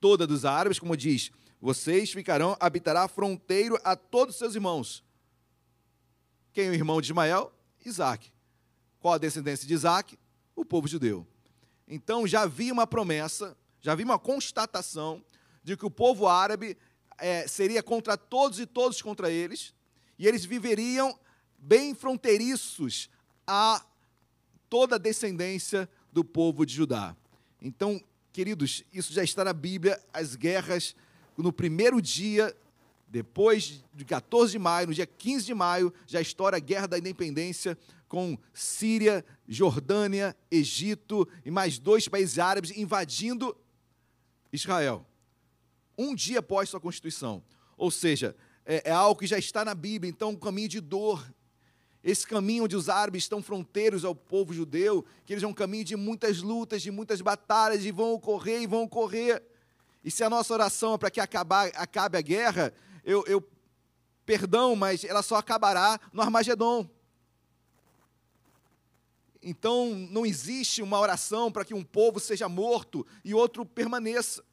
toda 0.00 0.26
dos 0.26 0.44
árabes, 0.44 0.78
como 0.78 0.96
diz, 0.96 1.30
vocês 1.60 2.12
ficarão, 2.12 2.56
habitará 2.60 3.08
fronteiro 3.08 3.78
a 3.82 3.96
todos 3.96 4.34
os 4.34 4.38
seus 4.38 4.54
irmãos. 4.54 5.04
Quem 6.52 6.66
é 6.66 6.70
o 6.70 6.74
irmão 6.74 7.00
de 7.00 7.08
Ismael? 7.08 7.52
Isaac. 7.84 8.32
Qual 9.00 9.14
a 9.14 9.18
descendência 9.18 9.66
de 9.66 9.74
Isaac? 9.74 10.18
O 10.54 10.64
povo 10.64 10.88
judeu. 10.88 11.26
Então 11.86 12.26
já 12.26 12.42
havia 12.42 12.72
uma 12.72 12.86
promessa, 12.86 13.56
já 13.80 13.92
havia 13.92 14.04
uma 14.04 14.18
constatação 14.18 15.24
de 15.62 15.76
que 15.76 15.86
o 15.86 15.90
povo 15.90 16.26
árabe 16.26 16.76
é, 17.18 17.46
seria 17.46 17.82
contra 17.82 18.16
todos 18.16 18.60
e 18.60 18.66
todos 18.66 19.00
contra 19.02 19.30
eles, 19.30 19.74
e 20.18 20.26
eles 20.26 20.44
viveriam 20.44 21.18
bem 21.58 21.94
fronteiriços 21.94 23.10
a 23.46 23.84
toda 24.68 24.96
a 24.96 24.98
descendência 24.98 25.88
do 26.12 26.24
povo 26.24 26.64
de 26.64 26.74
Judá. 26.74 27.16
Então, 27.60 28.02
queridos, 28.32 28.84
isso 28.92 29.12
já 29.12 29.22
está 29.22 29.44
na 29.44 29.52
Bíblia, 29.52 30.00
as 30.12 30.36
guerras 30.36 30.94
no 31.36 31.52
primeiro 31.52 32.02
dia, 32.02 32.54
depois 33.06 33.82
de 33.94 34.04
14 34.04 34.52
de 34.52 34.58
maio, 34.58 34.88
no 34.88 34.94
dia 34.94 35.06
15 35.06 35.46
de 35.46 35.54
maio, 35.54 35.92
já 36.06 36.20
estoura 36.20 36.56
a 36.56 36.60
Guerra 36.60 36.88
da 36.88 36.98
Independência 36.98 37.78
com 38.08 38.38
Síria, 38.52 39.24
Jordânia, 39.46 40.36
Egito 40.50 41.28
e 41.44 41.50
mais 41.50 41.78
dois 41.78 42.08
países 42.08 42.38
árabes 42.38 42.70
invadindo 42.76 43.56
Israel. 44.52 45.06
Um 45.96 46.14
dia 46.14 46.40
após 46.40 46.68
sua 46.68 46.80
constituição. 46.80 47.42
Ou 47.76 47.90
seja, 47.90 48.34
é, 48.64 48.90
é 48.90 48.92
algo 48.92 49.20
que 49.20 49.26
já 49.26 49.38
está 49.38 49.64
na 49.64 49.74
Bíblia, 49.74 50.10
então 50.10 50.30
um 50.30 50.36
caminho 50.36 50.68
de 50.68 50.80
dor. 50.80 51.24
Esse 52.02 52.26
caminho 52.26 52.64
onde 52.64 52.76
os 52.76 52.88
árabes 52.88 53.24
estão 53.24 53.42
fronteiros 53.42 54.04
ao 54.04 54.14
povo 54.14 54.52
judeu, 54.52 55.04
que 55.24 55.32
eles 55.32 55.42
é 55.42 55.46
um 55.46 55.52
caminho 55.52 55.84
de 55.84 55.96
muitas 55.96 56.40
lutas, 56.40 56.82
de 56.82 56.90
muitas 56.90 57.20
batalhas, 57.20 57.84
e 57.84 57.90
vão 57.90 58.12
ocorrer 58.12 58.62
e 58.62 58.66
vão 58.66 58.84
ocorrer. 58.84 59.42
E 60.04 60.10
se 60.10 60.22
a 60.22 60.30
nossa 60.30 60.54
oração 60.54 60.94
é 60.94 60.98
para 60.98 61.10
que 61.10 61.20
acabar, 61.20 61.70
acabe 61.74 62.16
a 62.16 62.20
guerra, 62.20 62.72
eu, 63.04 63.24
eu 63.26 63.46
perdão, 64.24 64.76
mas 64.76 65.04
ela 65.04 65.22
só 65.22 65.36
acabará 65.36 65.98
no 66.12 66.22
Armagedon. 66.22 66.88
Então, 69.42 69.94
não 70.10 70.26
existe 70.26 70.82
uma 70.82 70.98
oração 70.98 71.50
para 71.50 71.64
que 71.64 71.74
um 71.74 71.82
povo 71.82 72.20
seja 72.20 72.48
morto 72.48 73.06
e 73.24 73.34
outro 73.34 73.64
permaneça, 73.64 74.44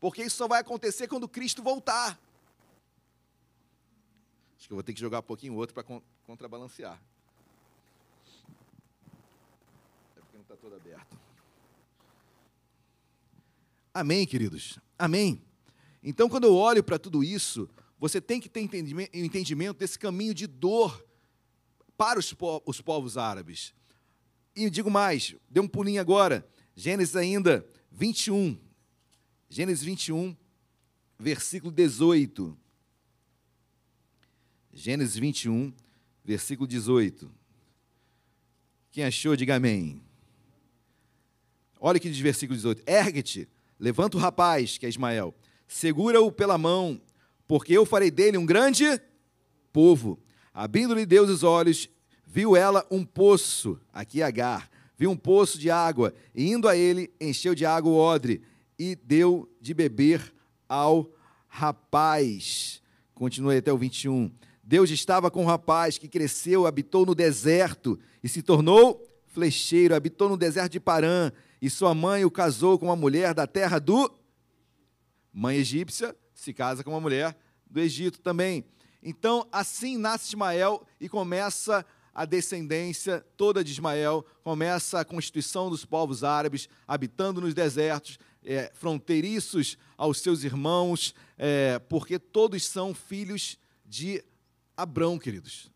porque 0.00 0.22
isso 0.22 0.36
só 0.36 0.48
vai 0.48 0.60
acontecer 0.60 1.06
quando 1.08 1.28
Cristo 1.28 1.62
voltar. 1.62 2.18
Acho 4.60 4.68
que 4.68 4.74
eu 4.74 4.76
vou 4.76 4.82
ter 4.82 4.92
que 4.92 5.00
jogar 5.00 5.20
um 5.20 5.22
pouquinho 5.22 5.54
outro 5.54 5.72
para 5.72 6.02
contrabalancear. 6.26 7.02
É 10.14 10.20
porque 10.20 10.36
não 10.36 10.42
está 10.42 10.54
todo 10.54 10.74
aberto. 10.74 11.18
Amém, 13.94 14.26
queridos? 14.26 14.78
Amém. 14.98 15.42
Então, 16.02 16.28
quando 16.28 16.44
eu 16.44 16.54
olho 16.54 16.84
para 16.84 16.98
tudo 16.98 17.24
isso, 17.24 17.70
você 17.98 18.20
tem 18.20 18.38
que 18.38 18.50
ter 18.50 18.60
entendimento 18.60 19.78
desse 19.78 19.98
caminho 19.98 20.34
de 20.34 20.46
dor 20.46 21.06
para 21.96 22.18
os, 22.18 22.36
os 22.66 22.82
povos 22.82 23.16
árabes. 23.16 23.72
E 24.54 24.68
digo 24.68 24.90
mais, 24.90 25.34
dê 25.48 25.58
um 25.60 25.68
pulinho 25.68 26.02
agora, 26.02 26.46
Gênesis 26.76 27.16
ainda 27.16 27.66
21. 27.90 28.60
Gênesis 29.48 29.82
21, 29.82 30.36
versículo 31.18 31.72
18. 31.72 32.59
Gênesis 34.72 35.16
21, 35.16 35.72
versículo 36.24 36.66
18. 36.66 37.30
Quem 38.92 39.04
achou, 39.04 39.34
diga 39.34 39.56
amém. 39.56 40.00
Olha 41.80 41.98
o 41.98 42.00
que 42.00 42.08
diz 42.08 42.18
versículo 42.20 42.56
18: 42.56 42.82
Ergue-te, 42.86 43.48
levanta 43.78 44.16
o 44.16 44.20
rapaz, 44.20 44.78
que 44.78 44.86
é 44.86 44.88
Ismael, 44.88 45.34
segura-o 45.66 46.30
pela 46.30 46.56
mão, 46.56 47.00
porque 47.48 47.72
eu 47.72 47.84
farei 47.84 48.10
dele 48.10 48.38
um 48.38 48.46
grande 48.46 48.84
povo. 49.72 50.18
Abrindo-lhe 50.54 51.04
Deus 51.04 51.30
os 51.30 51.42
olhos, 51.42 51.88
viu 52.24 52.56
ela 52.56 52.86
um 52.90 53.04
poço, 53.04 53.80
aqui 53.92 54.22
Agar, 54.22 54.70
viu 54.96 55.10
um 55.10 55.16
poço 55.16 55.58
de 55.58 55.68
água, 55.68 56.14
e 56.32 56.48
indo 56.48 56.68
a 56.68 56.76
ele, 56.76 57.12
encheu 57.20 57.56
de 57.56 57.66
água 57.66 57.90
o 57.90 57.96
odre, 57.96 58.42
e 58.78 58.94
deu 58.94 59.50
de 59.60 59.74
beber 59.74 60.32
ao 60.68 61.10
rapaz. 61.48 62.80
Continue 63.14 63.56
até 63.56 63.72
o 63.72 63.78
21. 63.78 64.30
Deus 64.70 64.88
estava 64.88 65.32
com 65.32 65.42
o 65.42 65.46
rapaz 65.48 65.98
que 65.98 66.06
cresceu, 66.06 66.64
habitou 66.64 67.04
no 67.04 67.12
deserto 67.12 67.98
e 68.22 68.28
se 68.28 68.40
tornou 68.40 69.04
flecheiro, 69.26 69.96
habitou 69.96 70.28
no 70.28 70.36
deserto 70.36 70.70
de 70.70 70.78
Parã, 70.78 71.32
e 71.60 71.68
sua 71.68 71.92
mãe 71.92 72.24
o 72.24 72.30
casou 72.30 72.78
com 72.78 72.86
uma 72.86 72.94
mulher 72.94 73.34
da 73.34 73.48
terra 73.48 73.80
do. 73.80 74.08
Mãe 75.32 75.56
egípcia 75.56 76.14
se 76.32 76.54
casa 76.54 76.84
com 76.84 76.90
uma 76.90 77.00
mulher 77.00 77.36
do 77.68 77.80
Egito 77.80 78.20
também. 78.20 78.64
Então, 79.02 79.44
assim 79.50 79.98
nasce 79.98 80.28
Ismael 80.28 80.86
e 81.00 81.08
começa 81.08 81.84
a 82.14 82.24
descendência 82.24 83.26
toda 83.36 83.64
de 83.64 83.72
Ismael, 83.72 84.24
começa 84.44 85.00
a 85.00 85.04
constituição 85.04 85.68
dos 85.68 85.84
povos 85.84 86.22
árabes, 86.22 86.68
habitando 86.86 87.40
nos 87.40 87.54
desertos, 87.54 88.20
é, 88.44 88.70
fronteiriços 88.72 89.76
aos 89.96 90.20
seus 90.20 90.44
irmãos, 90.44 91.12
é, 91.36 91.80
porque 91.88 92.20
todos 92.20 92.64
são 92.64 92.94
filhos 92.94 93.58
de 93.84 94.22
Abrão, 94.80 95.18
queridos. 95.18 95.70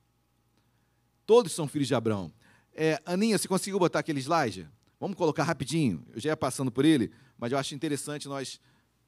Todos 1.27 1.53
são 1.53 1.69
filhos 1.69 1.89
de 1.89 1.95
Abrão. 1.95 2.33
É, 2.73 3.01
Aninha, 3.05 3.37
você 3.37 3.47
conseguiu 3.47 3.79
botar 3.79 3.99
aquele 3.99 4.21
slide? 4.21 4.69
Vamos 4.99 5.17
colocar 5.17 5.45
rapidinho. 5.45 6.05
Eu 6.15 6.21
já 6.21 6.31
ia 6.31 6.37
passando 6.37 6.73
por 6.73 6.85
ele, 6.85 7.13
mas 7.39 7.53
eu 7.53 7.59
acho 7.59 7.75
interessante 7.75 8.27
nós 8.29 8.61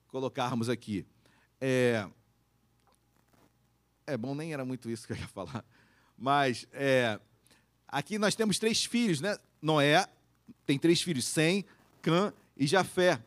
colocarmos 0.09 0.69
aqui. 0.69 1.07
É, 1.61 2.07
é 4.07 4.17
bom, 4.17 4.35
nem 4.35 4.53
era 4.53 4.65
muito 4.65 4.91
isso 4.91 5.07
que 5.07 5.15
eu 5.15 5.17
ia 5.17 5.29
falar. 5.29 5.65
Mas 6.17 6.67
é, 6.73 7.19
aqui 7.89 8.19
nós 8.19 8.35
temos 8.35 8.59
três 8.59 8.85
filhos, 8.85 9.21
né? 9.21 9.39
Noé 9.61 10.07
tem 10.65 10.79
três 10.79 11.01
filhos, 11.01 11.25
Sem, 11.25 11.65
Cã 12.03 12.33
e 12.57 12.67
Jafé. 12.67 13.19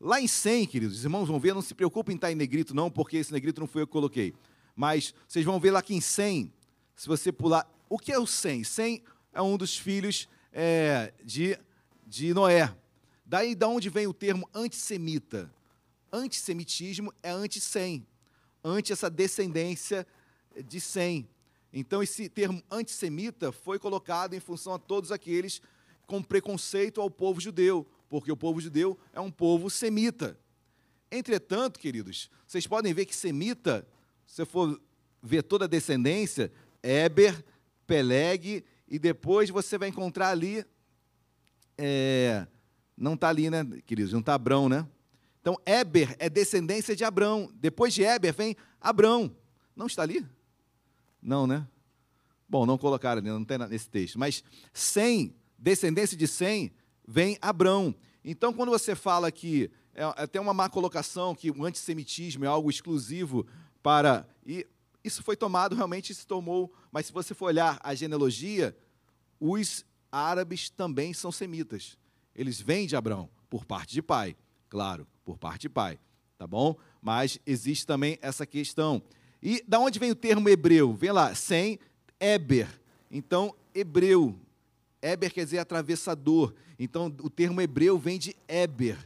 Lá 0.00 0.20
em 0.20 0.28
Sem, 0.28 0.66
queridos, 0.66 0.98
os 0.98 1.04
irmãos 1.04 1.26
vão 1.26 1.40
ver, 1.40 1.54
não 1.54 1.62
se 1.62 1.74
preocupem 1.74 2.14
em 2.14 2.16
estar 2.16 2.30
em 2.30 2.34
negrito 2.34 2.74
não, 2.74 2.90
porque 2.90 3.16
esse 3.16 3.32
negrito 3.32 3.60
não 3.60 3.66
foi 3.66 3.82
eu 3.82 3.86
que 3.86 3.92
coloquei. 3.92 4.34
Mas 4.76 5.14
vocês 5.26 5.44
vão 5.44 5.58
ver 5.58 5.72
lá 5.72 5.82
que 5.82 5.94
em 5.94 6.00
Sem, 6.00 6.52
se 6.94 7.08
você 7.08 7.32
pular... 7.32 7.68
O 7.88 7.98
que 7.98 8.12
é 8.12 8.18
o 8.18 8.26
Sem? 8.26 8.62
Sem 8.62 9.02
é 9.32 9.42
um 9.42 9.56
dos 9.56 9.76
filhos 9.76 10.28
é, 10.52 11.12
de, 11.24 11.58
de 12.06 12.32
Noé. 12.32 12.74
Daí 13.24 13.54
da 13.54 13.66
onde 13.66 13.90
vem 13.90 14.06
o 14.06 14.14
termo 14.14 14.48
antissemita? 14.54 15.52
Antissemitismo 16.12 17.12
é 17.22 17.30
anti-sem, 17.30 18.06
anti 18.62 18.92
essa 18.92 19.10
descendência 19.10 20.06
de 20.68 20.80
Sem. 20.80 21.28
Então 21.72 22.02
esse 22.02 22.28
termo 22.28 22.62
antissemita 22.70 23.50
foi 23.50 23.78
colocado 23.78 24.34
em 24.34 24.40
função 24.40 24.74
a 24.74 24.78
todos 24.78 25.10
aqueles 25.10 25.60
com 26.06 26.22
preconceito 26.22 27.00
ao 27.00 27.10
povo 27.10 27.40
judeu, 27.40 27.86
porque 28.08 28.30
o 28.30 28.36
povo 28.36 28.60
judeu 28.60 28.98
é 29.12 29.20
um 29.20 29.30
povo 29.30 29.68
semita. 29.68 30.38
Entretanto, 31.10 31.80
queridos, 31.80 32.30
vocês 32.46 32.66
podem 32.66 32.94
ver 32.94 33.06
que 33.06 33.14
semita, 33.14 33.86
se 34.26 34.44
for 34.44 34.80
ver 35.22 35.42
toda 35.42 35.64
a 35.64 35.68
descendência, 35.68 36.52
Eber, 36.82 37.44
Peleg, 37.86 38.64
e 38.88 38.98
depois 38.98 39.50
você 39.50 39.78
vai 39.78 39.88
encontrar 39.88 40.28
ali. 40.28 40.64
É, 41.78 42.46
não 42.96 43.14
está 43.14 43.28
ali, 43.28 43.50
né, 43.50 43.64
queridos? 43.86 44.12
Não 44.12 44.20
está 44.20 44.34
Abrão, 44.34 44.68
né? 44.68 44.86
Então, 45.40 45.56
Eber 45.64 46.16
é 46.18 46.28
descendência 46.28 46.96
de 46.96 47.04
Abrão. 47.04 47.50
Depois 47.54 47.94
de 47.94 48.02
Eber 48.02 48.34
vem 48.34 48.56
Abrão. 48.80 49.34
Não 49.74 49.86
está 49.86 50.02
ali? 50.02 50.26
Não, 51.22 51.46
né? 51.46 51.66
Bom, 52.48 52.64
não 52.64 52.78
colocaram 52.78 53.20
ali, 53.20 53.28
não 53.28 53.44
tem 53.44 53.58
nesse 53.58 53.88
texto. 53.88 54.18
Mas 54.18 54.42
Sem, 54.72 55.34
descendência 55.58 56.16
de 56.16 56.26
Sem, 56.26 56.72
vem 57.06 57.38
Abrão. 57.40 57.94
Então, 58.24 58.52
quando 58.52 58.70
você 58.70 58.94
fala 58.94 59.30
que 59.30 59.70
é 59.94 60.02
até 60.02 60.40
uma 60.40 60.52
má 60.52 60.68
colocação, 60.68 61.34
que 61.34 61.50
o 61.50 61.64
antissemitismo 61.64 62.44
é 62.44 62.48
algo 62.48 62.68
exclusivo 62.68 63.46
para. 63.86 64.26
E 64.44 64.66
isso 65.04 65.22
foi 65.22 65.36
tomado, 65.36 65.76
realmente 65.76 66.12
se 66.12 66.26
tomou. 66.26 66.72
Mas 66.90 67.06
se 67.06 67.12
você 67.12 67.32
for 67.32 67.44
olhar 67.44 67.78
a 67.84 67.94
genealogia, 67.94 68.76
os 69.38 69.84
árabes 70.10 70.68
também 70.68 71.14
são 71.14 71.30
semitas. 71.30 71.96
Eles 72.34 72.60
vêm 72.60 72.88
de 72.88 72.96
Abraão, 72.96 73.30
por 73.48 73.64
parte 73.64 73.92
de 73.92 74.02
pai, 74.02 74.36
claro, 74.68 75.06
por 75.24 75.38
parte 75.38 75.62
de 75.62 75.68
pai, 75.68 76.00
tá 76.36 76.48
bom? 76.48 76.74
Mas 77.00 77.38
existe 77.46 77.86
também 77.86 78.18
essa 78.20 78.44
questão. 78.44 79.00
E 79.40 79.62
da 79.68 79.78
onde 79.78 80.00
vem 80.00 80.10
o 80.10 80.16
termo 80.16 80.48
hebreu? 80.48 80.92
Vem 80.92 81.12
lá, 81.12 81.32
sem 81.32 81.78
Eber. 82.18 82.66
Então, 83.08 83.54
hebreu. 83.72 84.36
Eber 85.00 85.32
quer 85.32 85.44
dizer 85.44 85.58
atravessador. 85.58 86.52
Então, 86.76 87.06
o 87.22 87.30
termo 87.30 87.60
hebreu 87.60 87.96
vem 87.96 88.18
de 88.18 88.34
Eber. 88.48 88.98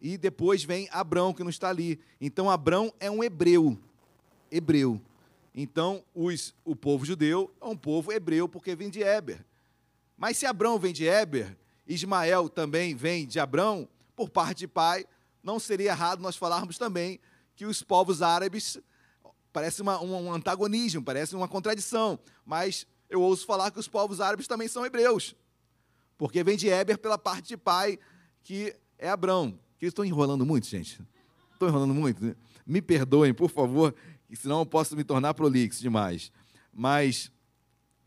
E 0.00 0.16
depois 0.16 0.64
vem 0.64 0.88
Abrão, 0.90 1.34
que 1.34 1.42
não 1.42 1.50
está 1.50 1.68
ali. 1.68 2.00
Então, 2.18 2.48
Abrão 2.48 2.94
é 2.98 3.10
um 3.10 3.22
hebreu. 3.22 3.78
Hebreu. 4.52 5.00
Então, 5.54 6.04
os, 6.14 6.54
o 6.64 6.76
povo 6.76 7.04
judeu 7.04 7.52
é 7.60 7.64
um 7.64 7.76
povo 7.76 8.12
hebreu, 8.12 8.48
porque 8.48 8.74
vem 8.74 8.90
de 8.90 9.02
Eber. 9.02 9.44
Mas 10.16 10.36
se 10.36 10.46
Abrão 10.46 10.78
vem 10.78 10.92
de 10.92 11.04
Eber, 11.04 11.56
Ismael 11.86 12.48
também 12.48 12.94
vem 12.94 13.26
de 13.26 13.40
Abrão, 13.40 13.88
por 14.14 14.30
parte 14.30 14.58
de 14.58 14.68
pai, 14.68 15.04
não 15.42 15.58
seria 15.58 15.90
errado 15.90 16.20
nós 16.20 16.36
falarmos 16.36 16.78
também 16.78 17.18
que 17.56 17.66
os 17.66 17.82
povos 17.82 18.22
árabes 18.22 18.78
parece 19.52 19.82
uma, 19.82 20.00
um, 20.00 20.32
antagonismo, 20.32 21.02
parece 21.02 21.34
uma 21.34 21.48
contradição, 21.48 22.18
mas 22.44 22.86
eu 23.10 23.20
ouço 23.20 23.44
falar 23.44 23.70
que 23.70 23.78
os 23.78 23.88
povos 23.88 24.20
árabes 24.20 24.46
também 24.46 24.68
são 24.68 24.86
hebreus, 24.86 25.34
porque 26.16 26.44
vem 26.44 26.56
de 26.56 26.68
Eber 26.68 26.98
pela 26.98 27.18
parte 27.18 27.48
de 27.48 27.56
pai, 27.56 27.98
que 28.42 28.74
é 28.98 29.08
Abrão. 29.08 29.58
Que 29.78 29.86
estou 29.86 30.04
enrolando 30.04 30.46
muito, 30.46 30.68
gente. 30.68 31.02
Estou 31.52 31.68
enrolando 31.68 31.92
muito. 31.92 32.24
Né? 32.24 32.36
Me 32.64 32.80
perdoem, 32.80 33.34
por 33.34 33.50
favor, 33.50 33.92
senão 34.36 34.60
eu 34.60 34.66
posso 34.66 34.96
me 34.96 35.04
tornar 35.04 35.34
prolixo 35.34 35.80
demais. 35.80 36.30
Mas, 36.72 37.30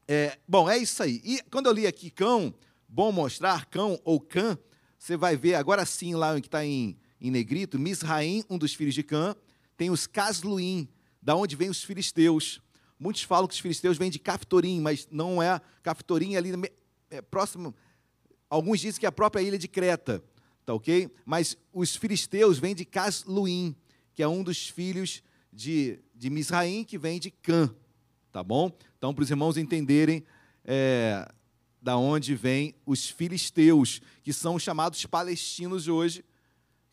é, 0.08 0.38
bom, 0.48 0.70
é 0.70 0.78
isso 0.78 1.02
aí. 1.04 1.22
E 1.24 1.42
quando 1.52 1.68
eu 1.68 1.74
li 1.74 1.86
aqui 1.86 2.10
cão, 2.10 2.54
bom 2.88 3.12
mostrar, 3.12 3.66
cão 3.66 4.00
ou 4.04 4.20
cã, 4.20 4.58
você 5.06 5.16
vai 5.16 5.38
ver 5.38 5.54
agora 5.54 5.86
sim 5.86 6.16
lá 6.16 6.40
que 6.42 6.48
está 6.48 6.66
em, 6.66 6.98
em 7.22 7.30
negrito, 7.30 7.78
Misraim, 7.78 8.44
um 8.50 8.58
dos 8.58 8.74
filhos 8.74 8.96
de 8.96 9.04
Cã, 9.04 9.36
tem 9.78 9.92
os 9.92 10.08
Casluim, 10.08 10.88
da 11.22 11.36
onde 11.36 11.56
vêm 11.56 11.70
os 11.70 11.84
filisteus. 11.84 12.60
Muitos 13.00 13.22
falam 13.22 13.48
que 13.48 13.54
os 13.54 13.60
filisteus 13.60 13.98
vêm 13.98 14.10
de 14.10 14.18
Caftorim, 14.18 14.80
mas 14.82 15.08
não 15.12 15.44
é 15.44 15.62
Caftorim 15.84 16.36
ali 16.36 16.52
é, 17.12 17.22
próximo. 17.22 17.76
Alguns 18.50 18.80
dizem 18.80 19.00
que 19.00 19.06
é 19.06 19.10
a 19.10 19.12
própria 19.12 19.42
ilha 19.42 19.60
de 19.60 19.68
Creta, 19.68 20.24
tá 20.66 20.74
ok? 20.74 21.08
Mas 21.24 21.58
os 21.72 21.96
filisteus 21.96 22.58
vêm 22.58 22.74
de 22.74 22.84
Casluim, 22.84 23.76
que 24.14 24.24
é 24.24 24.28
um 24.28 24.42
dos 24.44 24.68
filhos 24.68 25.22
de, 25.56 26.00
de 26.14 26.30
Misraim, 26.30 26.84
que 26.84 26.98
vem 26.98 27.18
de 27.18 27.32
Cã, 27.32 27.74
tá 28.32 28.44
bom? 28.44 28.70
Então, 28.98 29.14
para 29.14 29.24
os 29.24 29.30
irmãos 29.30 29.56
entenderem 29.56 30.24
é, 30.66 31.32
da 31.82 31.98
onde 31.98 32.36
vêm 32.36 32.76
os 32.86 33.10
filisteus, 33.10 34.02
que 34.22 34.34
são 34.34 34.60
chamados 34.60 35.06
palestinos 35.06 35.88
hoje, 35.88 36.26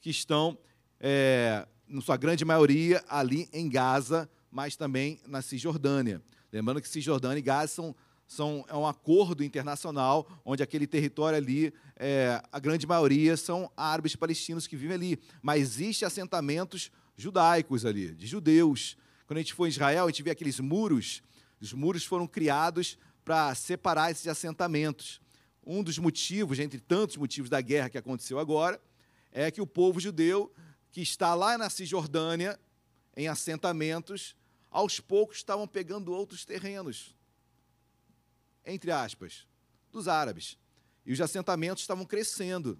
que 0.01 0.11
estão, 0.11 0.57
é, 1.01 1.67
na 1.89 2.01
sua 2.01 2.17
grande 2.17 2.45
maioria, 2.45 3.03
ali 3.09 3.49
em 3.53 3.69
Gaza, 3.69 4.31
mas 4.49 4.77
também 4.77 5.21
na 5.27 5.43
Cisjordânia. 5.43 6.23
Lembrando 6.53 6.81
que 6.81 6.89
Cisjordânia 6.89 7.39
e 7.41 7.43
Gaza 7.43 7.73
são, 7.73 7.97
são 8.29 8.65
é 8.69 8.77
um 8.77 8.87
acordo 8.87 9.43
internacional, 9.43 10.29
onde 10.45 10.63
aquele 10.63 10.87
território 10.87 11.37
ali, 11.37 11.75
é, 11.97 12.41
a 12.53 12.61
grande 12.61 12.87
maioria 12.87 13.37
são 13.37 13.69
árabes 13.77 14.15
palestinos 14.15 14.69
que 14.69 14.77
vivem 14.77 14.95
ali, 14.95 15.21
mas 15.43 15.63
existem 15.63 16.07
assentamentos 16.07 16.93
judaicos 17.23 17.87
ali, 17.87 18.15
de 18.15 18.27
judeus. 18.27 18.97
Quando 19.27 19.39
a 19.39 19.41
gente 19.41 19.55
foi 19.55 19.69
em 19.69 19.71
Israel, 19.71 20.05
a 20.05 20.09
gente 20.09 20.23
vê 20.23 20.31
aqueles 20.31 20.61
muros, 20.61 21.23
os 21.61 21.73
muros 21.73 22.05
foram 22.05 22.27
criados 22.27 22.99
para 23.25 23.55
separar 23.55 24.11
esses 24.11 24.27
assentamentos. 24.27 25.21
Um 25.65 25.83
dos 25.83 25.99
motivos, 25.99 26.59
entre 26.59 26.81
tantos 26.81 27.17
motivos 27.17 27.49
da 27.49 27.61
guerra 27.61 27.89
que 27.89 27.97
aconteceu 27.97 28.39
agora, 28.39 28.81
é 29.31 29.51
que 29.51 29.61
o 29.61 29.67
povo 29.67 30.01
judeu 30.01 30.53
que 30.91 31.01
está 31.01 31.35
lá 31.35 31.57
na 31.57 31.71
Cisjordânia, 31.71 32.59
em 33.17 33.29
assentamentos, 33.29 34.37
aos 34.71 35.01
poucos 35.01 35.39
estavam 35.39 35.67
pegando 35.67 36.13
outros 36.13 36.45
terrenos, 36.45 37.15
entre 38.65 38.91
aspas, 38.91 39.47
dos 39.91 40.09
árabes. 40.09 40.59
E 41.05 41.13
os 41.13 41.21
assentamentos 41.21 41.83
estavam 41.83 42.05
crescendo. 42.05 42.79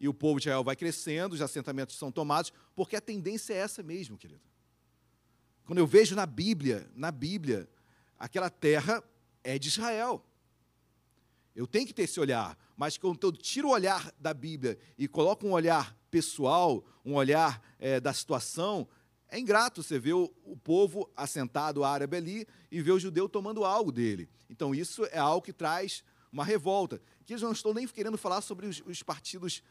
E 0.00 0.08
o 0.08 0.14
povo 0.14 0.40
de 0.40 0.48
Israel 0.48 0.64
vai 0.64 0.74
crescendo, 0.74 1.34
os 1.34 1.42
assentamentos 1.42 1.96
são 1.96 2.10
tomados, 2.10 2.50
porque 2.74 2.96
a 2.96 3.00
tendência 3.00 3.52
é 3.52 3.58
essa 3.58 3.82
mesmo, 3.82 4.16
querido. 4.16 4.40
Quando 5.66 5.78
eu 5.78 5.86
vejo 5.86 6.16
na 6.16 6.24
Bíblia, 6.24 6.90
na 6.96 7.12
Bíblia, 7.12 7.68
aquela 8.18 8.48
terra 8.48 9.04
é 9.44 9.58
de 9.58 9.68
Israel. 9.68 10.24
Eu 11.54 11.66
tenho 11.66 11.86
que 11.86 11.92
ter 11.92 12.04
esse 12.04 12.18
olhar, 12.18 12.58
mas 12.76 12.96
quando 12.96 13.22
eu 13.22 13.30
tiro 13.30 13.68
o 13.68 13.72
olhar 13.72 14.10
da 14.18 14.32
Bíblia 14.32 14.78
e 14.96 15.06
coloco 15.06 15.46
um 15.46 15.52
olhar 15.52 15.94
pessoal, 16.10 16.82
um 17.04 17.14
olhar 17.14 17.62
é, 17.78 18.00
da 18.00 18.14
situação, 18.14 18.88
é 19.28 19.38
ingrato 19.38 19.82
você 19.82 19.98
ver 19.98 20.14
o, 20.14 20.32
o, 20.44 20.56
povo 20.56 21.08
assentado 21.14 21.84
árabe 21.84 22.16
ali 22.16 22.46
e 22.70 22.80
ver 22.80 22.92
o 22.92 22.98
judeu 22.98 23.28
tomando 23.28 23.64
algo 23.64 23.92
dele. 23.92 24.28
Então, 24.48 24.74
isso 24.74 25.04
é 25.12 25.18
algo 25.18 25.44
que 25.44 25.52
traz 25.52 26.02
uma 26.32 26.44
revolta. 26.44 27.00
Que 27.24 27.34
eu 27.34 27.38
não 27.40 27.52
estou 27.52 27.72
nem 27.72 27.86
querendo 27.86 28.18
falar 28.18 28.40
sobre 28.40 28.66
os, 28.66 28.82
os 28.84 29.02
partidos, 29.02 29.62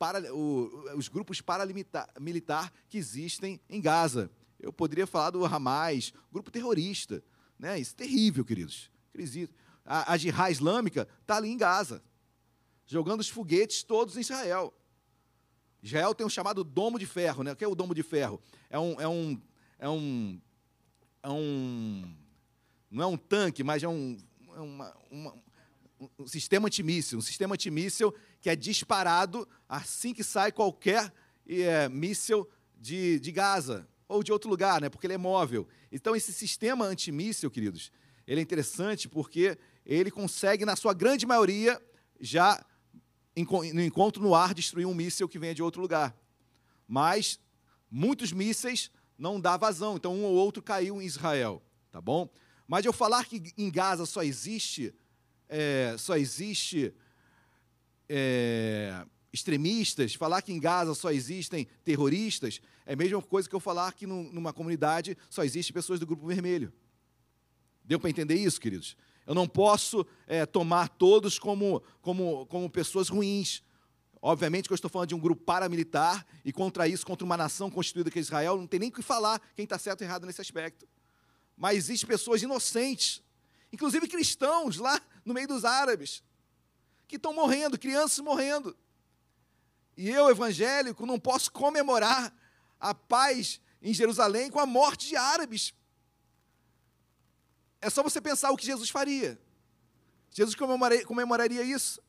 para, 0.00 0.34
o, 0.34 0.96
os 0.96 1.08
grupos 1.08 1.42
paramilitar 1.42 2.72
que 2.88 2.96
existem 2.96 3.60
em 3.68 3.82
Gaza. 3.82 4.30
Eu 4.58 4.72
poderia 4.72 5.06
falar 5.06 5.28
do 5.28 5.44
Hamas, 5.44 6.14
grupo 6.32 6.50
terrorista. 6.50 7.22
Né? 7.58 7.78
Isso 7.78 7.92
é 7.92 8.04
terrível, 8.04 8.42
queridos. 8.42 8.90
A, 9.84 10.14
a 10.14 10.16
Jihad 10.16 10.50
Islâmica 10.50 11.06
está 11.20 11.36
ali 11.36 11.50
em 11.50 11.56
Gaza, 11.58 12.02
jogando 12.86 13.20
os 13.20 13.28
foguetes 13.28 13.82
todos 13.82 14.16
em 14.16 14.20
Israel. 14.20 14.72
Israel 15.82 16.14
tem 16.14 16.26
um 16.26 16.30
chamado 16.30 16.64
domo 16.64 16.98
de 16.98 17.04
ferro. 17.04 17.42
Né? 17.42 17.52
O 17.52 17.56
que 17.56 17.64
é 17.64 17.68
o 17.68 17.74
domo 17.74 17.94
de 17.94 18.02
ferro? 18.02 18.40
É 18.70 18.78
um, 18.78 18.98
é 18.98 19.06
um, 19.06 19.42
é 19.78 19.88
um, 19.90 20.40
é 21.22 21.28
um 21.28 22.14
não 22.90 23.04
é 23.04 23.06
um 23.06 23.18
tanque, 23.18 23.62
mas 23.62 23.82
é 23.82 23.88
um, 23.88 24.16
é 24.56 24.60
uma, 24.60 24.96
uma, 25.10 25.34
um 26.18 26.26
sistema 26.26 26.68
antimíssil. 26.68 27.18
Um 27.18 27.22
sistema 27.22 27.54
antimíssil 27.54 28.14
que 28.40 28.48
é 28.48 28.56
disparado 28.56 29.46
assim 29.68 30.14
que 30.14 30.24
sai 30.24 30.50
qualquer 30.50 31.12
é, 31.46 31.88
míssil 31.88 32.48
de, 32.76 33.20
de 33.20 33.32
Gaza 33.32 33.86
ou 34.08 34.22
de 34.22 34.32
outro 34.32 34.48
lugar, 34.50 34.80
né? 34.80 34.88
porque 34.88 35.06
ele 35.06 35.14
é 35.14 35.18
móvel. 35.18 35.68
Então, 35.92 36.16
esse 36.16 36.32
sistema 36.32 36.84
antimíssil, 36.84 37.50
queridos, 37.50 37.92
ele 38.26 38.40
é 38.40 38.42
interessante 38.42 39.08
porque 39.08 39.56
ele 39.84 40.10
consegue, 40.10 40.64
na 40.64 40.74
sua 40.76 40.94
grande 40.94 41.26
maioria, 41.26 41.80
já 42.20 42.64
no 43.36 43.82
encontro 43.82 44.22
no 44.22 44.34
ar, 44.34 44.52
destruir 44.54 44.86
um 44.86 44.94
míssil 44.94 45.28
que 45.28 45.38
venha 45.38 45.54
de 45.54 45.62
outro 45.62 45.80
lugar. 45.80 46.16
Mas 46.86 47.38
muitos 47.90 48.32
mísseis 48.32 48.90
não 49.16 49.40
dá 49.40 49.56
vazão, 49.56 49.96
então 49.96 50.14
um 50.14 50.24
ou 50.24 50.34
outro 50.34 50.62
caiu 50.62 51.00
em 51.00 51.04
Israel, 51.04 51.62
tá 51.90 52.00
bom? 52.00 52.28
Mas 52.66 52.84
eu 52.84 52.92
falar 52.92 53.24
que 53.24 53.52
em 53.56 53.70
Gaza 53.70 54.06
só 54.06 54.22
existe, 54.22 54.94
é, 55.48 55.94
só 55.98 56.16
existe 56.16 56.94
é, 58.12 59.06
extremistas, 59.32 60.14
falar 60.14 60.42
que 60.42 60.52
em 60.52 60.58
Gaza 60.58 60.94
só 60.94 61.12
existem 61.12 61.68
terroristas, 61.84 62.60
é 62.84 62.94
a 62.94 62.96
mesma 62.96 63.22
coisa 63.22 63.48
que 63.48 63.54
eu 63.54 63.60
falar 63.60 63.92
que 63.92 64.06
numa 64.06 64.52
comunidade 64.52 65.16
só 65.28 65.44
existem 65.44 65.72
pessoas 65.72 66.00
do 66.00 66.06
grupo 66.06 66.26
vermelho. 66.26 66.72
Deu 67.84 68.00
para 68.00 68.10
entender 68.10 68.34
isso, 68.34 68.60
queridos? 68.60 68.96
Eu 69.24 69.34
não 69.34 69.46
posso 69.46 70.04
é, 70.26 70.44
tomar 70.44 70.88
todos 70.88 71.38
como, 71.38 71.82
como, 72.00 72.46
como 72.46 72.68
pessoas 72.68 73.08
ruins. 73.08 73.62
Obviamente 74.20 74.66
que 74.66 74.72
eu 74.72 74.76
estou 74.76 74.90
falando 74.90 75.08
de 75.08 75.14
um 75.14 75.20
grupo 75.20 75.42
paramilitar 75.42 76.26
e 76.44 76.52
contra 76.52 76.88
isso, 76.88 77.06
contra 77.06 77.24
uma 77.24 77.36
nação 77.36 77.70
constituída 77.70 78.10
que 78.10 78.18
é 78.18 78.22
Israel, 78.22 78.56
não 78.56 78.66
tem 78.66 78.80
nem 78.80 78.88
o 78.88 78.92
que 78.92 79.02
falar 79.02 79.40
quem 79.54 79.62
está 79.62 79.78
certo 79.78 80.02
ou 80.02 80.06
errado 80.06 80.26
nesse 80.26 80.40
aspecto. 80.40 80.86
Mas 81.56 81.76
existem 81.76 82.08
pessoas 82.08 82.42
inocentes, 82.42 83.22
inclusive 83.72 84.08
cristãos 84.08 84.78
lá 84.78 85.00
no 85.24 85.32
meio 85.32 85.46
dos 85.46 85.64
árabes, 85.64 86.22
que 87.10 87.16
estão 87.16 87.34
morrendo, 87.34 87.76
crianças 87.76 88.20
morrendo. 88.20 88.76
E 89.96 90.08
eu, 90.08 90.30
evangélico, 90.30 91.04
não 91.04 91.18
posso 91.18 91.50
comemorar 91.50 92.32
a 92.78 92.94
paz 92.94 93.60
em 93.82 93.92
Jerusalém 93.92 94.48
com 94.48 94.60
a 94.60 94.64
morte 94.64 95.08
de 95.08 95.16
árabes. 95.16 95.74
É 97.80 97.90
só 97.90 98.00
você 98.00 98.20
pensar 98.20 98.52
o 98.52 98.56
que 98.56 98.64
Jesus 98.64 98.90
faria. 98.90 99.40
Jesus 100.30 100.56
comemoraria, 101.04 101.62
isso. 101.64 102.00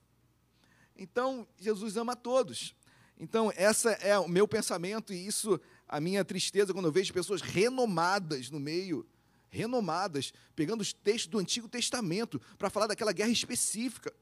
Então, 0.96 1.48
Jesus 1.58 1.98
ama 1.98 2.16
todos. 2.16 2.76
Então, 3.18 3.52
essa 3.56 3.92
é 3.94 4.20
o 4.20 4.28
meu 4.28 4.48
pensamento 4.48 5.12
e 5.12 5.26
isso 5.26 5.60
a 5.90 6.00
minha 6.00 6.24
tristeza 6.24 6.74
quando 6.74 6.86
eu 6.86 6.92
vejo 6.92 7.12
pessoas 7.12 7.42
renomadas 7.42 8.52
no 8.52 8.60
meio, 8.60 9.06
renomadas, 9.50 10.32
pegando 10.56 10.82
os 10.82 10.94
textos 10.94 11.28
do 11.28 11.40
Antigo 11.40 11.68
Testamento 11.68 12.40
para 12.58 12.70
falar 12.70 12.86
daquela 12.86 13.12
guerra 13.12 13.32
específica. 13.32 14.14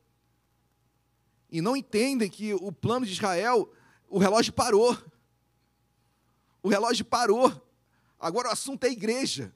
E 1.51 1.61
não 1.61 1.75
entendem 1.75 2.29
que 2.29 2.53
o 2.53 2.71
plano 2.71 3.05
de 3.05 3.11
Israel, 3.11 3.71
o 4.07 4.19
relógio 4.19 4.53
parou. 4.53 4.97
O 6.61 6.69
relógio 6.69 7.05
parou. 7.05 7.51
Agora 8.19 8.49
o 8.49 8.51
assunto 8.51 8.83
é 8.83 8.89
igreja. 8.89 9.53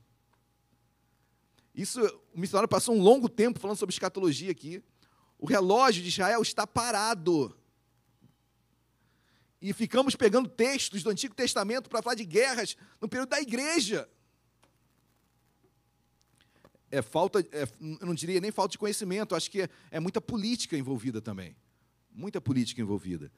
Isso, 1.75 2.01
o 2.33 2.39
missionário 2.39 2.69
passou 2.69 2.95
um 2.95 3.01
longo 3.01 3.27
tempo 3.27 3.59
falando 3.59 3.77
sobre 3.77 3.93
escatologia 3.93 4.51
aqui. 4.51 4.81
O 5.37 5.45
relógio 5.45 6.01
de 6.01 6.09
Israel 6.09 6.41
está 6.41 6.65
parado. 6.65 7.55
E 9.61 9.71
ficamos 9.73 10.15
pegando 10.15 10.49
textos 10.49 11.03
do 11.03 11.09
Antigo 11.09 11.33
Testamento 11.33 11.89
para 11.89 12.01
falar 12.01 12.15
de 12.15 12.25
guerras 12.25 12.75
no 12.99 13.07
período 13.07 13.29
da 13.29 13.41
igreja. 13.41 14.09
É 16.91 17.01
falta, 17.01 17.39
é, 17.51 17.63
eu 17.99 18.05
não 18.05 18.13
diria 18.13 18.39
nem 18.39 18.51
falta 18.51 18.73
de 18.73 18.77
conhecimento, 18.77 19.35
acho 19.35 19.49
que 19.49 19.63
é, 19.63 19.69
é 19.89 19.99
muita 19.99 20.21
política 20.21 20.77
envolvida 20.77 21.21
também. 21.21 21.55
Muita 22.13 22.39
política 22.39 22.81
envolvida. 22.81 23.31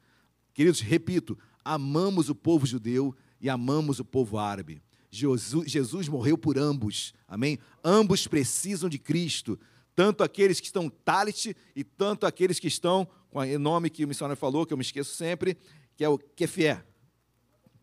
Queridos, 0.52 0.80
repito, 0.80 1.38
amamos 1.64 2.28
o 2.28 2.34
povo 2.34 2.66
judeu 2.66 3.14
e 3.40 3.48
amamos 3.48 4.00
o 4.00 4.04
povo 4.04 4.38
árabe. 4.38 4.82
Jesus, 5.10 5.70
Jesus 5.70 6.08
morreu 6.08 6.36
por 6.36 6.58
ambos, 6.58 7.14
amém? 7.26 7.58
Ambos 7.82 8.26
precisam 8.26 8.88
de 8.88 8.98
Cristo, 8.98 9.58
tanto 9.94 10.22
aqueles 10.22 10.60
que 10.60 10.66
estão 10.66 10.90
talit 10.90 11.56
e 11.74 11.82
tanto 11.82 12.26
aqueles 12.26 12.58
que 12.58 12.68
estão, 12.68 13.08
com 13.30 13.40
o 13.40 13.58
nome 13.58 13.88
que 13.88 14.04
o 14.04 14.08
missionário 14.08 14.38
falou, 14.38 14.66
que 14.66 14.72
eu 14.72 14.76
me 14.76 14.82
esqueço 14.82 15.14
sempre, 15.14 15.56
que 15.96 16.04
é 16.04 16.08
o 16.08 16.18
Kefié. 16.18 16.84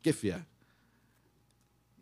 Kefié. 0.01 0.45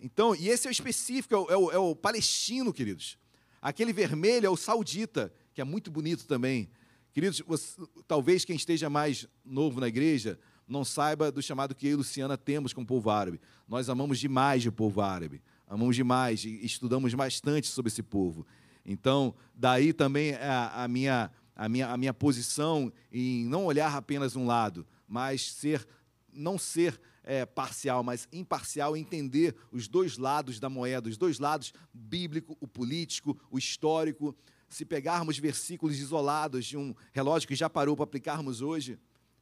Então, 0.01 0.35
e 0.35 0.49
esse 0.49 0.67
é 0.67 0.69
o 0.69 0.71
específico, 0.71 1.33
é 1.33 1.37
o, 1.37 1.49
é 1.49 1.57
o, 1.57 1.71
é 1.71 1.77
o 1.77 1.95
palestino, 1.95 2.73
queridos. 2.73 3.17
Aquele 3.61 3.93
vermelho 3.93 4.47
é 4.47 4.49
o 4.49 4.57
saudita, 4.57 5.31
que 5.53 5.61
é 5.61 5.63
muito 5.63 5.91
bonito 5.91 6.25
também. 6.25 6.69
Queridos, 7.13 7.41
você, 7.45 7.81
talvez 8.07 8.45
quem 8.45 8.55
esteja 8.55 8.89
mais 8.89 9.27
novo 9.43 9.79
na 9.79 9.87
igreja 9.87 10.39
não 10.67 10.85
saiba 10.85 11.31
do 11.31 11.41
chamado 11.41 11.75
que 11.75 11.87
eu 11.87 11.91
e 11.91 11.95
Luciana 11.95 12.37
temos 12.37 12.71
com 12.71 12.81
o 12.81 12.85
povo 12.85 13.09
árabe. 13.09 13.41
Nós 13.67 13.89
amamos 13.89 14.19
demais 14.19 14.65
o 14.65 14.71
povo 14.71 15.01
árabe. 15.01 15.41
Amamos 15.67 15.95
demais 15.95 16.45
e 16.45 16.65
estudamos 16.65 17.13
bastante 17.13 17.67
sobre 17.67 17.89
esse 17.89 18.01
povo. 18.01 18.45
Então, 18.85 19.35
daí 19.53 19.91
também 19.91 20.35
a, 20.35 20.83
a, 20.83 20.87
minha, 20.87 21.29
a, 21.55 21.67
minha, 21.67 21.89
a 21.89 21.97
minha 21.97 22.13
posição 22.13 22.91
em 23.11 23.45
não 23.45 23.65
olhar 23.65 23.95
apenas 23.95 24.35
um 24.35 24.45
lado, 24.45 24.87
mas 25.07 25.51
ser 25.51 25.85
não 26.33 26.57
ser 26.57 26.99
é, 27.23 27.45
parcial, 27.45 28.03
mas 28.03 28.27
imparcial, 28.31 28.95
entender 28.95 29.55
os 29.71 29.87
dois 29.87 30.17
lados 30.17 30.59
da 30.59 30.69
moeda, 30.69 31.09
os 31.09 31.17
dois 31.17 31.39
lados 31.39 31.73
bíblico, 31.93 32.57
o 32.59 32.67
político, 32.67 33.37
o 33.51 33.57
histórico. 33.57 34.35
Se 34.71 34.85
pegarmos 34.85 35.37
versículos 35.37 35.99
isolados 35.99 36.65
de 36.65 36.77
um 36.77 36.95
relógio 37.11 37.45
que 37.45 37.55
já 37.55 37.69
parou 37.69 37.93
para 37.93 38.05
aplicarmos 38.05 38.61
hoje, 38.61 38.97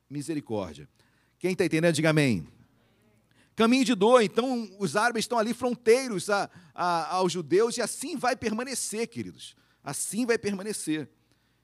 misericórdia. 0.10 0.90
Quem 1.38 1.52
está 1.52 1.64
entendendo, 1.64 1.94
diga 1.94 2.10
amém. 2.10 2.48
Caminho 3.56 3.86
de 3.86 3.94
dor, 3.94 4.24
então 4.24 4.68
os 4.80 4.96
árabes 4.96 5.26
estão 5.26 5.38
ali 5.38 5.54
fronteiros 5.54 6.32
a, 6.32 6.50
a, 6.74 7.14
aos 7.14 7.32
judeus 7.32 7.78
e 7.78 7.82
assim 7.82 8.18
vai 8.18 8.36
permanecer, 8.36 9.08
queridos. 9.08 9.56
Assim 9.84 10.26
vai 10.26 10.40
permanecer. 10.40 11.08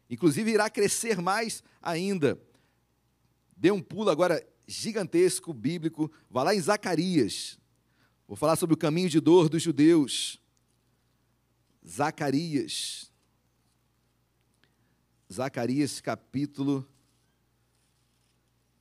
Inclusive 0.08 0.52
irá 0.52 0.70
crescer 0.70 1.20
mais 1.20 1.64
ainda. 1.82 2.40
Dê 3.58 3.72
um 3.72 3.82
pulo 3.82 4.12
agora 4.12 4.46
gigantesco, 4.68 5.52
bíblico. 5.52 6.12
Vá 6.30 6.44
lá 6.44 6.54
em 6.54 6.62
Zacarias. 6.62 7.58
Vou 8.28 8.38
falar 8.38 8.58
sobre 8.58 8.76
o 8.76 8.78
caminho 8.78 9.10
de 9.10 9.20
dor 9.20 9.50
dos 9.50 9.64
judeus. 9.64 10.40
Zacarias. 11.84 13.12
Zacarias, 15.36 16.00
capítulo 16.00 16.88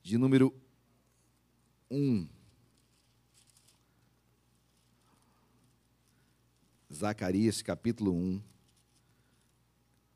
de 0.01 0.17
número 0.17 0.55
1. 1.91 2.29
Zacarias, 6.93 7.61
capítulo 7.61 8.13
1, 8.13 8.41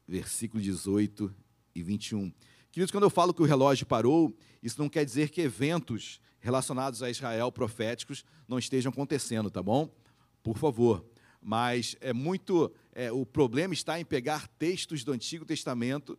versículo 0.07 0.63
18 0.63 1.35
e 1.75 1.83
21. 1.83 2.31
Queridos, 2.71 2.91
quando 2.91 3.03
eu 3.03 3.09
falo 3.09 3.33
que 3.33 3.41
o 3.41 3.45
relógio 3.45 3.85
parou, 3.85 4.33
isso 4.63 4.81
não 4.81 4.87
quer 4.87 5.03
dizer 5.03 5.31
que 5.31 5.41
eventos 5.41 6.21
relacionados 6.39 7.03
a 7.03 7.09
Israel 7.09 7.51
proféticos 7.51 8.23
não 8.47 8.57
estejam 8.57 8.93
acontecendo, 8.93 9.51
tá 9.51 9.61
bom? 9.61 9.93
Por 10.41 10.57
favor. 10.57 11.05
Mas 11.41 11.97
é 11.99 12.13
muito. 12.13 12.73
É, 12.93 13.11
o 13.11 13.25
problema 13.25 13.73
está 13.73 13.99
em 13.99 14.05
pegar 14.05 14.47
textos 14.47 15.03
do 15.03 15.11
Antigo 15.11 15.43
Testamento 15.43 16.17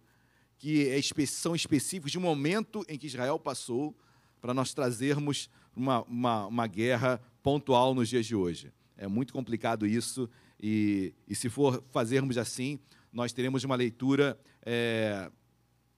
que 0.60 0.90
é, 0.90 1.00
são 1.26 1.56
específicos 1.56 2.12
de 2.12 2.18
um 2.18 2.20
momento 2.20 2.84
em 2.86 2.98
que 2.98 3.06
Israel 3.06 3.38
passou 3.38 3.96
para 4.42 4.52
nós 4.52 4.74
trazermos 4.74 5.48
uma, 5.74 6.02
uma, 6.02 6.46
uma 6.46 6.66
guerra 6.66 7.18
pontual 7.42 7.94
nos 7.94 8.10
dias 8.10 8.26
de 8.26 8.36
hoje. 8.36 8.70
É 8.94 9.08
muito 9.08 9.32
complicado 9.32 9.86
isso, 9.86 10.28
e, 10.62 11.14
e 11.26 11.34
se 11.34 11.48
for 11.48 11.82
fazermos 11.90 12.36
assim, 12.36 12.78
nós 13.10 13.32
teremos 13.32 13.64
uma 13.64 13.74
leitura 13.74 14.38
é, 14.60 15.32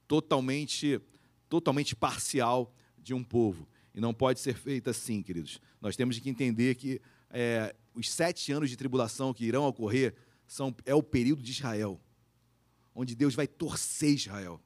totalmente, 0.07 1.01
totalmente 1.49 1.97
parcial 1.97 2.73
de 2.97 3.13
um 3.13 3.25
povo. 3.25 3.69
E 3.93 4.01
não 4.01 4.15
pode 4.15 4.39
ser 4.39 4.55
feita 4.55 4.91
assim, 4.91 5.25
queridos. 5.25 5.61
Nós 5.81 5.97
temos 5.97 6.17
que 6.21 6.31
entender 6.31 6.77
que 6.77 7.01
é, 7.31 7.75
os 7.97 8.09
sete 8.09 8.53
anos 8.53 8.71
de 8.71 8.77
tribulação 8.77 9.35
que 9.35 9.45
irão 9.45 9.65
ocorrer 9.65 10.15
são, 10.47 10.73
é 10.87 10.95
o 10.95 11.03
período 11.03 11.43
de 11.43 11.51
Israel, 11.51 12.01
onde 12.95 13.15
Deus 13.15 13.35
vai 13.35 13.47
torcer 13.47 14.15
Israel, 14.15 14.61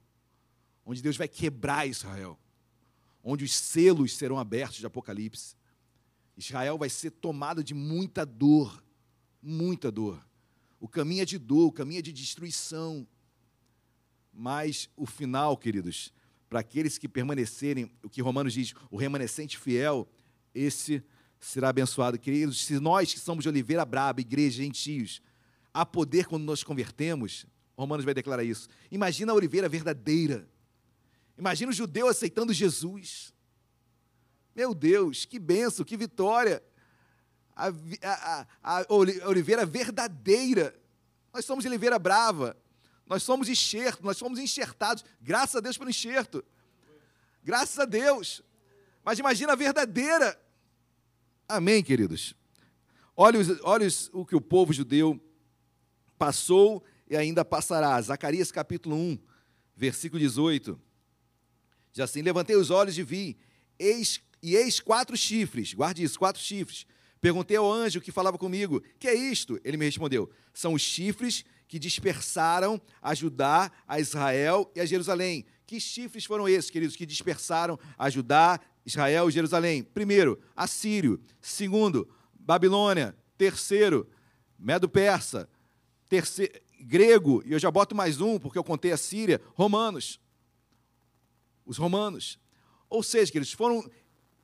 onde 0.85 1.03
Deus 1.03 1.16
vai 1.16 1.28
quebrar 1.28 1.86
Israel, 1.86 2.39
onde 3.23 3.44
os 3.44 3.53
selos 3.53 4.15
serão 4.15 4.39
abertos 4.39 4.78
de 4.78 4.86
Apocalipse. 4.86 5.57
Israel 6.36 6.78
vai 6.78 6.89
ser 6.89 7.11
tomado 7.11 7.65
de 7.65 7.74
muita 7.74 8.24
dor, 8.27 8.82
muita 9.43 9.90
dor. 9.90 10.24
O 10.78 10.89
caminho 10.89 11.23
é 11.23 11.24
de 11.24 11.39
dor, 11.39 11.66
o 11.66 11.73
caminho 11.73 11.98
é 11.98 12.03
de 12.03 12.12
destruição. 12.12 13.07
Mas 14.32 14.90
o 14.97 15.07
final, 15.07 15.57
queridos, 15.57 16.12
para 16.48 16.61
aqueles 16.61 16.98
que 16.98 17.09
permanecerem, 17.09 17.90
o 18.03 18.11
que 18.11 18.20
Romanos 18.20 18.53
diz, 18.53 18.74
o 18.90 18.97
remanescente 18.97 19.59
fiel, 19.59 20.07
esse 20.55 21.03
será 21.40 21.70
abençoado. 21.70 22.19
Queridos, 22.19 22.65
se 22.65 22.78
nós 22.78 23.12
que 23.12 23.19
somos 23.19 23.43
de 23.43 23.48
Oliveira 23.48 23.85
Braba, 23.85 24.20
igreja, 24.20 24.62
gentios, 24.62 25.23
há 25.73 25.85
poder 25.85 26.27
quando 26.27 26.44
nós 26.44 26.62
convertemos, 26.62 27.47
Romanos 27.77 28.05
vai 28.05 28.15
declarar 28.15 28.44
isso. 28.44 28.69
Imagina 28.90 29.32
a 29.32 29.35
oliveira 29.35 29.69
verdadeira 29.69 30.48
Imagina 31.39 31.70
o 31.70 31.74
judeu 31.74 32.09
aceitando 32.09 32.53
Jesus. 32.53 33.35
Meu 34.55 34.74
Deus, 34.74 35.24
que 35.27 35.39
benção, 35.39 35.85
que 35.85 35.97
vitória. 35.97 36.62
A, 37.55 37.69
a, 38.03 38.47
a, 38.62 38.81
a 38.81 38.94
oliveira 39.28 39.66
verdadeira. 39.66 40.74
Nós 41.32 41.44
somos 41.44 41.65
oliveira 41.65 41.98
brava. 41.98 42.57
Nós 43.07 43.23
somos 43.23 43.48
enxerto, 43.48 44.03
nós 44.03 44.16
somos 44.16 44.39
enxertados. 44.39 45.05
Graças 45.20 45.57
a 45.57 45.61
Deus 45.61 45.77
pelo 45.77 45.90
enxerto. 45.90 46.44
Graças 47.44 47.78
a 47.78 47.85
Deus. 47.85 48.43
Mas 49.05 49.19
imagina 49.19 49.53
a 49.53 49.57
verdadeira. 49.57 50.40
Amém, 51.47 51.85
queridos. 51.85 52.35
Olha, 53.15 53.39
os, 53.39 53.61
olha 53.62 53.86
os, 53.86 54.11
o 54.12 54.24
que 54.24 54.35
o 54.35 54.40
povo 54.40 54.73
judeu 54.73 55.20
passou 56.19 56.82
e 57.09 57.16
ainda 57.16 57.45
passará. 57.45 58.01
Zacarias 58.01 58.51
capítulo 58.51 58.97
1, 58.97 59.19
versículo 59.74 60.20
18. 60.20 60.81
Diz 61.93 62.01
assim: 62.01 62.23
Levantei 62.23 62.57
os 62.57 62.70
olhos 62.70 62.97
e 62.99 63.03
vi, 63.03 63.37
eis, 63.78 64.20
e 64.43 64.55
eis 64.57 64.81
quatro 64.81 65.16
chifres, 65.16 65.73
guarde 65.73 66.03
isso, 66.03 66.19
quatro 66.19 66.41
chifres. 66.41 66.87
Perguntei 67.20 67.57
ao 67.57 67.70
anjo 67.70 68.01
que 68.01 68.12
falava 68.12 68.39
comigo: 68.39 68.83
Que 68.99 69.09
é 69.09 69.15
isto? 69.15 69.59
Ele 69.65 69.77
me 69.77 69.85
respondeu: 69.85 70.31
São 70.53 70.74
os 70.74 70.83
chifres 70.83 71.45
que 71.69 71.78
dispersaram 71.78 72.81
a 73.03 73.15
Judá, 73.15 73.70
a 73.87 73.99
Israel 73.99 74.70
e 74.74 74.81
a 74.81 74.87
Jerusalém. 74.87 75.45
Que 75.66 75.81
chifres 75.81 76.24
foram 76.24 76.49
esses, 76.49 76.70
queridos, 76.70 76.95
que 76.95 77.05
dispersaram 77.05 77.78
a 77.99 78.09
Judá, 78.09 78.61
Israel 78.85 79.28
e 79.28 79.33
Jerusalém? 79.33 79.83
Primeiro, 79.83 80.41
Assírio. 80.55 81.20
Segundo, 81.41 82.09
Babilônia. 82.33 83.16
Terceiro, 83.37 84.09
Medo-Persa. 84.59 85.49
Terceiro, 86.09 86.53
grego, 86.81 87.43
e 87.44 87.53
eu 87.53 87.59
já 87.59 87.70
boto 87.70 87.94
mais 87.94 88.20
um, 88.20 88.39
porque 88.39 88.59
eu 88.59 88.65
contei 88.65 88.93
a 88.93 88.97
Síria, 88.97 89.40
romanos. 89.55 90.20
Os 91.65 91.77
romanos. 91.77 92.39
Ou 92.89 93.03
seja, 93.03 93.32
queridos, 93.32 93.53
foram 93.53 93.89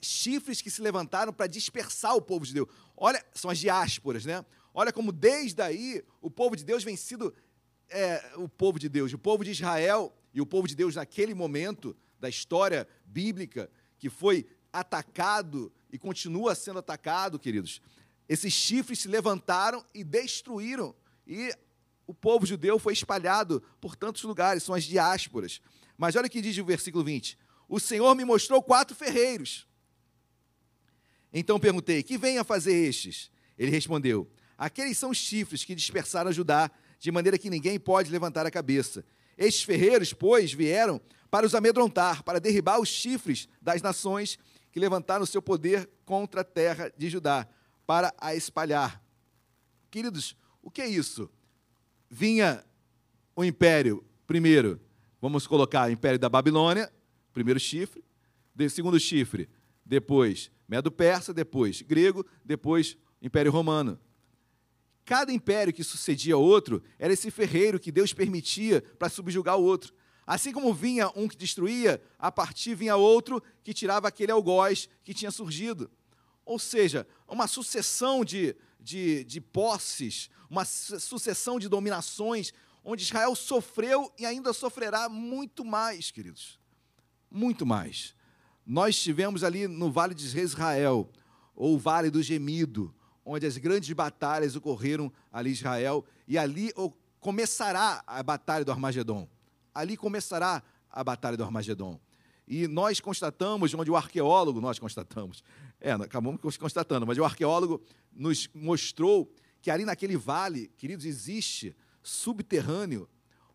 chifres 0.00 0.60
que 0.60 0.70
se 0.70 0.82
levantaram 0.82 1.32
para 1.32 1.46
dispersar 1.46 2.16
o 2.16 2.22
povo 2.22 2.44
de 2.44 2.54
Deus. 2.54 2.68
Olha, 2.96 3.24
são 3.32 3.50
as 3.50 3.58
diásporas, 3.58 4.24
né? 4.24 4.44
Olha 4.74 4.92
como 4.92 5.12
desde 5.12 5.62
aí 5.62 6.02
o 6.20 6.30
povo 6.30 6.56
de 6.56 6.64
Deus 6.64 6.82
vem 6.82 6.96
sido 6.96 7.32
é, 7.88 8.32
o 8.36 8.48
povo 8.48 8.78
de 8.78 8.88
Deus, 8.88 9.12
o 9.12 9.18
povo 9.18 9.44
de 9.44 9.50
Israel 9.50 10.12
e 10.32 10.40
o 10.40 10.46
povo 10.46 10.66
de 10.66 10.74
Deus 10.74 10.96
naquele 10.96 11.34
momento 11.34 11.96
da 12.18 12.28
história 12.28 12.88
bíblica 13.04 13.70
que 13.98 14.08
foi 14.08 14.46
atacado 14.72 15.70
e 15.92 15.98
continua 15.98 16.54
sendo 16.54 16.78
atacado, 16.78 17.38
queridos. 17.38 17.82
Esses 18.28 18.52
chifres 18.52 19.00
se 19.00 19.08
levantaram 19.08 19.84
e 19.94 20.02
destruíram 20.02 20.94
e 21.26 21.54
o 22.06 22.14
povo 22.14 22.44
judeu 22.44 22.78
foi 22.78 22.92
espalhado 22.92 23.62
por 23.80 23.96
tantos 23.96 24.22
lugares, 24.22 24.62
são 24.62 24.74
as 24.74 24.84
diásporas. 24.84 25.60
Mas 25.96 26.16
olha 26.16 26.26
o 26.26 26.30
que 26.30 26.40
diz 26.40 26.56
o 26.58 26.64
versículo 26.64 27.04
20: 27.04 27.38
O 27.68 27.78
Senhor 27.78 28.14
me 28.14 28.24
mostrou 28.24 28.62
quatro 28.62 28.94
ferreiros. 28.94 29.66
Então 31.32 31.58
perguntei: 31.58 32.02
Que 32.02 32.18
venha 32.18 32.44
fazer 32.44 32.74
estes? 32.74 33.30
Ele 33.58 33.70
respondeu: 33.70 34.30
Aqueles 34.58 34.98
são 34.98 35.10
os 35.10 35.18
chifres 35.18 35.64
que 35.64 35.74
dispersaram 35.74 36.32
Judá, 36.32 36.70
de 36.98 37.10
maneira 37.10 37.38
que 37.38 37.50
ninguém 37.50 37.78
pode 37.78 38.10
levantar 38.10 38.46
a 38.46 38.50
cabeça. 38.50 39.04
Estes 39.36 39.62
ferreiros, 39.62 40.12
pois, 40.12 40.52
vieram 40.52 41.00
para 41.30 41.46
os 41.46 41.54
amedrontar, 41.54 42.22
para 42.22 42.38
derribar 42.38 42.78
os 42.78 42.88
chifres 42.88 43.48
das 43.60 43.80
nações 43.80 44.38
que 44.70 44.78
levantaram 44.78 45.24
o 45.24 45.26
seu 45.26 45.42
poder 45.42 45.88
contra 46.04 46.42
a 46.42 46.44
terra 46.44 46.92
de 46.96 47.08
Judá, 47.08 47.46
para 47.86 48.12
a 48.18 48.34
espalhar. 48.34 49.02
Queridos, 49.90 50.36
o 50.62 50.70
que 50.70 50.80
é 50.80 50.86
isso? 50.86 51.30
Vinha 52.14 52.62
o 53.34 53.42
império, 53.42 54.04
primeiro, 54.26 54.78
vamos 55.18 55.46
colocar 55.46 55.88
o 55.88 55.90
império 55.90 56.18
da 56.18 56.28
Babilônia, 56.28 56.92
primeiro 57.32 57.58
chifre, 57.58 58.04
segundo 58.68 59.00
chifre, 59.00 59.48
depois 59.82 60.50
Medo-Persa, 60.68 61.32
depois 61.32 61.80
grego, 61.80 62.26
depois 62.44 62.98
Império 63.22 63.50
Romano. 63.50 63.98
Cada 65.06 65.32
império 65.32 65.72
que 65.72 65.82
sucedia 65.82 66.36
outro 66.36 66.82
era 66.98 67.14
esse 67.14 67.30
ferreiro 67.30 67.80
que 67.80 67.90
Deus 67.90 68.12
permitia 68.12 68.82
para 68.98 69.08
subjugar 69.08 69.56
o 69.56 69.64
outro. 69.64 69.94
Assim 70.26 70.52
como 70.52 70.74
vinha 70.74 71.10
um 71.16 71.26
que 71.26 71.36
destruía, 71.36 71.98
a 72.18 72.30
partir 72.30 72.74
vinha 72.74 72.94
outro 72.94 73.42
que 73.64 73.72
tirava 73.72 74.06
aquele 74.06 74.32
algoz 74.32 74.86
que 75.02 75.14
tinha 75.14 75.30
surgido. 75.30 75.90
Ou 76.44 76.58
seja, 76.58 77.06
uma 77.26 77.46
sucessão 77.46 78.22
de, 78.22 78.54
de, 78.82 79.24
de 79.24 79.40
posses, 79.40 80.28
uma 80.50 80.64
sucessão 80.64 81.58
de 81.58 81.68
dominações, 81.68 82.52
onde 82.84 83.02
Israel 83.02 83.34
sofreu 83.34 84.12
e 84.18 84.26
ainda 84.26 84.52
sofrerá 84.52 85.08
muito 85.08 85.64
mais, 85.64 86.10
queridos. 86.10 86.58
Muito 87.30 87.64
mais. 87.64 88.14
Nós 88.66 88.96
estivemos 88.96 89.42
ali 89.44 89.66
no 89.66 89.90
Vale 89.90 90.14
de 90.14 90.38
Israel, 90.38 91.08
ou 91.54 91.78
Vale 91.78 92.10
do 92.10 92.22
Gemido, 92.22 92.94
onde 93.24 93.46
as 93.46 93.56
grandes 93.56 93.92
batalhas 93.92 94.56
ocorreram 94.56 95.12
ali 95.32 95.50
em 95.50 95.52
Israel, 95.52 96.04
e 96.26 96.36
ali 96.36 96.72
começará 97.20 98.02
a 98.06 98.22
batalha 98.22 98.64
do 98.64 98.72
Armagedon. 98.72 99.28
Ali 99.74 99.96
começará 99.96 100.62
a 100.90 101.02
batalha 101.02 101.36
do 101.36 101.44
Armagedon. 101.44 101.98
E 102.46 102.66
nós 102.66 103.00
constatamos, 103.00 103.72
onde 103.72 103.90
o 103.90 103.96
arqueólogo, 103.96 104.60
nós 104.60 104.78
constatamos, 104.78 105.42
é, 105.82 105.90
acabamos 105.90 106.56
constatando, 106.56 107.04
mas 107.04 107.18
o 107.18 107.24
arqueólogo 107.24 107.82
nos 108.12 108.48
mostrou 108.54 109.28
que 109.60 109.68
ali 109.68 109.84
naquele 109.84 110.16
vale, 110.16 110.68
queridos, 110.76 111.04
existe 111.04 111.74
subterrâneo 112.02 113.08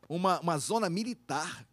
uma, 0.10 0.40
uma 0.42 0.58
zona 0.58 0.90
militar 0.90 1.66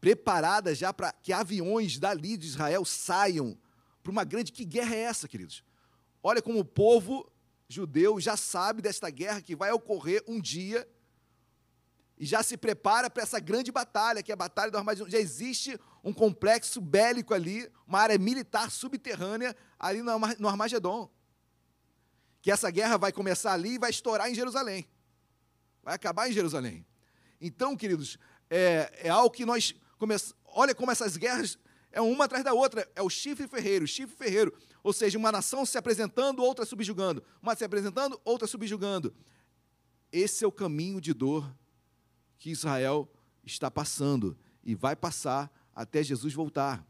preparada 0.00 0.74
já 0.74 0.92
para 0.92 1.12
que 1.12 1.34
aviões 1.34 1.98
dali 1.98 2.36
de 2.38 2.46
Israel 2.46 2.84
saiam 2.86 3.58
para 4.02 4.10
uma 4.10 4.24
grande. 4.24 4.52
Que 4.52 4.64
guerra 4.64 4.94
é 4.94 5.00
essa, 5.00 5.28
queridos? 5.28 5.62
Olha 6.22 6.40
como 6.40 6.58
o 6.58 6.64
povo 6.64 7.30
judeu 7.68 8.18
já 8.18 8.38
sabe 8.38 8.80
desta 8.80 9.10
guerra 9.10 9.42
que 9.42 9.54
vai 9.54 9.70
ocorrer 9.70 10.24
um 10.26 10.40
dia 10.40 10.88
e 12.18 12.24
já 12.24 12.42
se 12.42 12.56
prepara 12.56 13.10
para 13.10 13.22
essa 13.22 13.38
grande 13.38 13.70
batalha, 13.70 14.22
que 14.22 14.32
é 14.32 14.34
a 14.34 14.36
Batalha 14.36 14.70
do 14.70 14.78
Armagedon. 14.78 15.08
Já 15.08 15.18
existe 15.18 15.78
um 16.02 16.12
complexo 16.12 16.80
bélico 16.80 17.34
ali, 17.34 17.70
uma 17.86 18.00
área 18.00 18.18
militar 18.18 18.70
subterrânea 18.70 19.54
ali 19.78 20.02
no 20.02 20.48
Armagedon. 20.48 21.10
Que 22.40 22.50
essa 22.50 22.70
guerra 22.70 22.96
vai 22.96 23.12
começar 23.12 23.52
ali 23.52 23.74
e 23.74 23.78
vai 23.78 23.90
estourar 23.90 24.30
em 24.30 24.34
Jerusalém. 24.34 24.88
Vai 25.82 25.94
acabar 25.94 26.28
em 26.28 26.32
Jerusalém. 26.32 26.86
Então, 27.40 27.76
queridos, 27.76 28.18
é, 28.48 28.90
é 29.04 29.08
algo 29.08 29.30
que 29.30 29.44
nós 29.44 29.74
começamos. 29.98 30.36
Olha 30.44 30.74
como 30.74 30.90
essas 30.90 31.16
guerras 31.16 31.58
é 31.92 32.00
uma 32.00 32.24
atrás 32.24 32.44
da 32.44 32.52
outra. 32.52 32.90
É 32.94 33.02
o 33.02 33.10
chifre 33.10 33.46
ferreiro, 33.46 33.86
chifre 33.86 34.16
ferreiro. 34.16 34.56
Ou 34.82 34.92
seja, 34.92 35.18
uma 35.18 35.30
nação 35.30 35.66
se 35.66 35.76
apresentando, 35.76 36.42
outra 36.42 36.64
subjugando. 36.64 37.22
Uma 37.42 37.54
se 37.54 37.64
apresentando, 37.64 38.20
outra 38.24 38.46
subjugando. 38.46 39.14
Esse 40.12 40.44
é 40.44 40.46
o 40.46 40.52
caminho 40.52 41.00
de 41.00 41.12
dor 41.12 41.54
que 42.38 42.50
Israel 42.50 43.10
está 43.44 43.70
passando 43.70 44.36
e 44.62 44.74
vai 44.74 44.96
passar 44.96 45.50
até 45.80 46.02
Jesus 46.02 46.34
voltar. 46.34 46.86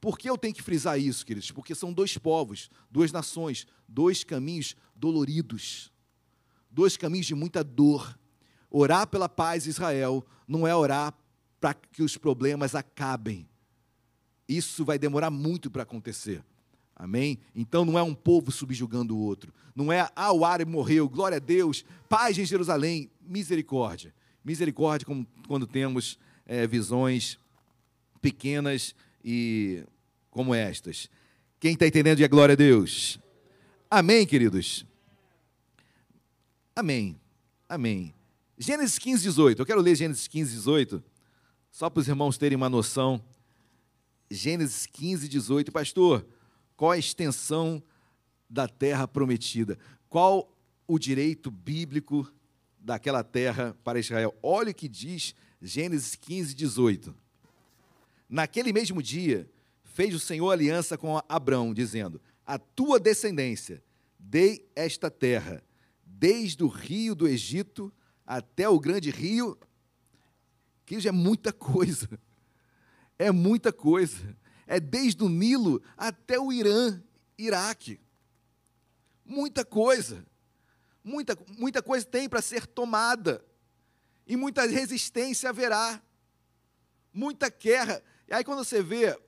Por 0.00 0.16
que 0.16 0.30
eu 0.30 0.38
tenho 0.38 0.54
que 0.54 0.62
frisar 0.62 0.98
isso, 0.98 1.26
queridos? 1.26 1.50
Porque 1.50 1.74
são 1.74 1.92
dois 1.92 2.16
povos, 2.16 2.70
duas 2.88 3.10
nações, 3.10 3.66
dois 3.88 4.22
caminhos 4.22 4.76
doloridos, 4.94 5.92
dois 6.70 6.96
caminhos 6.96 7.26
de 7.26 7.34
muita 7.34 7.64
dor. 7.64 8.16
Orar 8.70 9.08
pela 9.08 9.28
paz 9.28 9.66
Israel 9.66 10.24
não 10.46 10.66
é 10.66 10.74
orar 10.74 11.12
para 11.60 11.74
que 11.74 12.02
os 12.02 12.16
problemas 12.16 12.76
acabem. 12.76 13.48
Isso 14.48 14.84
vai 14.84 14.96
demorar 14.96 15.30
muito 15.30 15.68
para 15.68 15.82
acontecer. 15.82 16.44
Amém? 16.94 17.40
Então 17.54 17.84
não 17.84 17.98
é 17.98 18.02
um 18.02 18.14
povo 18.14 18.52
subjugando 18.52 19.16
o 19.16 19.20
outro. 19.20 19.52
Não 19.74 19.92
é, 19.92 20.08
ah, 20.14 20.32
o 20.32 20.44
árabe 20.44 20.70
morreu, 20.70 21.08
glória 21.08 21.36
a 21.36 21.40
Deus, 21.40 21.84
paz 22.08 22.38
em 22.38 22.44
Jerusalém, 22.44 23.10
misericórdia. 23.20 24.14
Misericórdia 24.44 25.06
como, 25.06 25.26
quando 25.48 25.66
temos 25.66 26.18
é, 26.46 26.66
visões 26.66 27.38
pequenas 28.20 28.94
e 29.24 29.84
como 30.30 30.54
estas. 30.54 31.08
Quem 31.60 31.72
está 31.72 31.86
entendendo, 31.86 32.18
diga 32.18 32.28
glória 32.28 32.52
a 32.52 32.56
Deus. 32.56 33.18
Amém, 33.90 34.26
queridos? 34.26 34.86
Amém. 36.74 37.18
Amém. 37.68 38.14
Gênesis 38.56 38.98
15, 38.98 39.22
18. 39.22 39.62
Eu 39.62 39.66
quero 39.66 39.80
ler 39.80 39.96
Gênesis 39.96 40.26
15, 40.28 40.54
18, 40.54 41.02
só 41.70 41.90
para 41.90 42.00
os 42.00 42.08
irmãos 42.08 42.38
terem 42.38 42.56
uma 42.56 42.68
noção. 42.68 43.22
Gênesis 44.30 44.86
15, 44.86 45.28
18. 45.28 45.72
Pastor, 45.72 46.26
qual 46.76 46.92
a 46.92 46.98
extensão 46.98 47.82
da 48.48 48.68
terra 48.68 49.08
prometida? 49.08 49.78
Qual 50.08 50.54
o 50.86 50.98
direito 50.98 51.50
bíblico 51.50 52.32
daquela 52.78 53.24
terra 53.24 53.76
para 53.84 53.98
Israel? 53.98 54.34
Olha 54.42 54.70
o 54.70 54.74
que 54.74 54.88
diz 54.88 55.34
Gênesis 55.60 56.14
15, 56.14 56.54
18. 56.54 57.14
Naquele 58.28 58.72
mesmo 58.72 59.02
dia, 59.02 59.50
fez 59.82 60.14
o 60.14 60.20
Senhor 60.20 60.50
aliança 60.50 60.98
com 60.98 61.20
Abrão, 61.28 61.72
dizendo: 61.72 62.20
A 62.44 62.58
tua 62.58 63.00
descendência 63.00 63.82
dei 64.18 64.68
esta 64.76 65.10
terra, 65.10 65.62
desde 66.04 66.62
o 66.62 66.68
rio 66.68 67.14
do 67.14 67.26
Egito 67.26 67.92
até 68.26 68.68
o 68.68 68.78
grande 68.78 69.10
rio. 69.10 69.58
Que 70.84 70.96
isso 70.96 71.08
é 71.08 71.12
muita 71.12 71.52
coisa. 71.52 72.08
É 73.18 73.32
muita 73.32 73.72
coisa 73.72 74.36
é 74.68 74.78
desde 74.78 75.24
o 75.24 75.28
Nilo 75.28 75.82
até 75.96 76.38
o 76.38 76.52
Irã, 76.52 77.02
Iraque. 77.36 77.98
Muita 79.24 79.64
coisa. 79.64 80.24
Muita, 81.02 81.36
muita 81.56 81.82
coisa 81.82 82.04
tem 82.04 82.28
para 82.28 82.42
ser 82.42 82.66
tomada. 82.66 83.42
E 84.26 84.36
muita 84.36 84.66
resistência 84.66 85.48
haverá. 85.48 86.00
Muita 87.12 87.48
guerra. 87.48 88.02
E 88.28 88.34
aí, 88.34 88.44
quando 88.44 88.62
você 88.62 88.82
vê 88.82 89.18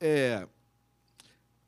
é, 0.00 0.46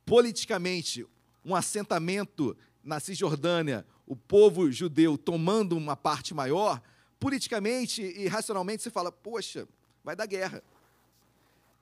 politicamente 0.04 1.04
um 1.44 1.54
assentamento 1.54 2.56
na 2.82 3.00
Cisjordânia, 3.00 3.84
o 4.06 4.14
povo 4.14 4.70
judeu 4.70 5.18
tomando 5.18 5.76
uma 5.76 5.96
parte 5.96 6.32
maior, 6.32 6.80
politicamente 7.18 8.00
e 8.00 8.28
racionalmente 8.28 8.82
você 8.82 8.90
fala: 8.90 9.10
poxa, 9.10 9.66
vai 10.04 10.14
dar 10.14 10.26
guerra 10.26 10.62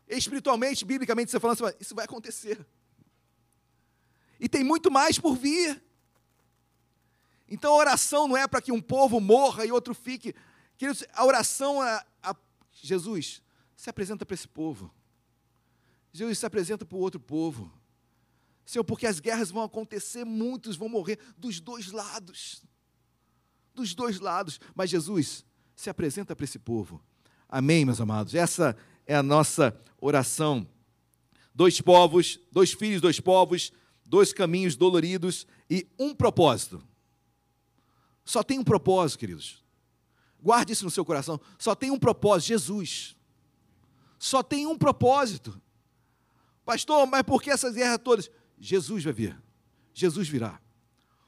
espiritualmente, 0.09 0.85
biblicamente, 0.85 1.31
você 1.31 1.41
falando 1.41 1.65
assim, 1.65 1.77
isso 1.81 1.95
vai 1.95 2.05
acontecer. 2.05 2.65
E 4.39 4.49
tem 4.49 4.65
muito 4.65 4.91
mais 4.91 5.19
por 5.19 5.37
vir. 5.37 5.83
Então 7.49 7.73
a 7.73 7.77
oração 7.77 8.27
não 8.29 8.37
é 8.37 8.47
para 8.47 8.61
que 8.61 8.73
um 8.73 8.81
povo 8.81 9.21
morra 9.21 9.65
e 9.65 9.73
outro 9.73 9.95
fique. 9.95 10.35
A 11.13 11.25
oração 11.25 11.83
é. 11.85 12.05
A... 12.23 12.35
Jesus 12.73 13.43
se 13.77 13.91
apresenta 13.91 14.25
para 14.25 14.35
esse 14.35 14.49
povo. 14.49 14.93
Jesus 16.13 16.39
se 16.39 16.47
apresenta 16.47 16.85
para 16.85 16.97
o 16.97 17.01
outro 17.01 17.21
povo. 17.21 17.73
Senhor, 18.65 18.85
porque 18.85 19.07
as 19.07 19.21
guerras 19.21 19.51
vão 19.51 19.63
acontecer, 19.63 20.25
muitos 20.25 20.77
vão 20.77 20.89
morrer 20.89 21.19
dos 21.37 21.61
dois 21.61 21.91
lados. 21.91 22.63
Dos 23.75 23.95
dois 23.95 24.21
lados. 24.21 24.61
Mas 24.75 24.91
Jesus 24.91 25.45
se 25.75 25.91
apresenta 25.91 26.35
para 26.35 26.45
esse 26.45 26.59
povo. 26.59 27.03
Amém, 27.49 27.85
meus 27.85 28.01
amados? 28.01 28.35
Essa 28.35 28.77
é 29.07 29.15
a 29.15 29.23
nossa 29.23 29.79
oração. 30.01 30.67
Dois 31.55 31.81
povos, 31.81 32.39
dois 32.51 32.73
filhos, 32.73 33.01
dois 33.01 33.21
povos, 33.21 33.73
dois 34.05 34.33
caminhos 34.33 34.77
doloridos 34.77 35.47
e 35.69 35.87
um 35.99 36.15
propósito. 36.15 36.83
Só 38.25 38.43
tem 38.43 38.59
um 38.59 38.65
propósito, 38.65 39.19
queridos. 39.19 39.63
Guarde 40.41 40.73
isso 40.73 40.85
no 40.85 40.91
seu 40.91 41.05
coração. 41.05 41.41
Só 41.59 41.75
tem 41.75 41.91
um 41.91 41.99
propósito: 41.99 42.49
Jesus. 42.49 43.14
Só 44.19 44.43
tem 44.43 44.67
um 44.67 44.77
propósito. 44.77 45.61
Pastor, 46.65 47.07
mas 47.07 47.23
por 47.23 47.43
que 47.43 47.51
essas 47.51 47.75
guerras 47.75 47.99
todas? 48.03 48.31
Jesus 48.59 49.05
vai 49.05 49.13
vir. 49.13 49.43
Jesus 49.93 50.29
virá. 50.29 50.61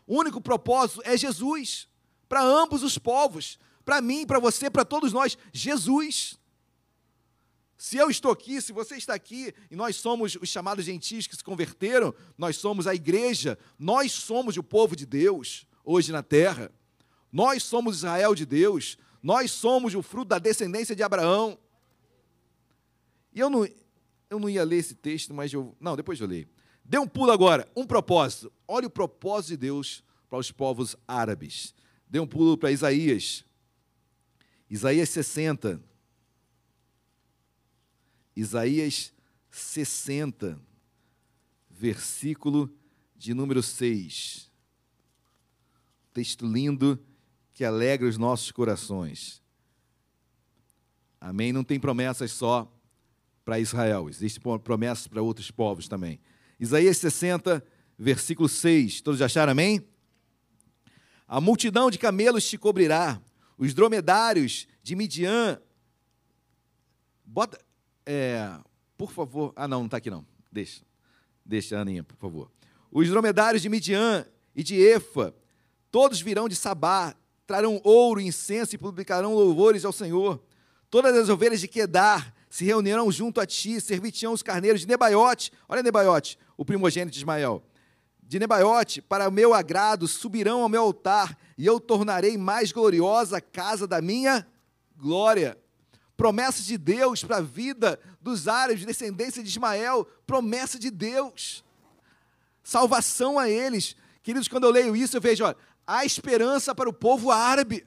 O 0.06 0.18
único 0.18 0.40
propósito 0.40 1.02
é 1.04 1.16
Jesus. 1.16 1.88
Para 2.28 2.42
ambos 2.42 2.82
os 2.82 2.96
povos. 2.96 3.58
Para 3.84 4.00
mim, 4.00 4.26
para 4.26 4.38
você, 4.38 4.70
para 4.70 4.84
todos 4.84 5.12
nós. 5.12 5.36
Jesus. 5.52 6.38
Se 7.76 7.98
eu 7.98 8.08
estou 8.08 8.32
aqui, 8.32 8.60
se 8.62 8.72
você 8.72 8.96
está 8.96 9.12
aqui, 9.14 9.54
e 9.70 9.76
nós 9.76 9.96
somos 9.96 10.36
os 10.40 10.48
chamados 10.48 10.86
gentios 10.86 11.26
que 11.26 11.36
se 11.36 11.44
converteram, 11.44 12.14
nós 12.38 12.56
somos 12.56 12.86
a 12.86 12.94
igreja, 12.94 13.58
nós 13.78 14.12
somos 14.12 14.56
o 14.56 14.62
povo 14.62 14.96
de 14.96 15.04
Deus 15.04 15.66
hoje 15.84 16.10
na 16.10 16.22
terra. 16.22 16.72
Nós 17.30 17.62
somos 17.62 17.96
Israel 17.98 18.34
de 18.34 18.46
Deus, 18.46 18.96
nós 19.22 19.50
somos 19.50 19.94
o 19.94 20.02
fruto 20.02 20.28
da 20.28 20.38
descendência 20.38 20.96
de 20.96 21.02
Abraão. 21.02 21.58
E 23.36 23.38
eu 23.38 23.50
não, 23.50 23.68
eu 24.30 24.40
não 24.40 24.48
ia 24.48 24.64
ler 24.64 24.78
esse 24.78 24.94
texto, 24.94 25.34
mas 25.34 25.52
eu. 25.52 25.76
Não, 25.78 25.94
depois 25.94 26.18
eu 26.18 26.26
leio. 26.26 26.48
Dê 26.82 26.98
um 26.98 27.06
pulo 27.06 27.30
agora, 27.30 27.70
um 27.76 27.86
propósito. 27.86 28.50
Olha 28.66 28.86
o 28.86 28.90
propósito 28.90 29.50
de 29.50 29.56
Deus 29.58 30.02
para 30.26 30.38
os 30.38 30.50
povos 30.50 30.96
árabes. 31.06 31.74
Dê 32.08 32.18
um 32.18 32.26
pulo 32.26 32.56
para 32.56 32.72
Isaías. 32.72 33.44
Isaías 34.70 35.10
60. 35.10 35.82
Isaías 38.34 39.12
60, 39.50 40.58
versículo 41.68 42.74
de 43.14 43.34
número 43.34 43.62
6. 43.62 44.50
Texto 46.14 46.46
lindo 46.46 46.98
que 47.52 47.66
alegra 47.66 48.08
os 48.08 48.16
nossos 48.16 48.50
corações. 48.50 49.42
Amém? 51.20 51.52
Não 51.52 51.64
tem 51.64 51.78
promessas 51.78 52.32
só 52.32 52.72
para 53.47 53.60
Israel, 53.60 54.09
existem 54.09 54.43
promessas 54.59 55.06
para 55.06 55.23
outros 55.23 55.52
povos 55.52 55.86
também. 55.86 56.18
Isaías 56.59 56.97
60, 56.97 57.64
versículo 57.97 58.48
6. 58.48 59.01
Todos 59.02 59.23
acharam 59.23 59.52
amém? 59.52 59.86
A 61.28 61.40
multidão 61.40 61.89
de 61.89 61.97
camelos 61.97 62.44
te 62.48 62.59
cobrirá, 62.59 63.23
os 63.56 63.73
dromedários 63.73 64.66
de 64.82 64.97
Midian. 64.97 65.60
Bota, 67.24 67.56
é, 68.05 68.51
por 68.98 69.12
favor. 69.12 69.52
Ah, 69.55 69.68
não, 69.68 69.78
não 69.78 69.85
está 69.86 69.98
aqui 69.98 70.10
não. 70.10 70.27
Deixa. 70.51 70.82
Deixa, 71.44 71.78
Aninha, 71.78 72.02
por 72.02 72.16
favor. 72.16 72.51
Os 72.90 73.09
dromedários 73.09 73.62
de 73.62 73.68
Midian 73.68 74.27
e 74.56 74.64
de 74.64 74.74
Efa, 74.74 75.32
todos 75.93 76.20
virão 76.20 76.48
de 76.48 76.56
Sabá, 76.56 77.14
trarão 77.47 77.81
ouro, 77.85 78.20
incenso 78.20 78.74
e 78.74 78.78
publicarão 78.78 79.35
louvores 79.35 79.85
ao 79.85 79.93
Senhor. 79.93 80.43
Todas 80.90 81.16
as 81.16 81.28
ovelhas 81.28 81.60
de 81.60 81.68
Quedar 81.68 82.35
se 82.48 82.64
reunirão 82.64 83.10
junto 83.10 83.40
a 83.40 83.47
ti, 83.47 83.81
servitiam 83.81 84.32
os 84.32 84.43
carneiros 84.43 84.81
de 84.81 84.89
Nebaiote. 84.89 85.52
Olha 85.68 85.82
Nebaiote, 85.82 86.39
o 86.56 86.64
primogênito 86.64 87.12
de 87.12 87.18
Ismael. 87.18 87.62
De 88.23 88.39
Nebaiote, 88.39 89.01
para 89.01 89.28
o 89.28 89.32
meu 89.32 89.55
agrado, 89.55 90.09
subirão 90.09 90.62
ao 90.62 90.68
meu 90.68 90.82
altar, 90.82 91.36
e 91.56 91.64
eu 91.64 91.78
tornarei 91.78 92.36
mais 92.36 92.73
gloriosa 92.73 93.39
a 93.39 93.40
casa 93.40 93.86
da 93.86 94.01
minha 94.01 94.47
glória 94.97 95.56
promessas 96.16 96.64
de 96.64 96.78
Deus 96.78 97.23
para 97.23 97.36
a 97.36 97.43
vida 97.43 98.01
dos 98.20 98.48
árabes, 98.48 98.86
descendência 98.86 99.43
de 99.43 99.48
Ismael, 99.48 100.06
promessa 100.27 100.78
de 100.78 100.90
Deus, 100.90 101.62
salvação 102.62 103.39
a 103.39 103.48
eles. 103.48 103.94
Queridos, 104.23 104.48
quando 104.48 104.64
eu 104.64 104.70
leio 104.70 104.97
isso, 104.97 105.16
eu 105.16 105.20
vejo, 105.20 105.44
olha, 105.44 105.56
há 105.86 106.05
esperança 106.05 106.74
para 106.74 106.89
o 106.89 106.93
povo 106.93 107.31
árabe. 107.31 107.86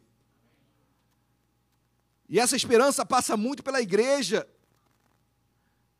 E 2.29 2.39
essa 2.39 2.55
esperança 2.55 3.05
passa 3.05 3.35
muito 3.35 3.63
pela 3.63 3.81
igreja, 3.81 4.47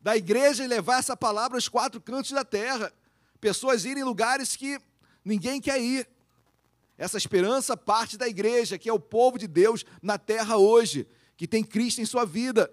da 0.00 0.16
igreja 0.16 0.66
levar 0.66 1.00
essa 1.00 1.16
palavra 1.16 1.56
aos 1.56 1.68
quatro 1.68 2.00
cantos 2.00 2.30
da 2.30 2.44
terra. 2.44 2.92
Pessoas 3.40 3.84
irem 3.84 4.02
em 4.02 4.06
lugares 4.06 4.54
que 4.54 4.78
ninguém 5.24 5.60
quer 5.60 5.80
ir. 5.80 6.08
Essa 6.96 7.18
esperança 7.18 7.76
parte 7.76 8.16
da 8.16 8.28
igreja, 8.28 8.78
que 8.78 8.88
é 8.88 8.92
o 8.92 9.00
povo 9.00 9.38
de 9.38 9.48
Deus 9.48 9.84
na 10.00 10.16
terra 10.16 10.56
hoje 10.56 11.06
que 11.40 11.48
tem 11.48 11.64
Cristo 11.64 12.02
em 12.02 12.04
sua 12.04 12.26
vida. 12.26 12.70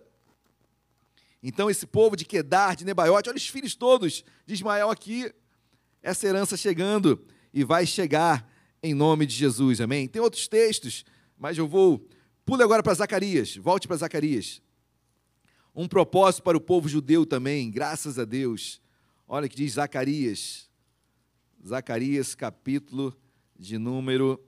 Então, 1.41 1.69
esse 1.69 1.87
povo 1.87 2.17
de 2.17 2.25
Quedar, 2.25 2.75
de 2.75 2.83
Nebaiote, 2.83 3.29
olha 3.29 3.37
os 3.37 3.47
filhos 3.47 3.73
todos 3.73 4.25
de 4.45 4.53
Ismael 4.53 4.89
aqui, 4.89 5.33
essa 6.03 6.27
herança 6.27 6.57
chegando 6.57 7.25
e 7.53 7.63
vai 7.63 7.85
chegar 7.85 8.45
em 8.83 8.93
nome 8.93 9.25
de 9.25 9.33
Jesus, 9.33 9.79
amém? 9.79 10.05
Tem 10.05 10.21
outros 10.21 10.49
textos, 10.49 11.05
mas 11.37 11.57
eu 11.57 11.65
vou. 11.65 12.05
Pule 12.47 12.63
agora 12.63 12.81
para 12.81 12.93
Zacarias, 12.93 13.57
volte 13.57 13.89
para 13.89 13.97
Zacarias. 13.97 14.61
Um 15.75 15.85
propósito 15.85 16.43
para 16.43 16.55
o 16.55 16.61
povo 16.61 16.87
judeu 16.87 17.25
também, 17.25 17.69
graças 17.69 18.17
a 18.17 18.23
Deus. 18.23 18.81
Olha 19.27 19.49
que 19.49 19.55
diz 19.57 19.73
Zacarias. 19.73 20.69
Zacarias, 21.61 22.33
capítulo 22.33 23.13
de 23.59 23.77
número 23.77 24.41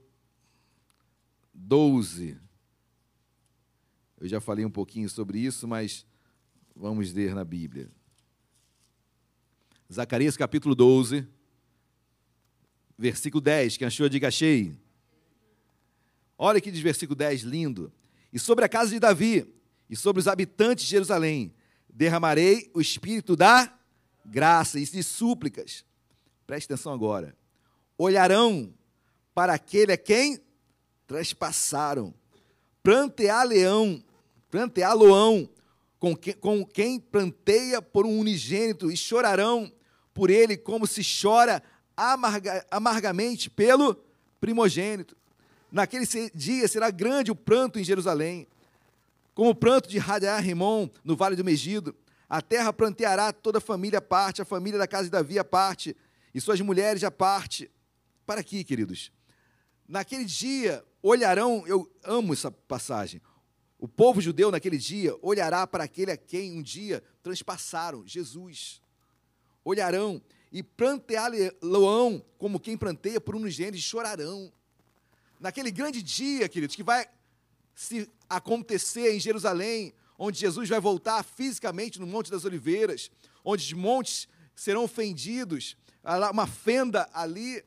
12. 1.52 2.38
Eu 4.18 4.26
já 4.26 4.40
falei 4.40 4.64
um 4.64 4.70
pouquinho 4.70 5.10
sobre 5.10 5.38
isso, 5.38 5.68
mas 5.68 6.06
vamos 6.74 7.12
ler 7.12 7.34
na 7.34 7.44
Bíblia. 7.44 7.90
Zacarias 9.92 10.38
capítulo 10.38 10.74
12, 10.74 11.28
versículo 12.96 13.42
10. 13.42 13.76
Quem 13.76 13.86
achou, 13.86 14.08
diga 14.08 14.28
achei. 14.28 14.74
Olha 16.42 16.58
que 16.58 16.70
diz 16.70 16.80
versículo 16.80 17.14
10, 17.14 17.42
lindo. 17.42 17.92
E 18.32 18.38
sobre 18.38 18.64
a 18.64 18.68
casa 18.68 18.88
de 18.88 18.98
Davi, 18.98 19.46
e 19.90 19.94
sobre 19.94 20.20
os 20.20 20.26
habitantes 20.26 20.86
de 20.86 20.90
Jerusalém, 20.90 21.54
derramarei 21.86 22.70
o 22.72 22.80
espírito 22.80 23.36
da 23.36 23.70
graça 24.24 24.80
e 24.80 24.86
de 24.86 25.02
súplicas. 25.02 25.84
Preste 26.46 26.72
atenção 26.72 26.94
agora. 26.94 27.36
Olharão 27.98 28.72
para 29.34 29.52
aquele 29.52 29.92
a 29.92 29.98
quem 29.98 30.40
trespassaram. 31.06 32.14
Plantear 32.82 33.46
leão 33.46 34.02
planteá-lo-ão 34.50 35.46
com, 35.98 36.16
que, 36.16 36.32
com 36.32 36.64
quem 36.64 36.98
planteia 36.98 37.82
por 37.82 38.06
um 38.06 38.18
unigênito 38.18 38.90
e 38.90 38.96
chorarão 38.96 39.70
por 40.14 40.30
ele 40.30 40.56
como 40.56 40.86
se 40.86 41.02
chora 41.02 41.62
amarga, 41.94 42.66
amargamente 42.70 43.50
pelo 43.50 43.94
primogênito. 44.40 45.19
Naquele 45.70 46.06
dia 46.34 46.66
será 46.66 46.90
grande 46.90 47.30
o 47.30 47.36
pranto 47.36 47.78
em 47.78 47.84
Jerusalém, 47.84 48.46
como 49.34 49.50
o 49.50 49.54
pranto 49.54 49.88
de 49.88 49.98
Hadaar 49.98 50.42
Rimon 50.42 50.88
no 51.04 51.16
vale 51.16 51.36
do 51.36 51.44
Megido. 51.44 51.94
A 52.28 52.42
terra 52.42 52.72
planteará 52.72 53.32
toda 53.32 53.58
a 53.58 53.60
família 53.60 54.00
parte, 54.00 54.42
a 54.42 54.44
família 54.44 54.78
da 54.78 54.86
casa 54.86 55.04
de 55.04 55.10
Davi 55.10 55.38
à 55.38 55.44
parte, 55.44 55.96
e 56.34 56.40
suas 56.40 56.60
mulheres 56.60 57.04
à 57.04 57.10
parte. 57.10 57.70
Para 58.26 58.40
aqui, 58.40 58.62
queridos. 58.64 59.12
Naquele 59.88 60.24
dia 60.24 60.84
olharão, 61.02 61.64
eu 61.66 61.90
amo 62.04 62.32
essa 62.32 62.50
passagem, 62.50 63.20
o 63.80 63.88
povo 63.88 64.20
judeu 64.20 64.50
naquele 64.50 64.76
dia 64.76 65.16
olhará 65.22 65.66
para 65.66 65.84
aquele 65.84 66.12
a 66.12 66.16
quem 66.16 66.58
um 66.58 66.62
dia 66.62 67.02
transpassaram, 67.22 68.06
Jesus. 68.06 68.82
Olharão 69.64 70.20
e 70.52 70.62
planteá-lo-ão 70.62 72.22
como 72.36 72.60
quem 72.60 72.76
planteia 72.76 73.18
por 73.18 73.34
um 73.34 73.48
gênero 73.48 73.76
e 73.76 73.80
chorarão. 73.80 74.52
Naquele 75.40 75.70
grande 75.72 76.02
dia, 76.02 76.48
queridos, 76.48 76.76
que 76.76 76.84
vai 76.84 77.08
se 77.74 78.08
acontecer 78.28 79.12
em 79.12 79.18
Jerusalém, 79.18 79.92
onde 80.16 80.38
Jesus 80.38 80.68
vai 80.68 80.78
voltar 80.78 81.24
fisicamente 81.24 81.98
no 81.98 82.06
Monte 82.06 82.30
das 82.30 82.44
Oliveiras, 82.44 83.10
onde 83.42 83.64
os 83.64 83.72
montes 83.72 84.28
serão 84.54 84.86
fendidos, 84.86 85.76
uma 86.30 86.46
fenda 86.46 87.08
ali, 87.12 87.64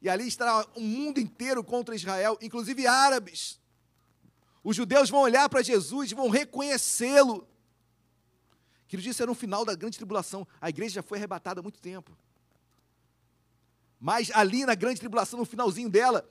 e 0.00 0.08
ali 0.08 0.28
estará 0.28 0.64
o 0.76 0.80
mundo 0.80 1.18
inteiro 1.18 1.64
contra 1.64 1.96
Israel, 1.96 2.38
inclusive 2.40 2.86
árabes 2.86 3.58
os 4.64 4.74
judeus 4.74 5.10
vão 5.10 5.20
olhar 5.20 5.46
para 5.50 5.62
Jesus 5.62 6.10
e 6.10 6.14
vão 6.14 6.30
reconhecê-lo. 6.30 7.46
Que 8.88 8.96
isso 8.96 9.22
era 9.22 9.30
no 9.30 9.34
final 9.34 9.62
da 9.62 9.74
grande 9.74 9.98
tribulação. 9.98 10.48
A 10.58 10.70
igreja 10.70 10.94
já 10.94 11.02
foi 11.02 11.18
arrebatada 11.18 11.60
há 11.60 11.62
muito 11.62 11.80
tempo. 11.80 12.16
Mas 14.00 14.30
ali 14.32 14.64
na 14.64 14.74
grande 14.74 15.00
tribulação, 15.00 15.38
no 15.38 15.44
finalzinho 15.44 15.90
dela, 15.90 16.26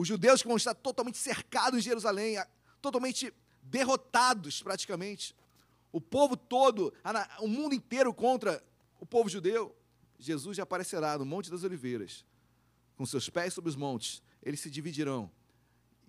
Os 0.00 0.08
judeus 0.08 0.40
que 0.40 0.48
vão 0.48 0.56
estar 0.56 0.72
totalmente 0.72 1.18
cercados 1.18 1.78
em 1.78 1.82
Jerusalém, 1.82 2.42
totalmente 2.80 3.34
derrotados 3.62 4.62
praticamente. 4.62 5.36
O 5.92 6.00
povo 6.00 6.38
todo, 6.38 6.90
o 7.40 7.46
mundo 7.46 7.74
inteiro 7.74 8.14
contra 8.14 8.64
o 8.98 9.04
povo 9.04 9.28
judeu. 9.28 9.76
Jesus 10.18 10.56
já 10.56 10.62
aparecerá 10.62 11.18
no 11.18 11.26
Monte 11.26 11.50
das 11.50 11.64
Oliveiras, 11.64 12.24
com 12.96 13.04
seus 13.04 13.28
pés 13.28 13.52
sobre 13.52 13.68
os 13.68 13.76
montes, 13.76 14.22
eles 14.42 14.60
se 14.60 14.70
dividirão. 14.70 15.30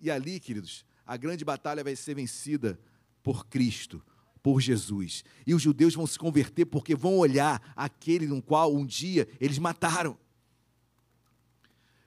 E 0.00 0.10
ali, 0.10 0.40
queridos, 0.40 0.86
a 1.06 1.18
grande 1.18 1.44
batalha 1.44 1.84
vai 1.84 1.94
ser 1.94 2.14
vencida 2.14 2.80
por 3.22 3.44
Cristo, 3.44 4.02
por 4.42 4.58
Jesus. 4.58 5.22
E 5.46 5.52
os 5.52 5.60
judeus 5.60 5.94
vão 5.94 6.06
se 6.06 6.18
converter 6.18 6.64
porque 6.64 6.94
vão 6.94 7.18
olhar 7.18 7.74
aquele 7.76 8.26
no 8.26 8.40
qual 8.40 8.74
um 8.74 8.86
dia 8.86 9.28
eles 9.38 9.58
mataram. 9.58 10.18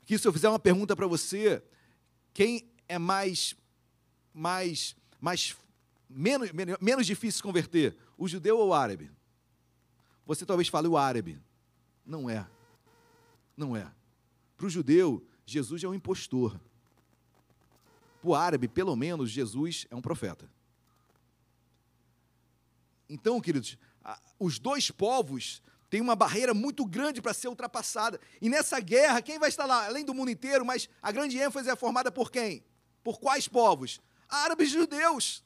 Que 0.04 0.18
se 0.18 0.28
eu 0.28 0.34
fizer 0.34 0.50
uma 0.50 0.58
pergunta 0.58 0.96
para 0.96 1.06
você, 1.06 1.64
quem 2.36 2.70
é 2.88 3.00
mais 3.00 3.56
mais 4.34 4.94
mais 5.22 5.56
menos, 6.10 6.52
menos 6.82 7.08
difícil 7.08 7.42
converter, 7.42 7.98
o 8.18 8.28
judeu 8.28 8.60
ou 8.60 8.68
o 8.68 8.74
árabe? 8.74 9.10
Você 10.26 10.46
talvez 10.46 10.68
fale 10.68 10.88
o 10.88 10.98
árabe. 10.98 11.40
Não 12.06 12.30
é. 12.30 12.46
Não 13.56 13.76
é. 13.76 13.90
Para 14.58 14.66
o 14.68 14.70
judeu, 14.70 15.26
Jesus 15.46 15.82
é 15.84 15.88
um 15.88 15.94
impostor. 15.94 16.60
Para 18.22 18.30
o 18.30 18.36
árabe, 18.36 18.68
pelo 18.68 18.96
menos, 18.98 19.32
Jesus 19.32 19.88
é 19.90 19.96
um 19.96 20.02
profeta. 20.02 20.50
Então, 23.08 23.40
queridos, 23.40 23.78
os 24.38 24.60
dois 24.60 24.92
povos 24.92 25.62
têm 25.90 26.02
uma 26.02 26.16
barreira 26.16 26.54
muito 26.54 26.86
grande 26.86 27.22
para 27.22 27.34
ser 27.34 27.48
ultrapassada. 27.48 28.20
E 28.42 28.50
nessa 28.50 28.80
guerra, 28.80 29.22
quem 29.22 29.40
vai 29.40 29.50
estar 29.50 29.66
lá? 29.66 29.86
Além 29.86 30.04
do 30.04 30.14
mundo 30.14 30.32
inteiro, 30.32 30.66
mas 30.66 30.90
a 31.02 31.12
grande 31.12 31.38
ênfase 31.38 31.70
é 31.70 31.76
formada 31.76 32.12
por 32.12 32.32
quem? 32.32 32.64
Por 33.04 33.20
quais 33.20 33.48
povos? 33.48 34.02
Árabes 34.28 34.70
e 34.70 34.74
judeus. 34.74 35.44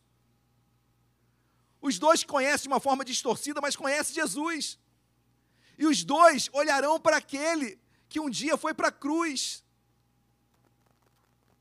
Os 1.81 1.97
dois 1.97 2.23
conhecem 2.23 2.63
de 2.63 2.67
uma 2.69 2.79
forma 2.79 3.05
distorcida, 3.05 3.61
mas 3.61 3.75
conhecem 3.75 4.15
Jesus. 4.15 4.77
E 5.77 5.85
os 5.85 6.03
dois 6.03 6.49
olharão 6.51 6.99
para 6.99 7.17
aquele 7.17 7.79
que 8.09 8.19
um 8.19 8.29
dia 8.29 8.57
foi 8.57 8.73
para 8.73 8.89
a 8.89 8.91
cruz. 8.91 9.63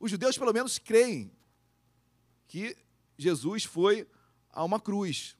Os 0.01 0.11
judeus, 0.11 0.39
pelo 0.39 0.53
menos, 0.53 0.79
creem 0.79 1.31
que 2.47 2.77
Jesus 3.17 3.65
foi 3.65 4.09
a 4.51 4.65
uma 4.65 4.81
cruz. 4.81 5.37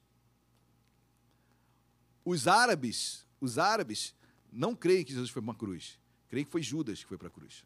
Os 2.23 2.47
árabes, 2.47 3.25
os 3.41 3.57
árabes 3.57 4.13
não 4.51 4.75
creem 4.75 5.03
que 5.03 5.11
Jesus 5.11 5.29
foi 5.29 5.41
para 5.41 5.51
uma 5.51 5.55
cruz. 5.55 5.97
Creem 6.29 6.45
que 6.45 6.51
foi 6.51 6.61
Judas 6.61 6.99
que 6.99 7.07
foi 7.07 7.17
para 7.17 7.27
a 7.27 7.31
cruz. 7.31 7.63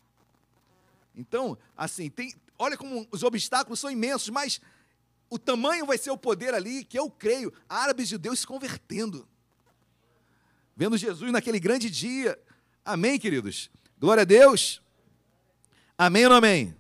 Então, 1.16 1.58
assim, 1.78 2.10
tem, 2.10 2.34
olha 2.58 2.78
como 2.78 3.08
os 3.12 3.24
obstáculos 3.24 3.80
são 3.80 3.92
imensos, 3.92 4.30
mas 4.30 4.60
o 5.30 5.38
tamanho 5.38 5.86
vai 5.86 5.98
ser 5.98 6.12
o 6.12 6.18
poder 6.18 6.54
ali, 6.54 6.84
que 6.84 6.98
eu 6.98 7.10
creio, 7.10 7.54
árabes 7.68 8.08
e 8.08 8.12
judeus 8.12 8.40
se 8.40 8.48
convertendo. 8.48 9.28
Vendo 10.76 10.98
Jesus 10.98 11.32
naquele 11.32 11.60
grande 11.60 11.90
dia. 11.90 12.38
Amém, 12.84 13.20
queridos? 13.20 13.70
Glória 14.00 14.22
a 14.22 14.26
Deus. 14.26 14.82
Amém 15.98 16.24
ou 16.24 16.30
não 16.30 16.38
amém? 16.38 16.76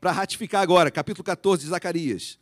Para 0.00 0.12
ratificar 0.12 0.62
agora, 0.62 0.90
capítulo 0.90 1.24
14 1.24 1.64
de 1.64 1.70
Zacarias. 1.70 2.38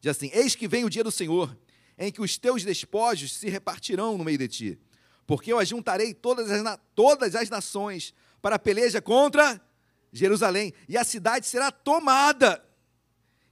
Diz 0.00 0.10
assim: 0.10 0.30
Eis 0.32 0.54
que 0.54 0.68
vem 0.68 0.84
o 0.84 0.90
dia 0.90 1.02
do 1.02 1.10
Senhor, 1.10 1.56
em 1.98 2.12
que 2.12 2.20
os 2.20 2.36
teus 2.36 2.64
despojos 2.64 3.32
se 3.32 3.48
repartirão 3.48 4.16
no 4.18 4.24
meio 4.24 4.38
de 4.38 4.48
ti. 4.48 4.80
Porque 5.26 5.52
eu 5.52 5.58
ajuntarei 5.58 6.14
todas 6.14 6.50
as, 6.50 6.78
todas 6.94 7.34
as 7.34 7.48
nações 7.48 8.14
para 8.40 8.56
a 8.56 8.58
peleja 8.58 9.00
contra 9.00 9.60
Jerusalém, 10.12 10.72
e 10.88 10.96
a 10.96 11.04
cidade 11.04 11.46
será 11.46 11.70
tomada, 11.70 12.64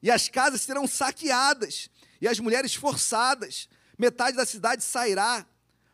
e 0.03 0.11
as 0.11 0.29
casas 0.29 0.61
serão 0.61 0.87
saqueadas, 0.87 1.91
e 2.21 2.29
as 2.29 2.39
mulheres 2.39 2.75
forçadas. 2.75 3.69
Metade 3.99 4.37
da 4.37 4.47
cidade 4.47 4.83
sairá 4.83 5.47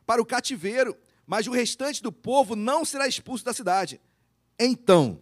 para 0.06 0.20
o 0.20 0.27
cativeiro, 0.27 0.97
mas 1.27 1.47
o 1.47 1.52
restante 1.52 2.02
do 2.02 2.12
povo 2.12 2.56
não 2.56 2.85
será 2.85 3.06
expulso 3.06 3.44
da 3.44 3.52
cidade. 3.52 4.01
Então, 4.59 5.20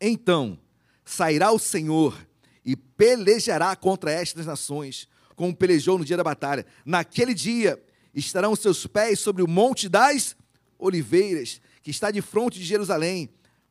então, 0.00 0.58
sairá 1.04 1.50
o 1.50 1.58
Senhor 1.58 2.26
e 2.64 2.76
pelejará 2.76 3.74
contra 3.76 4.10
estas 4.10 4.46
nações, 4.46 5.08
como 5.34 5.54
pelejou 5.54 5.98
no 5.98 6.04
dia 6.04 6.16
da 6.16 6.24
batalha. 6.24 6.66
Naquele 6.84 7.34
dia 7.34 7.82
estarão 8.14 8.52
os 8.52 8.60
seus 8.60 8.86
pés 8.86 9.20
sobre 9.20 9.42
o 9.42 9.48
monte 9.48 9.88
das 9.88 10.36
oliveiras, 10.78 11.60
que 11.82 11.90
está 11.90 12.10
de 12.10 12.22
fronte 12.22 12.58
de 12.58 12.64
Jerusalém, 12.64 13.28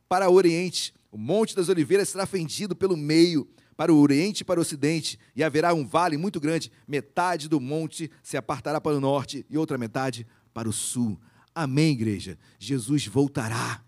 para 0.08 0.28
o 0.28 0.34
oriente. 0.34 0.94
O 1.10 1.18
monte 1.18 1.54
das 1.54 1.68
oliveiras 1.68 2.08
será 2.08 2.26
fendido 2.26 2.74
pelo 2.74 2.96
meio, 2.96 3.48
para 3.76 3.92
o 3.92 3.98
oriente 3.98 4.40
e 4.40 4.44
para 4.44 4.60
o 4.60 4.62
ocidente, 4.62 5.18
e 5.34 5.42
haverá 5.42 5.74
um 5.74 5.86
vale 5.86 6.16
muito 6.16 6.38
grande. 6.38 6.70
Metade 6.86 7.48
do 7.48 7.60
monte 7.60 8.10
se 8.22 8.36
apartará 8.36 8.80
para 8.80 8.96
o 8.96 9.00
norte 9.00 9.44
e 9.48 9.58
outra 9.58 9.78
metade 9.78 10.26
para 10.52 10.68
o 10.68 10.72
sul. 10.72 11.18
Amém, 11.54 11.92
igreja? 11.92 12.38
Jesus 12.58 13.06
voltará. 13.06 13.82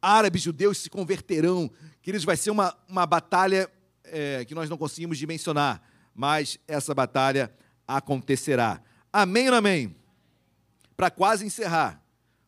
Árabes, 0.00 0.42
judeus 0.42 0.78
se 0.78 0.88
converterão. 0.88 1.70
Queridos, 2.00 2.24
vai 2.24 2.36
ser 2.36 2.50
uma, 2.50 2.76
uma 2.88 3.04
batalha 3.04 3.68
é, 4.04 4.44
que 4.44 4.54
nós 4.54 4.70
não 4.70 4.76
conseguimos 4.76 5.18
dimensionar, 5.18 5.82
mas 6.18 6.58
essa 6.66 6.92
batalha 6.92 7.54
acontecerá. 7.86 8.82
Amém 9.12 9.48
ou 9.48 9.54
amém? 9.54 9.94
Para 10.96 11.12
quase 11.12 11.46
encerrar, 11.46 12.04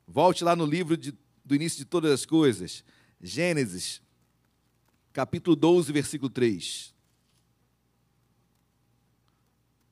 volte 0.08 0.42
lá 0.42 0.56
no 0.56 0.66
livro 0.66 0.96
de, 0.96 1.16
do 1.44 1.54
início 1.54 1.78
de 1.78 1.84
todas 1.84 2.10
as 2.10 2.26
coisas, 2.26 2.82
Gênesis, 3.20 4.02
capítulo 5.12 5.54
12, 5.54 5.92
versículo 5.92 6.28
3. 6.28 6.92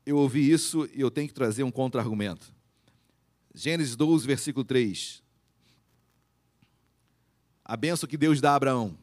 Eu 0.04 0.16
ouvi 0.16 0.50
isso 0.50 0.90
e 0.92 1.00
eu 1.00 1.08
tenho 1.08 1.28
que 1.28 1.34
trazer 1.34 1.62
um 1.62 1.70
contra-argumento. 1.70 2.52
Gênesis 3.54 3.94
12, 3.94 4.26
versículo 4.26 4.64
3. 4.64 5.22
A 7.64 7.76
benção 7.76 8.08
que 8.08 8.16
Deus 8.16 8.40
dá 8.40 8.50
a 8.50 8.56
Abraão. 8.56 8.98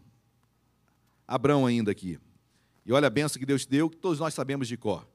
Abraão 1.26 1.66
ainda 1.66 1.92
aqui. 1.92 2.20
E 2.86 2.94
olha 2.94 3.08
a 3.08 3.10
benção 3.10 3.40
que 3.40 3.46
Deus 3.46 3.66
deu, 3.66 3.90
que 3.90 3.98
todos 3.98 4.20
nós 4.20 4.34
sabemos 4.34 4.68
de 4.68 4.78
cor. 4.78 5.08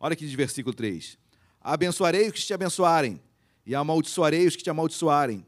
Olha 0.00 0.14
aqui 0.14 0.26
de 0.26 0.34
versículo 0.34 0.74
3. 0.74 1.18
Abençoarei 1.60 2.28
os 2.28 2.32
que 2.32 2.40
te 2.40 2.54
abençoarem, 2.54 3.20
e 3.66 3.74
amaldiçoarei 3.74 4.46
os 4.46 4.56
que 4.56 4.62
te 4.62 4.70
amaldiçoarem. 4.70 5.44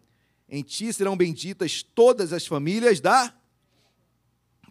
Em 0.48 0.62
ti 0.62 0.92
serão 0.92 1.16
benditas 1.16 1.82
todas 1.82 2.32
as 2.32 2.46
famílias 2.46 3.00
da 3.00 3.34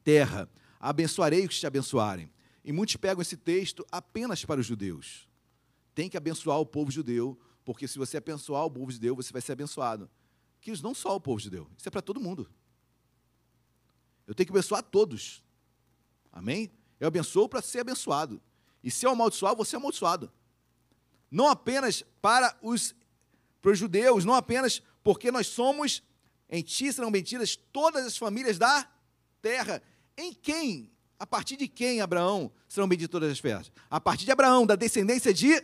terra. 0.03 0.47
Abençoarei 0.79 1.41
os 1.41 1.55
que 1.55 1.59
te 1.59 1.65
abençoarem. 1.65 2.29
E 2.63 2.71
muitos 2.71 2.95
pegam 2.97 3.21
esse 3.21 3.37
texto 3.37 3.85
apenas 3.91 4.45
para 4.45 4.59
os 4.59 4.65
judeus. 4.65 5.27
Tem 5.95 6.09
que 6.09 6.17
abençoar 6.17 6.59
o 6.59 6.65
povo 6.65 6.91
judeu, 6.91 7.39
porque 7.65 7.87
se 7.87 7.97
você 7.97 8.17
abençoar 8.17 8.65
o 8.65 8.71
povo 8.71 8.91
judeu, 8.91 9.15
você 9.15 9.33
vai 9.33 9.41
ser 9.41 9.53
abençoado. 9.53 10.09
Que 10.61 10.71
não 10.83 10.93
só 10.93 11.15
o 11.15 11.19
povo 11.19 11.39
judeu, 11.39 11.67
isso 11.77 11.87
é 11.87 11.91
para 11.91 12.01
todo 12.01 12.19
mundo. 12.19 12.49
Eu 14.27 14.35
tenho 14.35 14.45
que 14.45 14.51
abençoar 14.51 14.83
todos. 14.83 15.43
Amém? 16.31 16.69
Eu 16.99 17.07
abençoo 17.07 17.47
para 17.47 17.61
ser 17.61 17.79
abençoado. 17.79 18.41
E 18.83 18.91
se 18.91 19.05
eu 19.05 19.11
amaldiçoar, 19.11 19.55
você 19.55 19.75
é 19.75 19.77
amaldiçoado. 19.77 20.31
Não 21.31 21.47
apenas 21.47 22.03
para 22.21 22.57
os, 22.61 22.95
para 23.61 23.71
os 23.71 23.79
judeus, 23.79 24.25
não 24.25 24.33
apenas 24.33 24.81
porque 25.03 25.31
nós 25.31 25.47
somos, 25.47 26.03
em 26.49 26.61
ti 26.61 26.91
serão 26.91 27.11
benditas 27.11 27.55
todas 27.55 28.05
as 28.05 28.17
famílias 28.17 28.57
da 28.57 28.87
terra. 29.41 29.81
Em 30.17 30.33
quem? 30.33 30.91
A 31.17 31.27
partir 31.27 31.57
de 31.57 31.67
quem, 31.67 32.01
Abraão, 32.01 32.51
serão 32.67 32.87
benditas 32.87 33.11
todas 33.11 33.31
as 33.31 33.39
festas? 33.39 33.71
A 33.89 33.99
partir 33.99 34.25
de 34.25 34.31
Abraão, 34.31 34.65
da 34.65 34.75
descendência 34.75 35.33
de 35.33 35.63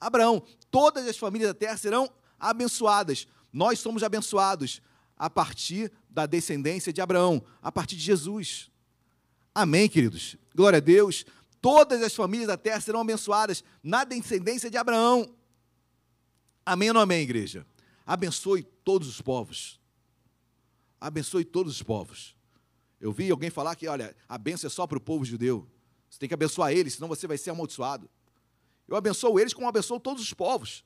Abraão. 0.00 0.42
Todas 0.70 1.06
as 1.06 1.16
famílias 1.16 1.50
da 1.50 1.54
terra 1.54 1.76
serão 1.76 2.10
abençoadas. 2.38 3.26
Nós 3.52 3.78
somos 3.78 4.02
abençoados 4.02 4.80
a 5.16 5.28
partir 5.30 5.92
da 6.08 6.26
descendência 6.26 6.92
de 6.92 7.00
Abraão, 7.00 7.44
a 7.60 7.70
partir 7.70 7.96
de 7.96 8.02
Jesus. 8.02 8.71
Amém, 9.54 9.88
queridos? 9.88 10.36
Glória 10.54 10.78
a 10.78 10.80
Deus. 10.80 11.26
Todas 11.60 12.02
as 12.02 12.14
famílias 12.14 12.48
da 12.48 12.56
terra 12.56 12.80
serão 12.80 13.00
abençoadas 13.00 13.62
na 13.82 14.04
descendência 14.04 14.70
de 14.70 14.76
Abraão. 14.76 15.34
Amém 16.64 16.88
ou 16.88 16.94
não 16.94 17.00
amém, 17.00 17.22
igreja? 17.22 17.66
Abençoe 18.06 18.62
todos 18.84 19.08
os 19.08 19.20
povos. 19.20 19.80
Abençoe 21.00 21.44
todos 21.44 21.74
os 21.74 21.82
povos. 21.82 22.36
Eu 23.00 23.12
vi 23.12 23.30
alguém 23.30 23.50
falar 23.50 23.74
que, 23.76 23.86
olha, 23.88 24.16
a 24.28 24.38
benção 24.38 24.68
é 24.68 24.70
só 24.70 24.86
para 24.86 24.98
o 24.98 25.00
povo 25.00 25.24
judeu. 25.24 25.68
Você 26.08 26.18
tem 26.18 26.28
que 26.28 26.34
abençoar 26.34 26.72
eles, 26.72 26.94
senão 26.94 27.08
você 27.08 27.26
vai 27.26 27.36
ser 27.36 27.50
amaldiçoado. 27.50 28.08
Eu 28.88 28.96
abençoo 28.96 29.38
eles 29.38 29.52
como 29.52 29.68
abençoo 29.68 29.98
todos 29.98 30.22
os 30.22 30.32
povos. 30.32 30.84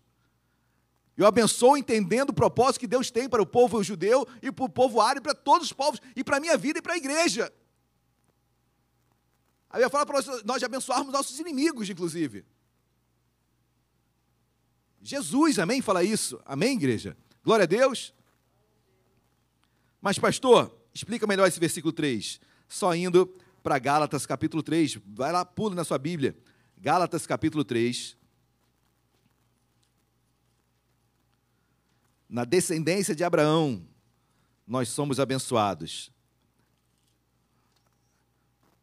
Eu 1.17 1.27
abençoo 1.27 1.77
entendendo 1.77 2.31
o 2.31 2.35
propósito 2.35 2.81
que 2.81 2.87
Deus 2.87 3.11
tem 3.11 3.29
para 3.29 3.43
o 3.43 3.47
povo 3.47 3.83
judeu 3.83 4.27
e 4.43 4.53
para 4.53 4.65
o 4.65 4.69
povo 4.69 5.01
árabe, 5.01 5.23
para 5.23 5.35
todos 5.35 5.69
os 5.69 5.73
povos, 5.73 6.01
e 6.15 6.23
para 6.23 6.37
a 6.37 6.41
minha 6.41 6.57
vida 6.57 6.79
e 6.79 6.83
para 6.83 6.95
a 6.95 6.97
igreja. 6.97 7.53
Aí 9.77 9.83
eu 9.83 9.91
falo 9.91 10.07
para 10.07 10.23
nós, 10.23 10.43
nós 10.43 10.63
abençoarmos 10.63 11.13
nossos 11.13 11.39
inimigos, 11.39 11.91
inclusive. 11.91 12.47
Jesus, 15.03 15.59
amém? 15.59 15.83
Fala 15.83 16.03
isso. 16.03 16.41
Amém, 16.47 16.79
igreja? 16.79 17.15
Glória 17.45 17.65
a 17.65 17.67
Deus. 17.67 18.15
Mas, 20.01 20.19
pastor, 20.19 20.75
explica 20.95 21.27
melhor 21.27 21.47
esse 21.47 21.61
versículo 21.61 21.93
3. 21.93 22.41
Só 22.67 22.95
indo 22.95 23.27
para 23.63 23.79
Gálatas 23.79 24.25
capítulo 24.25 24.63
3. 24.63 24.99
Vai 25.09 25.31
lá, 25.31 25.45
pula 25.45 25.75
na 25.75 25.85
sua 25.85 25.99
Bíblia. 25.99 26.35
Gálatas 26.79 27.27
capítulo 27.27 27.63
3. 27.63 28.17
Na 32.27 32.47
descendência 32.47 33.15
de 33.15 33.23
Abraão, 33.23 33.87
nós 34.67 34.89
somos 34.89 35.21
abençoados. 35.21 36.16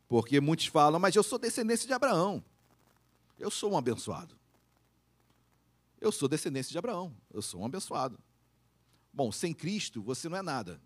Porque 0.07 0.39
muitos 0.39 0.67
falam, 0.67 0.99
mas 0.99 1.15
eu 1.15 1.23
sou 1.23 1.39
descendência 1.39 1.87
de 1.87 1.93
Abraão. 1.93 2.43
Eu 3.39 3.49
sou 3.49 3.71
um 3.71 3.77
abençoado. 3.77 4.37
Eu 5.99 6.11
sou 6.11 6.27
descendência 6.27 6.71
de 6.71 6.77
Abraão. 6.77 7.15
Eu 7.31 7.41
sou 7.41 7.61
um 7.61 7.65
abençoado. 7.65 8.19
Bom, 9.11 9.31
sem 9.31 9.53
Cristo 9.53 10.01
você 10.01 10.27
não 10.27 10.37
é 10.37 10.41
nada. 10.41 10.81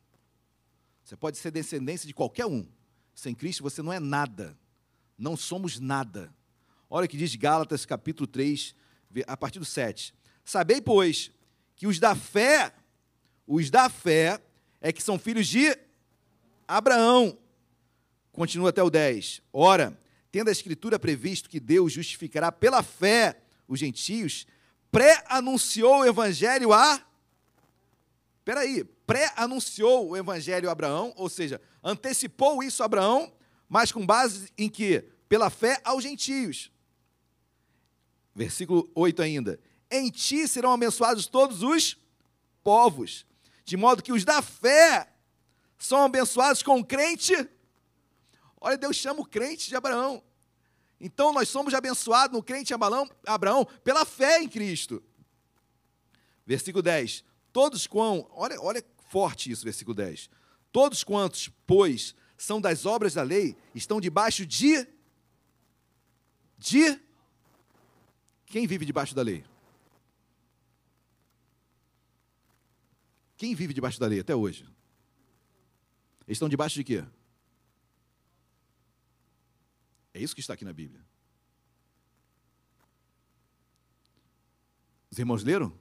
Você 1.04 1.16
pode 1.16 1.38
ser 1.38 1.52
descendência 1.52 2.06
de 2.06 2.14
qualquer 2.14 2.46
um. 2.46 2.68
Sem 3.16 3.34
Cristo 3.34 3.64
você 3.64 3.82
não 3.82 3.92
é 3.92 4.00
nada. 4.00 4.58
Não 5.18 5.36
somos 5.36 5.80
nada. 5.80 6.34
Olha 6.90 7.06
o 7.06 7.10
que 7.10 7.18
diz 7.18 7.36
Gálatas 7.36 7.86
capítulo 7.86 8.28
3, 8.28 8.76
a 9.26 9.36
partir 9.36 9.60
do 9.60 9.66
7. 9.66 10.14
Sabei, 10.44 10.82
pois, 10.82 11.32
que 11.76 11.88
os 11.88 12.00
da 12.00 12.16
fé, 12.16 12.74
os 13.46 13.70
da 13.70 13.90
fé, 13.90 14.42
é 14.80 14.92
que 14.92 15.02
são 15.02 15.18
filhos 15.18 15.48
de 15.48 15.78
Abraão. 16.68 17.38
Continua 18.38 18.70
até 18.70 18.84
o 18.84 18.90
10. 18.92 19.42
Ora, 19.52 20.00
tendo 20.32 20.50
a 20.50 20.52
Escritura 20.52 21.00
previsto 21.00 21.50
que 21.50 21.60
Deus 21.60 21.92
justificará 21.92 22.52
pela 22.52 22.84
fé 22.84 23.42
os 23.68 23.80
gentios, 23.80 24.46
pré-anunciou 24.92 26.02
o 26.02 26.06
Evangelho 26.06 26.72
a. 26.72 27.04
Peraí, 28.46 28.84
pré-anunciou 28.84 30.10
o 30.10 30.16
Evangelho 30.16 30.70
a 30.70 30.72
Abraão, 30.72 31.16
ou 31.18 31.28
seja, 31.30 31.60
antecipou 31.84 32.62
isso 32.62 32.84
a 32.84 32.86
Abraão, 32.86 33.34
mas 33.68 33.92
com 33.92 34.06
base 34.06 34.54
em 34.56 34.70
que? 34.70 35.04
Pela 35.28 35.50
fé 35.50 35.82
aos 35.84 36.04
gentios. 36.04 36.72
Versículo 38.36 38.88
8 38.94 39.20
ainda. 39.24 39.60
Em 39.90 40.12
ti 40.12 40.48
serão 40.48 40.74
abençoados 40.74 41.26
todos 41.26 41.64
os 41.64 41.98
povos, 42.64 43.26
de 43.66 43.76
modo 43.76 44.04
que 44.04 44.14
os 44.14 44.24
da 44.24 44.44
fé 44.44 45.12
são 45.80 46.06
abençoados 46.06 46.62
com 46.62 46.84
crente 46.86 47.34
Olha, 48.60 48.78
Deus 48.78 48.96
chama 48.96 49.22
o 49.22 49.26
crente 49.26 49.68
de 49.68 49.76
Abraão. 49.76 50.24
Então 51.00 51.32
nós 51.32 51.48
somos 51.48 51.74
abençoados 51.74 52.36
no 52.36 52.44
crente 52.44 52.74
Abraão, 52.74 53.66
pela 53.84 54.06
fé 54.06 54.42
em 54.42 54.50
Cristo. 54.50 55.04
Versículo 56.46 56.82
10. 56.82 57.24
Todos 57.54 57.86
quão, 57.86 58.28
olha, 58.32 58.60
olha 58.62 58.84
forte 59.10 59.52
isso, 59.52 59.64
versículo 59.64 59.96
10. 59.96 60.30
Todos 60.72 61.04
quantos, 61.04 61.50
pois, 61.66 62.16
são 62.38 62.60
das 62.60 62.86
obras 62.86 63.14
da 63.14 63.24
lei, 63.24 63.56
estão 63.74 64.02
debaixo 64.02 64.46
de 64.46 64.88
de 66.58 67.00
quem 68.48 68.66
vive 68.66 68.86
debaixo 68.86 69.14
da 69.14 69.22
lei? 69.22 69.44
Quem 73.36 73.54
vive 73.54 73.74
debaixo 73.74 74.00
da 74.00 74.08
lei 74.08 74.20
até 74.20 74.36
hoje? 74.36 74.64
Eles 76.26 76.38
estão 76.38 76.50
debaixo 76.50 76.76
de 76.76 76.84
quê? 76.84 77.06
É 80.18 80.20
isso 80.20 80.34
que 80.34 80.42
está 80.42 80.56
aqui 80.56 80.66
na 80.66 80.74
Bíblia. 80.74 81.06
Os 85.12 85.20
irmãos 85.20 85.44
leram? 85.44 85.72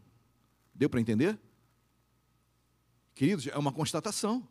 Deu 0.74 0.90
para 0.90 1.00
entender? 1.00 1.40
Queridos, 3.14 3.46
é 3.46 3.56
uma 3.56 3.72
constatação. 3.72 4.46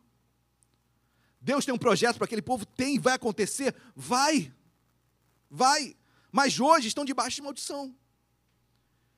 Deus 1.39 1.65
tem 1.65 1.73
um 1.73 1.77
projeto 1.77 2.15
para 2.15 2.25
aquele 2.25 2.41
povo? 2.41 2.65
Tem, 2.65 2.97
vai 2.97 3.13
acontecer? 3.13 3.75
Vai. 3.95 4.51
Vai. 5.51 5.95
Mas 6.31 6.59
hoje 6.59 6.87
estão 6.87 7.05
debaixo 7.05 7.35
de 7.35 7.43
maldição. 7.43 7.95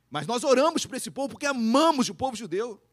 Mas 0.10 0.28
nós 0.28 0.44
oramos 0.44 0.86
por 0.86 0.98
esse 0.98 1.10
povo 1.10 1.30
porque 1.30 1.46
amamos 1.46 2.10
o 2.10 2.16
povo 2.16 2.36
judeu. 2.36 2.86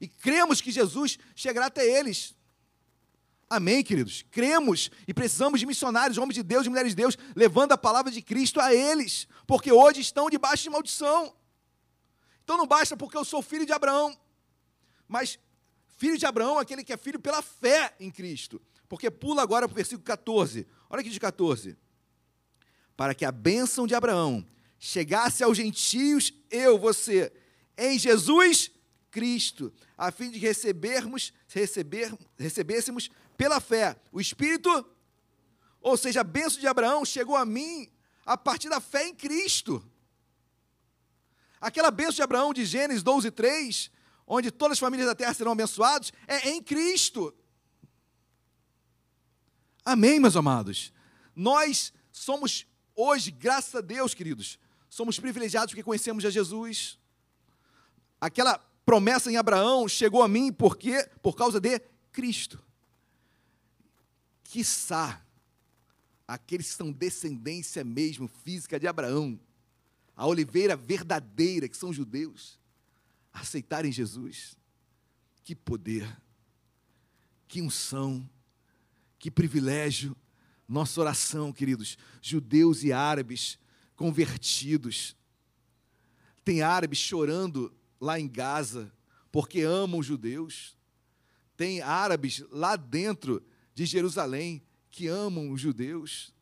E 0.00 0.08
cremos 0.08 0.60
que 0.60 0.72
Jesus 0.72 1.20
chegará 1.36 1.66
até 1.66 1.86
eles. 1.86 2.34
Amém, 3.48 3.84
queridos? 3.84 4.24
Cremos 4.30 4.90
e 5.06 5.14
precisamos 5.14 5.60
de 5.60 5.66
missionários, 5.66 6.18
homens 6.18 6.34
de 6.34 6.42
Deus 6.42 6.66
e 6.66 6.68
mulheres 6.68 6.92
de 6.92 6.96
Deus, 6.96 7.16
levando 7.34 7.72
a 7.72 7.78
palavra 7.78 8.10
de 8.10 8.20
Cristo 8.20 8.60
a 8.60 8.74
eles, 8.74 9.28
porque 9.46 9.70
hoje 9.70 10.00
estão 10.00 10.28
debaixo 10.28 10.64
de 10.64 10.70
maldição. 10.70 11.34
Então 12.42 12.56
não 12.56 12.66
basta 12.66 12.96
porque 12.96 13.16
eu 13.16 13.24
sou 13.24 13.40
filho 13.42 13.64
de 13.64 13.72
Abraão, 13.72 14.16
mas 15.06 15.38
filho 15.96 16.18
de 16.18 16.26
Abraão 16.26 16.58
aquele 16.58 16.82
que 16.82 16.92
é 16.92 16.96
filho 16.96 17.20
pela 17.20 17.40
fé 17.40 17.94
em 18.00 18.10
Cristo. 18.10 18.60
Porque 18.88 19.10
pula 19.10 19.42
agora 19.42 19.66
para 19.66 19.74
o 19.74 19.76
versículo 19.76 20.04
14. 20.04 20.66
Olha 20.90 21.00
aqui 21.00 21.10
de 21.10 21.20
14. 21.20 21.76
Para 22.96 23.14
que 23.14 23.24
a 23.24 23.32
bênção 23.32 23.86
de 23.86 23.94
Abraão 23.94 24.46
chegasse 24.78 25.42
aos 25.42 25.56
gentios, 25.56 26.32
eu, 26.50 26.78
você, 26.78 27.32
em 27.76 27.98
Jesus 27.98 28.70
Cristo, 29.10 29.72
a 29.96 30.12
fim 30.12 30.30
de 30.30 30.38
recebermos, 30.38 31.32
receber, 31.60 32.16
recebêssemos 32.38 33.10
pela 33.36 33.60
fé 33.60 33.96
o 34.12 34.20
Espírito, 34.20 34.86
ou 35.80 35.96
seja, 35.96 36.20
a 36.20 36.24
bênção 36.24 36.60
de 36.60 36.66
Abraão 36.66 37.04
chegou 37.04 37.36
a 37.36 37.44
mim 37.44 37.88
a 38.24 38.36
partir 38.36 38.68
da 38.68 38.80
fé 38.80 39.06
em 39.06 39.14
Cristo. 39.14 39.84
Aquela 41.60 41.90
bênção 41.90 42.14
de 42.14 42.22
Abraão 42.22 42.52
de 42.52 42.64
Gênesis 42.64 43.02
12, 43.02 43.30
3, 43.30 43.90
onde 44.26 44.50
todas 44.50 44.72
as 44.72 44.78
famílias 44.78 45.08
da 45.08 45.14
terra 45.14 45.32
serão 45.32 45.52
abençoadas, 45.52 46.12
é 46.26 46.50
em 46.50 46.62
Cristo. 46.62 47.34
Amém, 49.84 50.18
meus 50.18 50.36
amados? 50.36 50.92
Nós 51.34 51.92
somos 52.10 52.66
hoje, 52.94 53.30
graças 53.30 53.74
a 53.74 53.80
Deus, 53.80 54.12
queridos, 54.14 54.58
somos 54.90 55.18
privilegiados 55.18 55.72
porque 55.72 55.82
conhecemos 55.82 56.24
a 56.24 56.30
Jesus. 56.30 56.98
Aquela 58.20 58.60
promessa 58.86 59.30
em 59.30 59.36
Abraão 59.36 59.88
chegou 59.88 60.22
a 60.22 60.28
mim 60.28 60.52
porque 60.52 61.02
por 61.20 61.34
causa 61.34 61.60
de 61.60 61.80
Cristo. 62.12 62.62
Quiçá 64.44 65.20
aqueles 66.26 66.70
que 66.70 66.76
são 66.76 66.92
descendência 66.92 67.82
mesmo 67.84 68.28
física 68.28 68.78
de 68.78 68.86
Abraão, 68.86 69.38
a 70.16 70.26
oliveira 70.26 70.76
verdadeira, 70.76 71.68
que 71.68 71.76
são 71.76 71.92
judeus, 71.92 72.58
aceitarem 73.32 73.90
Jesus. 73.92 74.56
Que 75.42 75.54
poder, 75.54 76.20
que 77.46 77.60
unção, 77.60 78.28
que 79.18 79.30
privilégio. 79.30 80.16
Nossa 80.68 81.00
oração, 81.00 81.52
queridos, 81.52 81.96
judeus 82.20 82.82
e 82.82 82.92
árabes 82.92 83.58
convertidos. 83.94 85.16
Tem 86.44 86.62
árabes 86.62 86.98
chorando 86.98 87.72
lá 88.00 88.18
em 88.18 88.28
Gaza, 88.28 88.92
porque 89.30 89.60
amam 89.60 90.00
os 90.00 90.06
judeus. 90.06 90.76
Tem 91.56 91.80
árabes 91.80 92.42
lá 92.50 92.76
dentro 92.76 93.42
de 93.74 93.84
Jerusalém 93.84 94.62
que 94.90 95.06
amam 95.08 95.50
os 95.50 95.60
judeus. 95.60 96.34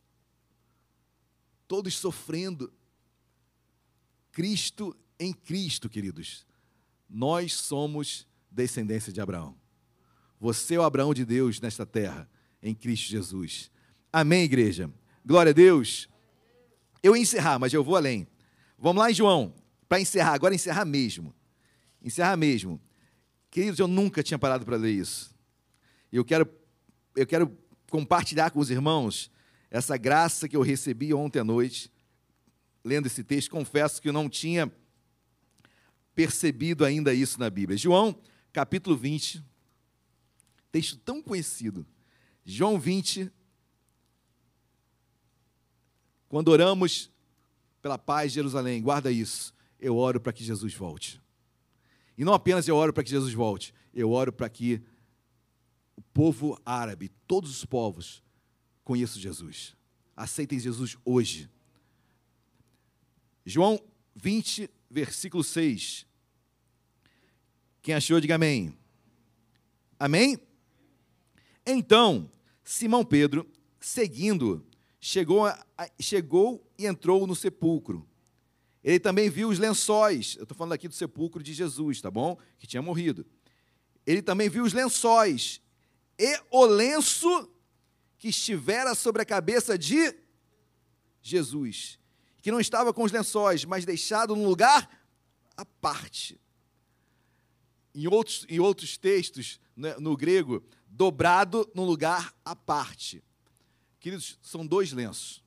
Todos 1.66 1.96
sofrendo. 1.96 2.72
Cristo 4.30 4.96
em 5.18 5.32
Cristo, 5.32 5.88
queridos. 5.88 6.46
Nós 7.08 7.54
somos 7.54 8.26
descendência 8.50 9.12
de 9.12 9.20
Abraão. 9.20 9.56
Você 10.40 10.74
é 10.74 10.78
o 10.78 10.82
Abraão 10.82 11.14
de 11.14 11.24
Deus 11.24 11.60
nesta 11.60 11.86
terra, 11.86 12.28
em 12.62 12.74
Cristo 12.74 13.08
Jesus. 13.08 13.70
Amém, 14.12 14.44
igreja? 14.44 14.92
Glória 15.24 15.50
a 15.50 15.54
Deus. 15.54 16.08
Eu 17.02 17.16
ia 17.16 17.22
encerrar, 17.22 17.58
mas 17.58 17.72
eu 17.72 17.84
vou 17.84 17.96
além. 17.96 18.26
Vamos 18.78 19.02
lá 19.02 19.10
João, 19.12 19.54
para 19.88 20.00
encerrar, 20.00 20.34
agora 20.34 20.54
encerrar 20.54 20.84
mesmo 20.84 21.34
encerrar 22.04 22.36
mesmo. 22.36 22.80
Queridos, 23.50 23.80
eu 23.80 23.88
nunca 23.88 24.22
tinha 24.22 24.38
parado 24.38 24.64
para 24.64 24.76
ler 24.76 24.92
isso. 24.92 25.34
Eu 26.12 26.24
quero, 26.24 26.48
eu 27.16 27.26
quero 27.26 27.58
compartilhar 27.90 28.50
com 28.50 28.60
os 28.60 28.70
irmãos 28.70 29.30
essa 29.70 29.96
graça 29.96 30.48
que 30.48 30.56
eu 30.56 30.62
recebi 30.62 31.12
ontem 31.14 31.40
à 31.40 31.44
noite, 31.44 31.90
lendo 32.84 33.06
esse 33.06 33.24
texto. 33.24 33.50
Confesso 33.50 34.00
que 34.00 34.08
eu 34.08 34.12
não 34.12 34.28
tinha 34.28 34.70
percebido 36.14 36.84
ainda 36.84 37.12
isso 37.12 37.40
na 37.40 37.50
Bíblia. 37.50 37.76
João, 37.76 38.16
capítulo 38.52 38.96
20, 38.96 39.42
texto 40.70 40.96
tão 40.98 41.22
conhecido. 41.22 41.86
João 42.44 42.78
20, 42.78 43.32
quando 46.28 46.48
oramos 46.48 47.10
pela 47.80 47.98
paz 47.98 48.30
de 48.30 48.36
Jerusalém, 48.36 48.82
guarda 48.82 49.10
isso. 49.10 49.54
Eu 49.80 49.96
oro 49.96 50.20
para 50.20 50.32
que 50.32 50.44
Jesus 50.44 50.74
volte. 50.74 51.23
E 52.16 52.24
não 52.24 52.32
apenas 52.32 52.68
eu 52.68 52.76
oro 52.76 52.92
para 52.92 53.02
que 53.02 53.10
Jesus 53.10 53.32
volte, 53.32 53.74
eu 53.92 54.10
oro 54.10 54.32
para 54.32 54.48
que 54.48 54.82
o 55.96 56.02
povo 56.02 56.60
árabe, 56.64 57.10
todos 57.26 57.50
os 57.50 57.64
povos, 57.64 58.22
conheçam 58.84 59.20
Jesus. 59.20 59.76
Aceitem 60.16 60.58
Jesus 60.58 60.96
hoje. 61.04 61.50
João 63.44 63.80
20, 64.14 64.70
versículo 64.90 65.42
6. 65.42 66.06
Quem 67.82 67.94
achou, 67.94 68.20
diga 68.20 68.36
amém. 68.36 68.76
Amém? 69.98 70.38
Então, 71.66 72.30
Simão 72.62 73.04
Pedro, 73.04 73.46
seguindo, 73.80 74.66
chegou, 75.00 75.46
a, 75.46 75.66
chegou 76.00 76.66
e 76.78 76.86
entrou 76.86 77.26
no 77.26 77.34
sepulcro. 77.34 78.08
Ele 78.84 79.00
também 79.00 79.30
viu 79.30 79.48
os 79.48 79.58
lençóis. 79.58 80.36
Eu 80.36 80.42
estou 80.42 80.54
falando 80.54 80.74
aqui 80.74 80.86
do 80.86 80.94
sepulcro 80.94 81.42
de 81.42 81.54
Jesus, 81.54 82.02
tá 82.02 82.10
bom? 82.10 82.38
Que 82.58 82.66
tinha 82.66 82.82
morrido. 82.82 83.24
Ele 84.06 84.20
também 84.20 84.50
viu 84.50 84.62
os 84.62 84.74
lençóis 84.74 85.62
e 86.18 86.38
o 86.50 86.66
lenço 86.66 87.50
que 88.18 88.28
estivera 88.28 88.94
sobre 88.94 89.22
a 89.22 89.24
cabeça 89.24 89.78
de 89.78 90.14
Jesus, 91.22 91.98
que 92.42 92.50
não 92.50 92.60
estava 92.60 92.92
com 92.92 93.02
os 93.02 93.10
lençóis, 93.10 93.64
mas 93.64 93.86
deixado 93.86 94.36
num 94.36 94.46
lugar 94.46 94.88
à 95.56 95.64
parte. 95.64 96.38
Em 97.94 98.06
outros, 98.06 98.44
em 98.50 98.60
outros 98.60 98.98
textos, 98.98 99.58
né, 99.74 99.96
no 99.98 100.14
grego, 100.14 100.62
dobrado 100.86 101.68
num 101.74 101.86
lugar 101.86 102.34
à 102.44 102.54
parte. 102.54 103.24
Queridos, 103.98 104.38
são 104.42 104.66
dois 104.66 104.92
lenços. 104.92 105.42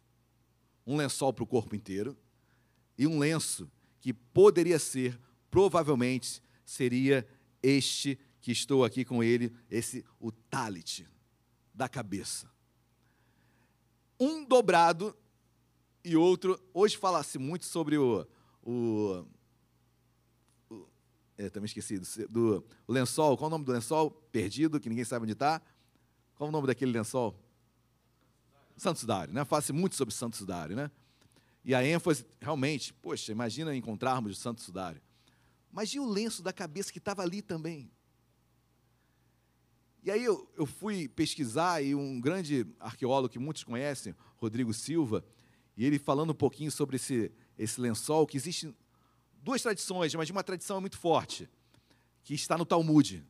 Um 0.88 0.98
lençol 0.98 1.32
para 1.32 1.44
o 1.44 1.48
corpo 1.48 1.76
inteiro 1.76 2.18
e 2.98 3.06
um 3.06 3.20
lenço 3.20 3.70
que 4.00 4.14
poderia 4.14 4.80
ser, 4.80 5.20
provavelmente, 5.52 6.42
seria 6.66 7.28
este 7.62 8.20
que 8.42 8.52
estou 8.52 8.84
aqui 8.84 9.04
com 9.04 9.24
ele, 9.24 9.54
esse 9.70 10.06
o 10.20 10.32
talit 10.32 11.08
da 11.74 11.88
cabeça. 11.88 12.50
Um 14.20 14.46
dobrado 14.46 15.16
e 16.04 16.16
outro. 16.16 16.60
Hoje 16.74 16.98
fala-se 16.98 17.38
muito 17.38 17.66
sobre 17.66 17.98
o. 17.98 18.26
o, 18.64 19.26
é, 21.38 21.50
também 21.50 21.66
esqueci 21.66 22.00
do, 22.00 22.08
do 22.30 22.66
lençol. 22.88 23.38
Qual 23.38 23.48
o 23.48 23.52
nome 23.52 23.64
do 23.64 23.72
lençol? 23.72 24.10
Perdido, 24.32 24.80
que 24.80 24.90
ninguém 24.90 25.06
sabe 25.06 25.24
onde 25.24 25.34
está. 25.34 25.62
Qual 26.36 26.50
o 26.50 26.52
nome 26.52 26.66
daquele 26.66 26.92
lençol? 26.92 27.40
Santo 28.76 29.00
Sudário, 29.00 29.34
né? 29.34 29.44
Fala-se 29.44 29.74
muito 29.74 29.96
sobre 29.96 30.14
Santo 30.14 30.38
Sudário, 30.38 30.76
né? 30.76 30.90
E 31.68 31.76
a 31.76 31.86
ênfase, 31.86 32.26
realmente, 32.40 32.94
poxa, 32.94 33.30
imagina 33.30 33.76
encontrarmos 33.76 34.32
o 34.32 34.40
Santo 34.40 34.62
Sudário. 34.62 35.02
Mas 35.70 35.90
e 35.90 36.00
o 36.00 36.06
lenço 36.06 36.42
da 36.42 36.54
cabeça 36.54 36.94
que 36.94 36.98
estava 36.98 37.22
ali 37.22 37.42
também? 37.42 37.92
E 40.02 40.10
aí 40.10 40.24
eu, 40.24 40.50
eu 40.56 40.66
fui 40.66 41.10
pesquisar 41.10 41.84
e 41.84 41.94
um 41.94 42.22
grande 42.22 42.66
arqueólogo 42.80 43.28
que 43.28 43.38
muitos 43.38 43.66
conhecem, 43.66 44.16
Rodrigo 44.38 44.74
Silva, 44.74 45.26
e 45.76 45.86
ele 45.86 46.00
falando 46.00 46.30
um 46.30 46.34
pouquinho 46.34 46.72
sobre 46.72 46.96
esse, 46.96 47.34
esse 47.60 47.82
lençol, 47.82 48.26
que 48.26 48.38
existe 48.38 48.74
duas 49.44 49.62
tradições, 49.62 50.16
mas 50.16 50.30
uma 50.30 50.46
tradição 50.46 50.78
é 50.78 50.80
muito 50.80 50.98
forte, 50.98 51.50
que 52.24 52.34
está 52.34 52.58
no 52.58 52.66
Talmud. 52.66 53.26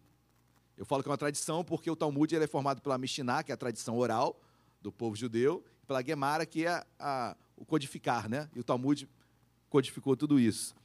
Eu 0.78 0.86
falo 0.86 1.02
que 1.02 1.10
é 1.10 1.12
uma 1.12 1.18
tradição 1.18 1.64
porque 1.64 1.90
o 1.90 1.96
Talmud 1.96 2.36
ele 2.36 2.44
é 2.44 2.48
formado 2.48 2.84
pela 2.84 3.00
Mishnah, 3.00 3.42
que 3.42 3.52
é 3.52 3.56
a 3.56 3.58
tradição 3.58 3.98
oral 3.98 4.40
do 4.80 4.92
povo 4.92 5.16
judeu, 5.16 5.66
pela 5.88 6.04
Gemara, 6.04 6.46
que 6.46 6.66
é 6.66 6.84
a, 7.00 7.36
o 7.56 7.66
codificar, 7.66 8.30
né? 8.30 8.50
E 8.56 8.60
o 8.60 8.64
Talmud 8.64 9.08
codificou 9.70 10.16
tudo 10.16 10.40
isso. 10.40 10.76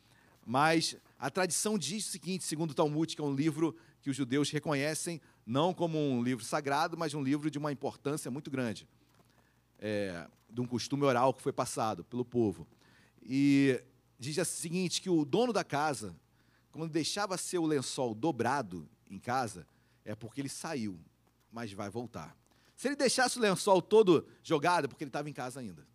Mas 0.46 0.96
a 1.18 1.30
tradição 1.30 1.76
diz 1.76 2.06
o 2.06 2.10
seguinte, 2.10 2.44
segundo 2.44 2.70
o 2.70 2.74
Talmud, 2.74 3.14
que 3.14 3.20
é 3.20 3.24
um 3.24 3.34
livro 3.34 3.76
que 4.00 4.10
os 4.10 4.16
judeus 4.16 4.50
reconhecem 4.50 5.20
não 5.44 5.74
como 5.74 5.98
um 5.98 6.22
livro 6.22 6.44
sagrado, 6.44 6.96
mas 6.96 7.14
um 7.14 7.22
livro 7.22 7.50
de 7.50 7.58
uma 7.58 7.72
importância 7.72 8.30
muito 8.30 8.50
grande 8.50 8.88
é, 9.82 10.28
de 10.48 10.60
um 10.60 10.66
costume 10.66 11.02
oral 11.02 11.34
que 11.34 11.42
foi 11.42 11.52
passado 11.52 12.04
pelo 12.04 12.24
povo. 12.24 12.66
E 13.20 13.82
diz 14.18 14.38
o 14.38 14.44
seguinte, 14.44 15.02
que 15.02 15.10
o 15.10 15.24
dono 15.24 15.52
da 15.52 15.64
casa, 15.64 16.14
quando 16.70 16.92
deixava 16.92 17.36
seu 17.36 17.66
lençol 17.66 18.14
dobrado 18.14 18.88
em 19.10 19.18
casa, 19.18 19.66
é 20.04 20.14
porque 20.14 20.40
ele 20.40 20.48
saiu, 20.48 20.98
mas 21.50 21.72
vai 21.72 21.90
voltar. 21.90 22.36
Se 22.82 22.88
ele 22.88 22.96
deixasse 22.96 23.38
o 23.38 23.40
lençol 23.40 23.80
todo 23.80 24.26
jogado, 24.42 24.88
porque 24.88 25.04
ele 25.04 25.08
estava 25.08 25.30
em 25.30 25.32
casa 25.32 25.60
ainda. 25.60 25.86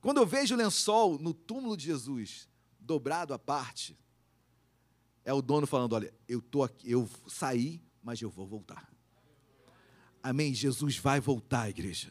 Quando 0.00 0.16
eu 0.16 0.26
vejo 0.26 0.54
o 0.54 0.56
lençol 0.56 1.18
no 1.18 1.34
túmulo 1.34 1.76
de 1.76 1.84
Jesus, 1.84 2.48
dobrado 2.80 3.34
à 3.34 3.38
parte, 3.38 3.94
é 5.22 5.30
o 5.30 5.42
dono 5.42 5.66
falando: 5.66 5.92
olha, 5.92 6.14
eu 6.26 6.40
tô 6.40 6.62
aqui, 6.62 6.90
eu 6.90 7.06
saí, 7.26 7.82
mas 8.02 8.22
eu 8.22 8.30
vou 8.30 8.46
voltar. 8.46 8.90
Amém. 10.22 10.54
Jesus 10.54 10.96
vai 10.96 11.20
voltar, 11.20 11.68
igreja. 11.68 12.10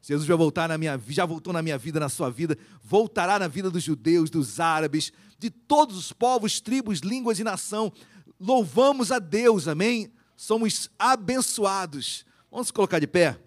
Jesus 0.00 0.26
vai 0.26 0.38
voltar 0.38 0.66
na 0.66 0.78
minha 0.78 0.96
vida, 0.96 1.12
já 1.12 1.26
voltou 1.26 1.52
na 1.52 1.60
minha 1.60 1.76
vida, 1.76 2.00
na 2.00 2.08
sua 2.08 2.30
vida, 2.30 2.56
voltará 2.82 3.38
na 3.38 3.48
vida 3.48 3.70
dos 3.70 3.82
judeus, 3.82 4.30
dos 4.30 4.58
árabes, 4.58 5.12
de 5.38 5.50
todos 5.50 5.94
os 5.94 6.10
povos, 6.10 6.58
tribos, 6.58 7.00
línguas 7.00 7.38
e 7.38 7.44
nação. 7.44 7.92
Louvamos 8.40 9.12
a 9.12 9.18
Deus, 9.18 9.68
amém? 9.68 10.10
Somos 10.34 10.88
abençoados. 10.98 12.24
Vamos 12.50 12.72
colocar 12.72 12.98
de 12.98 13.06
pé? 13.06 13.38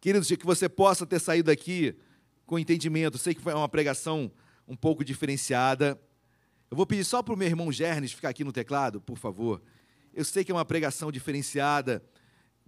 Queridos, 0.00 0.28
que 0.28 0.46
você 0.46 0.68
possa 0.68 1.04
ter 1.04 1.18
saído 1.18 1.50
aqui 1.50 1.96
com 2.46 2.56
entendimento. 2.60 3.18
Sei 3.18 3.34
que 3.34 3.40
foi 3.40 3.52
uma 3.52 3.68
pregação 3.68 4.30
um 4.68 4.76
pouco 4.76 5.04
diferenciada. 5.04 6.00
Eu 6.70 6.76
vou 6.76 6.86
pedir 6.86 7.02
só 7.02 7.24
para 7.24 7.34
o 7.34 7.36
meu 7.36 7.48
irmão 7.48 7.72
Gernes 7.72 8.12
ficar 8.12 8.28
aqui 8.28 8.44
no 8.44 8.52
teclado, 8.52 9.00
por 9.00 9.18
favor. 9.18 9.60
Eu 10.12 10.24
sei 10.24 10.44
que 10.44 10.52
é 10.52 10.54
uma 10.54 10.64
pregação 10.64 11.10
diferenciada 11.10 12.04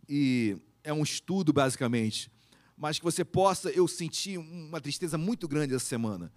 e 0.09 0.57
é 0.83 0.93
um 0.93 1.05
estudo, 1.05 1.53
basicamente, 1.53 2.29
mas 2.77 2.99
que 2.99 3.05
você 3.05 3.25
possa. 3.25 3.71
Eu 3.71 3.87
senti 3.87 4.37
uma 4.37 4.81
tristeza 4.81 5.17
muito 5.17 5.47
grande 5.47 5.77
essa 5.77 5.85
semana, 5.85 6.33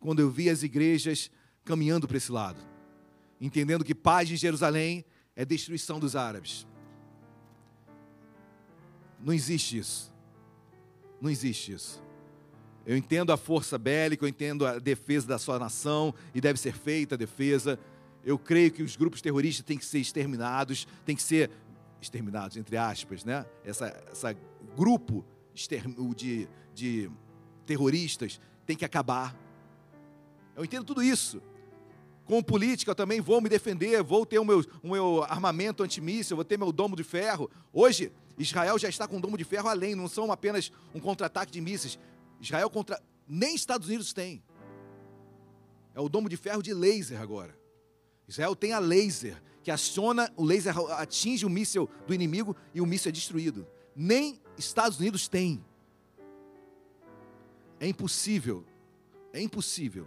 quando 0.00 0.20
eu 0.20 0.30
vi 0.30 0.48
as 0.48 0.62
igrejas 0.62 1.30
caminhando 1.66 2.08
para 2.08 2.16
esse 2.16 2.32
lado, 2.32 2.60
entendendo 3.38 3.84
que 3.84 3.94
paz 3.94 4.30
em 4.30 4.36
Jerusalém 4.36 5.04
é 5.36 5.44
destruição 5.44 6.00
dos 6.00 6.16
árabes. 6.16 6.66
Não 9.24 9.32
existe 9.32 9.78
isso. 9.78 10.12
Não 11.18 11.30
existe 11.30 11.72
isso. 11.72 12.04
Eu 12.86 12.94
entendo 12.94 13.32
a 13.32 13.36
força 13.38 13.78
bélica, 13.78 14.22
eu 14.22 14.28
entendo 14.28 14.66
a 14.66 14.78
defesa 14.78 15.26
da 15.26 15.38
sua 15.38 15.58
nação 15.58 16.14
e 16.34 16.40
deve 16.40 16.60
ser 16.60 16.74
feita 16.74 17.14
a 17.14 17.18
defesa. 17.18 17.78
Eu 18.22 18.38
creio 18.38 18.70
que 18.70 18.82
os 18.82 18.94
grupos 18.94 19.22
terroristas 19.22 19.64
têm 19.64 19.78
que 19.78 19.84
ser 19.86 19.98
exterminados, 19.98 20.86
têm 21.06 21.16
que 21.16 21.22
ser 21.22 21.50
exterminados, 22.02 22.58
entre 22.58 22.76
aspas, 22.76 23.24
né? 23.24 23.46
Essa, 23.64 23.86
essa 24.12 24.36
grupo 24.76 25.24
de, 25.54 26.48
de 26.74 27.10
terroristas 27.64 28.38
tem 28.66 28.76
que 28.76 28.84
acabar. 28.84 29.34
Eu 30.54 30.64
entendo 30.64 30.84
tudo 30.84 31.02
isso. 31.02 31.40
Com 32.26 32.42
política 32.42 32.90
eu 32.90 32.94
também 32.94 33.22
vou 33.22 33.40
me 33.40 33.48
defender, 33.48 34.02
vou 34.02 34.26
ter 34.26 34.38
o 34.38 34.44
meu, 34.44 34.62
o 34.82 34.90
meu 34.90 35.24
armamento 35.24 35.82
antimíssil, 35.82 36.36
vou 36.36 36.44
ter 36.44 36.58
meu 36.58 36.70
domo 36.70 36.96
de 36.96 37.04
ferro. 37.04 37.50
Hoje, 37.72 38.12
Israel 38.38 38.78
já 38.78 38.88
está 38.88 39.06
com 39.06 39.16
um 39.16 39.20
domo 39.20 39.38
de 39.38 39.44
ferro 39.44 39.68
além, 39.68 39.94
não 39.94 40.08
são 40.08 40.30
apenas 40.32 40.72
um 40.94 41.00
contra-ataque 41.00 41.52
de 41.52 41.60
mísseis. 41.60 41.98
Israel 42.40 42.68
contra. 42.68 43.00
Nem 43.28 43.54
Estados 43.54 43.88
Unidos 43.88 44.12
tem. 44.12 44.42
É 45.94 46.00
o 46.00 46.08
domo 46.08 46.28
de 46.28 46.36
ferro 46.36 46.62
de 46.62 46.74
laser 46.74 47.20
agora. 47.20 47.56
Israel 48.26 48.56
tem 48.56 48.72
a 48.72 48.78
laser, 48.78 49.40
que 49.62 49.70
aciona, 49.70 50.30
o 50.36 50.44
laser 50.44 50.76
atinge 50.92 51.46
o 51.46 51.50
míssil 51.50 51.88
do 52.06 52.14
inimigo 52.14 52.56
e 52.74 52.80
o 52.80 52.86
míssil 52.86 53.10
é 53.10 53.12
destruído. 53.12 53.66
Nem 53.94 54.40
Estados 54.58 54.98
Unidos 54.98 55.28
tem. 55.28 55.64
É 57.78 57.86
impossível, 57.86 58.64
é 59.32 59.40
impossível 59.40 60.06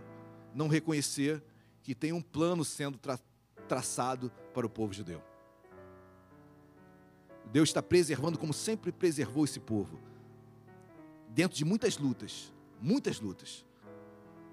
não 0.54 0.68
reconhecer 0.68 1.44
que 1.84 1.94
tem 1.94 2.12
um 2.12 2.22
plano 2.22 2.66
sendo 2.66 2.98
tra 2.98 3.20
traçado 3.68 4.32
para 4.54 4.66
o 4.66 4.70
povo 4.70 4.94
judeu. 4.94 5.22
Deus 7.52 7.70
está 7.70 7.82
preservando 7.82 8.38
como 8.38 8.54
sempre 8.54 8.92
preservou 8.92 9.46
esse 9.46 9.60
povo 9.60 10.00
dentro 11.30 11.58
de 11.58 11.64
muitas 11.64 11.98
lutas, 11.98 12.54
muitas 12.82 13.20
lutas, 13.20 13.66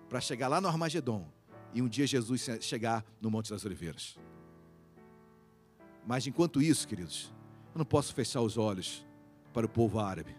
para 0.08 0.20
chegar 0.20 0.48
lá 0.48 0.60
no 0.60 0.68
Armagedon 0.68 1.26
e 1.72 1.82
um 1.82 1.88
dia 1.88 2.06
Jesus 2.06 2.48
chegar 2.60 3.04
no 3.20 3.30
Monte 3.30 3.50
das 3.50 3.64
Oliveiras. 3.64 4.18
Mas 6.06 6.26
enquanto 6.26 6.60
isso, 6.60 6.86
queridos, 6.86 7.32
eu 7.74 7.78
não 7.78 7.84
posso 7.84 8.14
fechar 8.14 8.40
os 8.42 8.56
olhos 8.56 9.04
para 9.52 9.66
o 9.66 9.68
povo 9.68 9.98
árabe 9.98 10.36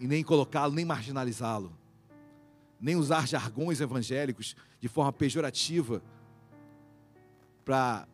e 0.00 0.06
nem 0.06 0.22
colocá-lo, 0.24 0.74
nem 0.74 0.84
marginalizá-lo, 0.84 1.76
nem 2.80 2.96
usar 2.96 3.26
jargões 3.26 3.80
evangélicos 3.80 4.56
de 4.80 4.88
forma 4.88 5.12
pejorativa 5.12 6.02
para 7.64 8.06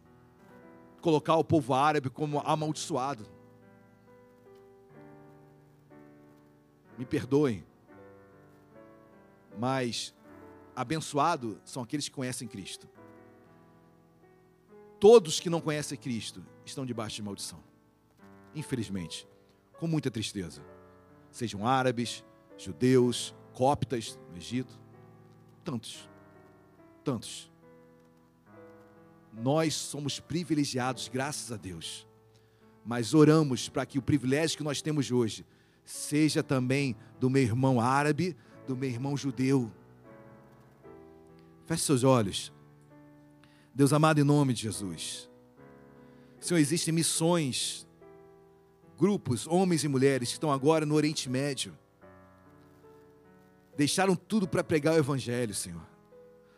colocar 1.01 1.37
o 1.37 1.45
povo 1.45 1.75
árabe 1.75 2.11
como 2.11 2.41
amaldiçoado. 2.41 3.27
me 7.01 7.07
perdoem, 7.07 7.65
mas 9.59 10.15
abençoado 10.77 11.59
são 11.65 11.83
aqueles 11.83 12.07
que 12.07 12.15
conhecem 12.15 12.47
Cristo. 12.47 12.87
Todos 14.99 15.41
que 15.41 15.49
não 15.49 15.63
conhecem 15.63 15.97
Cristo 15.97 16.45
estão 16.63 16.85
debaixo 16.85 17.17
de 17.17 17.23
maldição. 17.23 17.65
Infelizmente, 18.55 19.27
com 19.79 19.87
muita 19.87 20.11
tristeza. 20.11 20.63
Sejam 21.31 21.67
árabes, 21.67 22.23
judeus, 22.59 23.35
coptas 23.55 24.21
no 24.31 24.37
Egito, 24.37 24.79
tantos, 25.65 26.07
tantos. 27.03 27.50
Nós 29.32 29.74
somos 29.74 30.20
privilegiados, 30.20 31.09
graças 31.09 31.52
a 31.52 31.57
Deus. 31.57 32.07
mas 32.85 33.15
oramos 33.15 33.69
para 33.69 33.86
que 33.86 33.98
o 33.98 34.02
privilégio 34.02 34.57
que 34.57 34.65
nós 34.65 34.82
temos 34.82 35.11
hoje 35.11 35.47
seja 35.85 36.43
também 36.43 36.97
do 37.19 37.28
meu 37.28 37.43
irmão 37.43 37.81
árabe, 37.81 38.36
do 38.66 38.77
meu 38.77 38.89
irmão 38.89 39.16
judeu. 39.16 39.70
Feche 41.66 41.85
seus 41.85 42.02
olhos. 42.02 42.52
Deus 43.74 43.93
amado, 43.93 44.19
em 44.20 44.24
nome 44.24 44.52
de 44.52 44.62
Jesus. 44.62 45.28
Senhor, 46.40 46.59
existem 46.59 46.93
missões, 46.93 47.86
grupos, 48.98 49.47
homens 49.47 49.85
e 49.85 49.89
mulheres 49.89 50.31
que 50.31 50.35
estão 50.35 50.51
agora 50.51 50.86
no 50.86 50.94
Oriente 50.94 51.28
Médio. 51.28 51.77
Deixaram 53.77 54.16
tudo 54.16 54.48
para 54.48 54.65
pregar 54.65 54.94
o 54.94 54.98
Evangelho, 54.98 55.55
Senhor. 55.55 55.86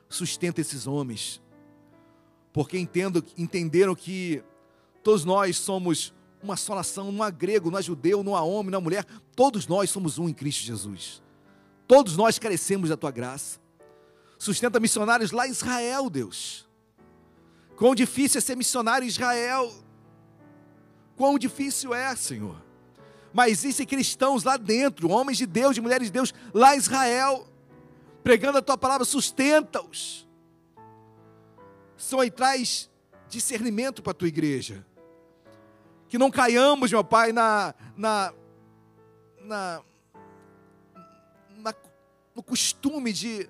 Sustenta 0.08 0.60
esses 0.60 0.86
homens, 0.86 1.41
porque 2.52 2.78
entendo, 2.78 3.24
entenderam 3.36 3.94
que 3.94 4.42
todos 5.02 5.24
nós 5.24 5.56
somos 5.58 6.12
uma 6.42 6.56
só 6.56 6.74
nação, 6.74 7.12
não 7.12 7.22
há 7.22 7.30
grego, 7.30 7.70
não 7.70 7.78
há 7.78 7.82
judeu, 7.82 8.22
não 8.22 8.36
há 8.36 8.42
homem, 8.42 8.70
não 8.70 8.78
há 8.78 8.82
mulher, 8.82 9.06
todos 9.34 9.66
nós 9.66 9.90
somos 9.90 10.18
um 10.18 10.28
em 10.28 10.34
Cristo 10.34 10.62
Jesus. 10.62 11.22
Todos 11.86 12.16
nós 12.16 12.38
carecemos 12.38 12.88
da 12.88 12.96
tua 12.96 13.10
graça. 13.10 13.60
Sustenta 14.38 14.80
missionários 14.80 15.30
lá 15.30 15.46
em 15.46 15.50
Israel, 15.50 16.10
Deus. 16.10 16.68
Quão 17.76 17.94
difícil 17.94 18.38
é 18.38 18.40
ser 18.40 18.56
missionário 18.56 19.04
em 19.04 19.08
Israel. 19.08 19.72
Quão 21.16 21.38
difícil 21.38 21.94
é, 21.94 22.14
Senhor. 22.16 22.56
Mas 23.32 23.52
existem 23.52 23.86
cristãos 23.86 24.44
lá 24.44 24.56
dentro, 24.56 25.08
homens 25.08 25.38
de 25.38 25.46
Deus, 25.46 25.74
de 25.74 25.80
mulheres 25.80 26.08
de 26.08 26.12
Deus, 26.12 26.34
lá 26.52 26.74
em 26.74 26.78
Israel, 26.78 27.46
pregando 28.22 28.58
a 28.58 28.62
tua 28.62 28.76
palavra, 28.76 29.04
sustenta-os. 29.04 30.28
São 32.02 32.18
aí 32.18 32.32
traz 32.32 32.90
discernimento 33.28 34.02
para 34.02 34.10
a 34.10 34.14
tua 34.14 34.26
igreja. 34.26 34.84
Que 36.08 36.18
não 36.18 36.32
caiamos, 36.32 36.90
meu 36.90 37.04
Pai, 37.04 37.32
na, 37.32 37.72
na, 37.96 38.34
na, 39.40 39.82
na 41.58 41.74
no 42.34 42.42
costume 42.42 43.12
de 43.12 43.48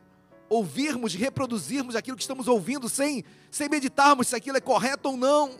ouvirmos, 0.50 1.12
de 1.12 1.18
reproduzirmos 1.18 1.96
aquilo 1.96 2.14
que 2.14 2.22
estamos 2.22 2.46
ouvindo 2.46 2.90
sem, 2.90 3.24
sem 3.50 3.70
meditarmos 3.70 4.28
se 4.28 4.36
aquilo 4.36 4.58
é 4.58 4.60
correto 4.60 5.08
ou 5.08 5.16
não. 5.16 5.58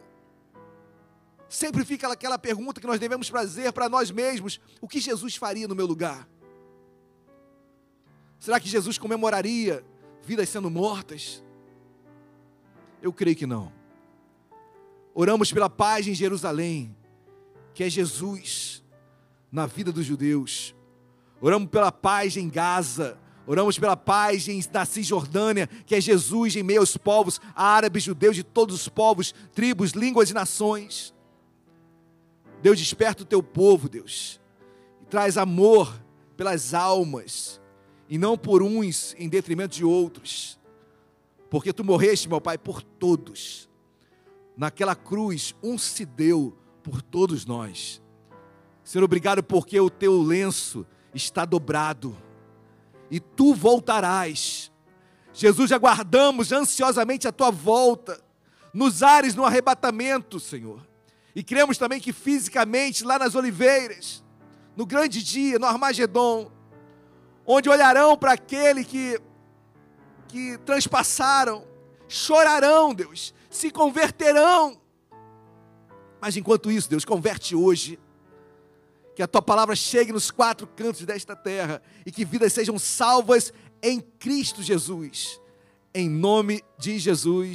Sempre 1.48 1.86
fica 1.86 2.12
aquela 2.12 2.39
pergunta 2.39 2.78
que 2.78 2.86
nós 2.86 3.01
devemos 3.01 3.28
fazer 3.28 3.73
para 3.73 3.89
nós 3.89 4.10
mesmos: 4.10 4.60
o 4.82 4.86
que 4.86 5.01
Jesus 5.01 5.35
faria 5.35 5.66
no 5.66 5.74
meu 5.74 5.86
lugar? 5.86 6.28
Será 8.39 8.60
que 8.60 8.69
Jesus 8.69 8.98
comemoraria 8.98 9.82
vidas 10.23 10.51
sendo 10.51 10.70
mortas? 10.70 11.43
Eu 13.03 13.12
creio 13.12 13.37
que 13.37 13.47
não. 13.47 13.70
Oramos 15.15 15.53
pela 15.53 15.69
paz 15.69 16.09
em 16.09 16.15
Jerusalém, 16.15 16.97
que 17.74 17.85
é 17.85 17.91
Jesus 17.91 18.83
na 19.51 19.66
vida 19.66 19.93
dos 19.93 20.07
judeus. 20.07 20.74
Oramos 21.41 21.69
pela 21.69 21.93
paz 21.93 22.37
em 22.37 22.49
Gaza, 22.49 23.19
Oramos 23.47 23.79
pela 23.79 23.97
paz 23.97 24.47
em, 24.49 24.62
na 24.73 24.85
Cisjordânia, 24.85 25.69
que 25.85 25.95
é 25.95 26.01
Jesus 26.01 26.55
em 26.55 26.62
meio 26.62 26.81
aos 26.81 26.97
povos 26.97 27.41
árabes, 27.55 28.05
judeus, 28.05 28.37
de 28.37 28.45
todos 28.45 28.74
os 28.74 28.89
povos, 28.89 29.35
tribos, 29.53 29.93
línguas 29.93 30.31
e 30.31 30.35
nações. 30.35 31.12
Deus, 32.62 32.79
desperta 32.79 33.24
o 33.24 33.27
teu 33.27 33.43
povo, 33.43 33.89
Deus, 33.89 34.41
e 35.03 35.07
traz 35.07 35.37
amor 35.37 36.01
pelas 36.37 36.73
almas, 36.73 37.61
e 38.09 38.16
não 38.16 38.39
por 38.39 38.62
uns 38.62 39.16
em 39.19 39.29
detrimento 39.29 39.74
de 39.74 39.85
outros, 39.85 40.59
porque 41.53 41.70
tu 41.70 41.85
morreste, 41.85 42.31
meu 42.31 42.41
Pai, 42.41 42.57
por 42.57 42.83
todos. 42.83 43.69
Naquela 44.57 44.97
cruz, 44.97 45.55
um 45.62 45.77
se 45.77 46.07
deu 46.07 46.57
por 46.83 47.03
todos 47.03 47.45
nós. 47.45 48.01
Senhor, 48.83 49.05
obrigado 49.05 49.43
porque 49.43 49.79
o 49.79 49.91
teu 49.91 50.23
lenço 50.23 50.87
está 51.12 51.45
dobrado 51.45 52.16
e 53.11 53.20
tu 53.20 53.53
voltarás. 53.55 54.73
Jesus, 55.31 55.73
aguardamos 55.73 56.53
ansiosamente 56.53 57.29
a 57.29 57.33
tua 57.33 57.51
volta, 57.51 58.19
nos 58.73 59.03
ares, 59.03 59.35
no 59.35 59.45
arrebatamento, 59.45 60.41
Senhor. 60.41 60.81
E 61.37 61.43
cremos 61.43 61.77
também 61.77 62.01
que 62.01 62.15
fisicamente, 62.15 63.05
lá 63.05 63.19
nas 63.19 63.35
oliveiras, 63.35 64.24
no 64.74 64.87
grande 64.87 65.23
dia, 65.23 65.59
no 65.59 65.66
Armagedon, 65.66 66.51
onde 67.45 67.69
olharão 67.69 68.16
para 68.16 68.33
aquele 68.33 68.83
que, 68.83 69.20
que 70.33 70.57
transpassaram, 70.65 71.63
chorarão, 72.09 72.95
Deus, 72.95 73.35
se 73.51 73.71
converterão. 73.71 74.81
Mas 76.19 76.39
enquanto 76.39 76.73
isso, 76.73 76.89
Deus, 76.89 77.05
converte 77.05 77.55
hoje. 77.55 77.99
Que 79.15 79.23
a 79.23 79.29
tua 79.29 79.43
palavra 79.43 79.77
chegue 79.77 80.11
nos 80.11 80.31
quatro 80.31 80.67
cantos 80.67 81.05
desta 81.05 81.37
terra 81.37 81.83
e 82.07 82.11
que 82.11 82.25
vidas 82.25 82.55
sejam 82.55 82.79
salvas 82.79 83.53
em 83.83 84.01
Cristo 84.01 84.63
Jesus. 84.63 85.39
Em 85.93 86.09
nome 86.09 86.65
de 86.79 86.99
Jesus. 86.99 87.51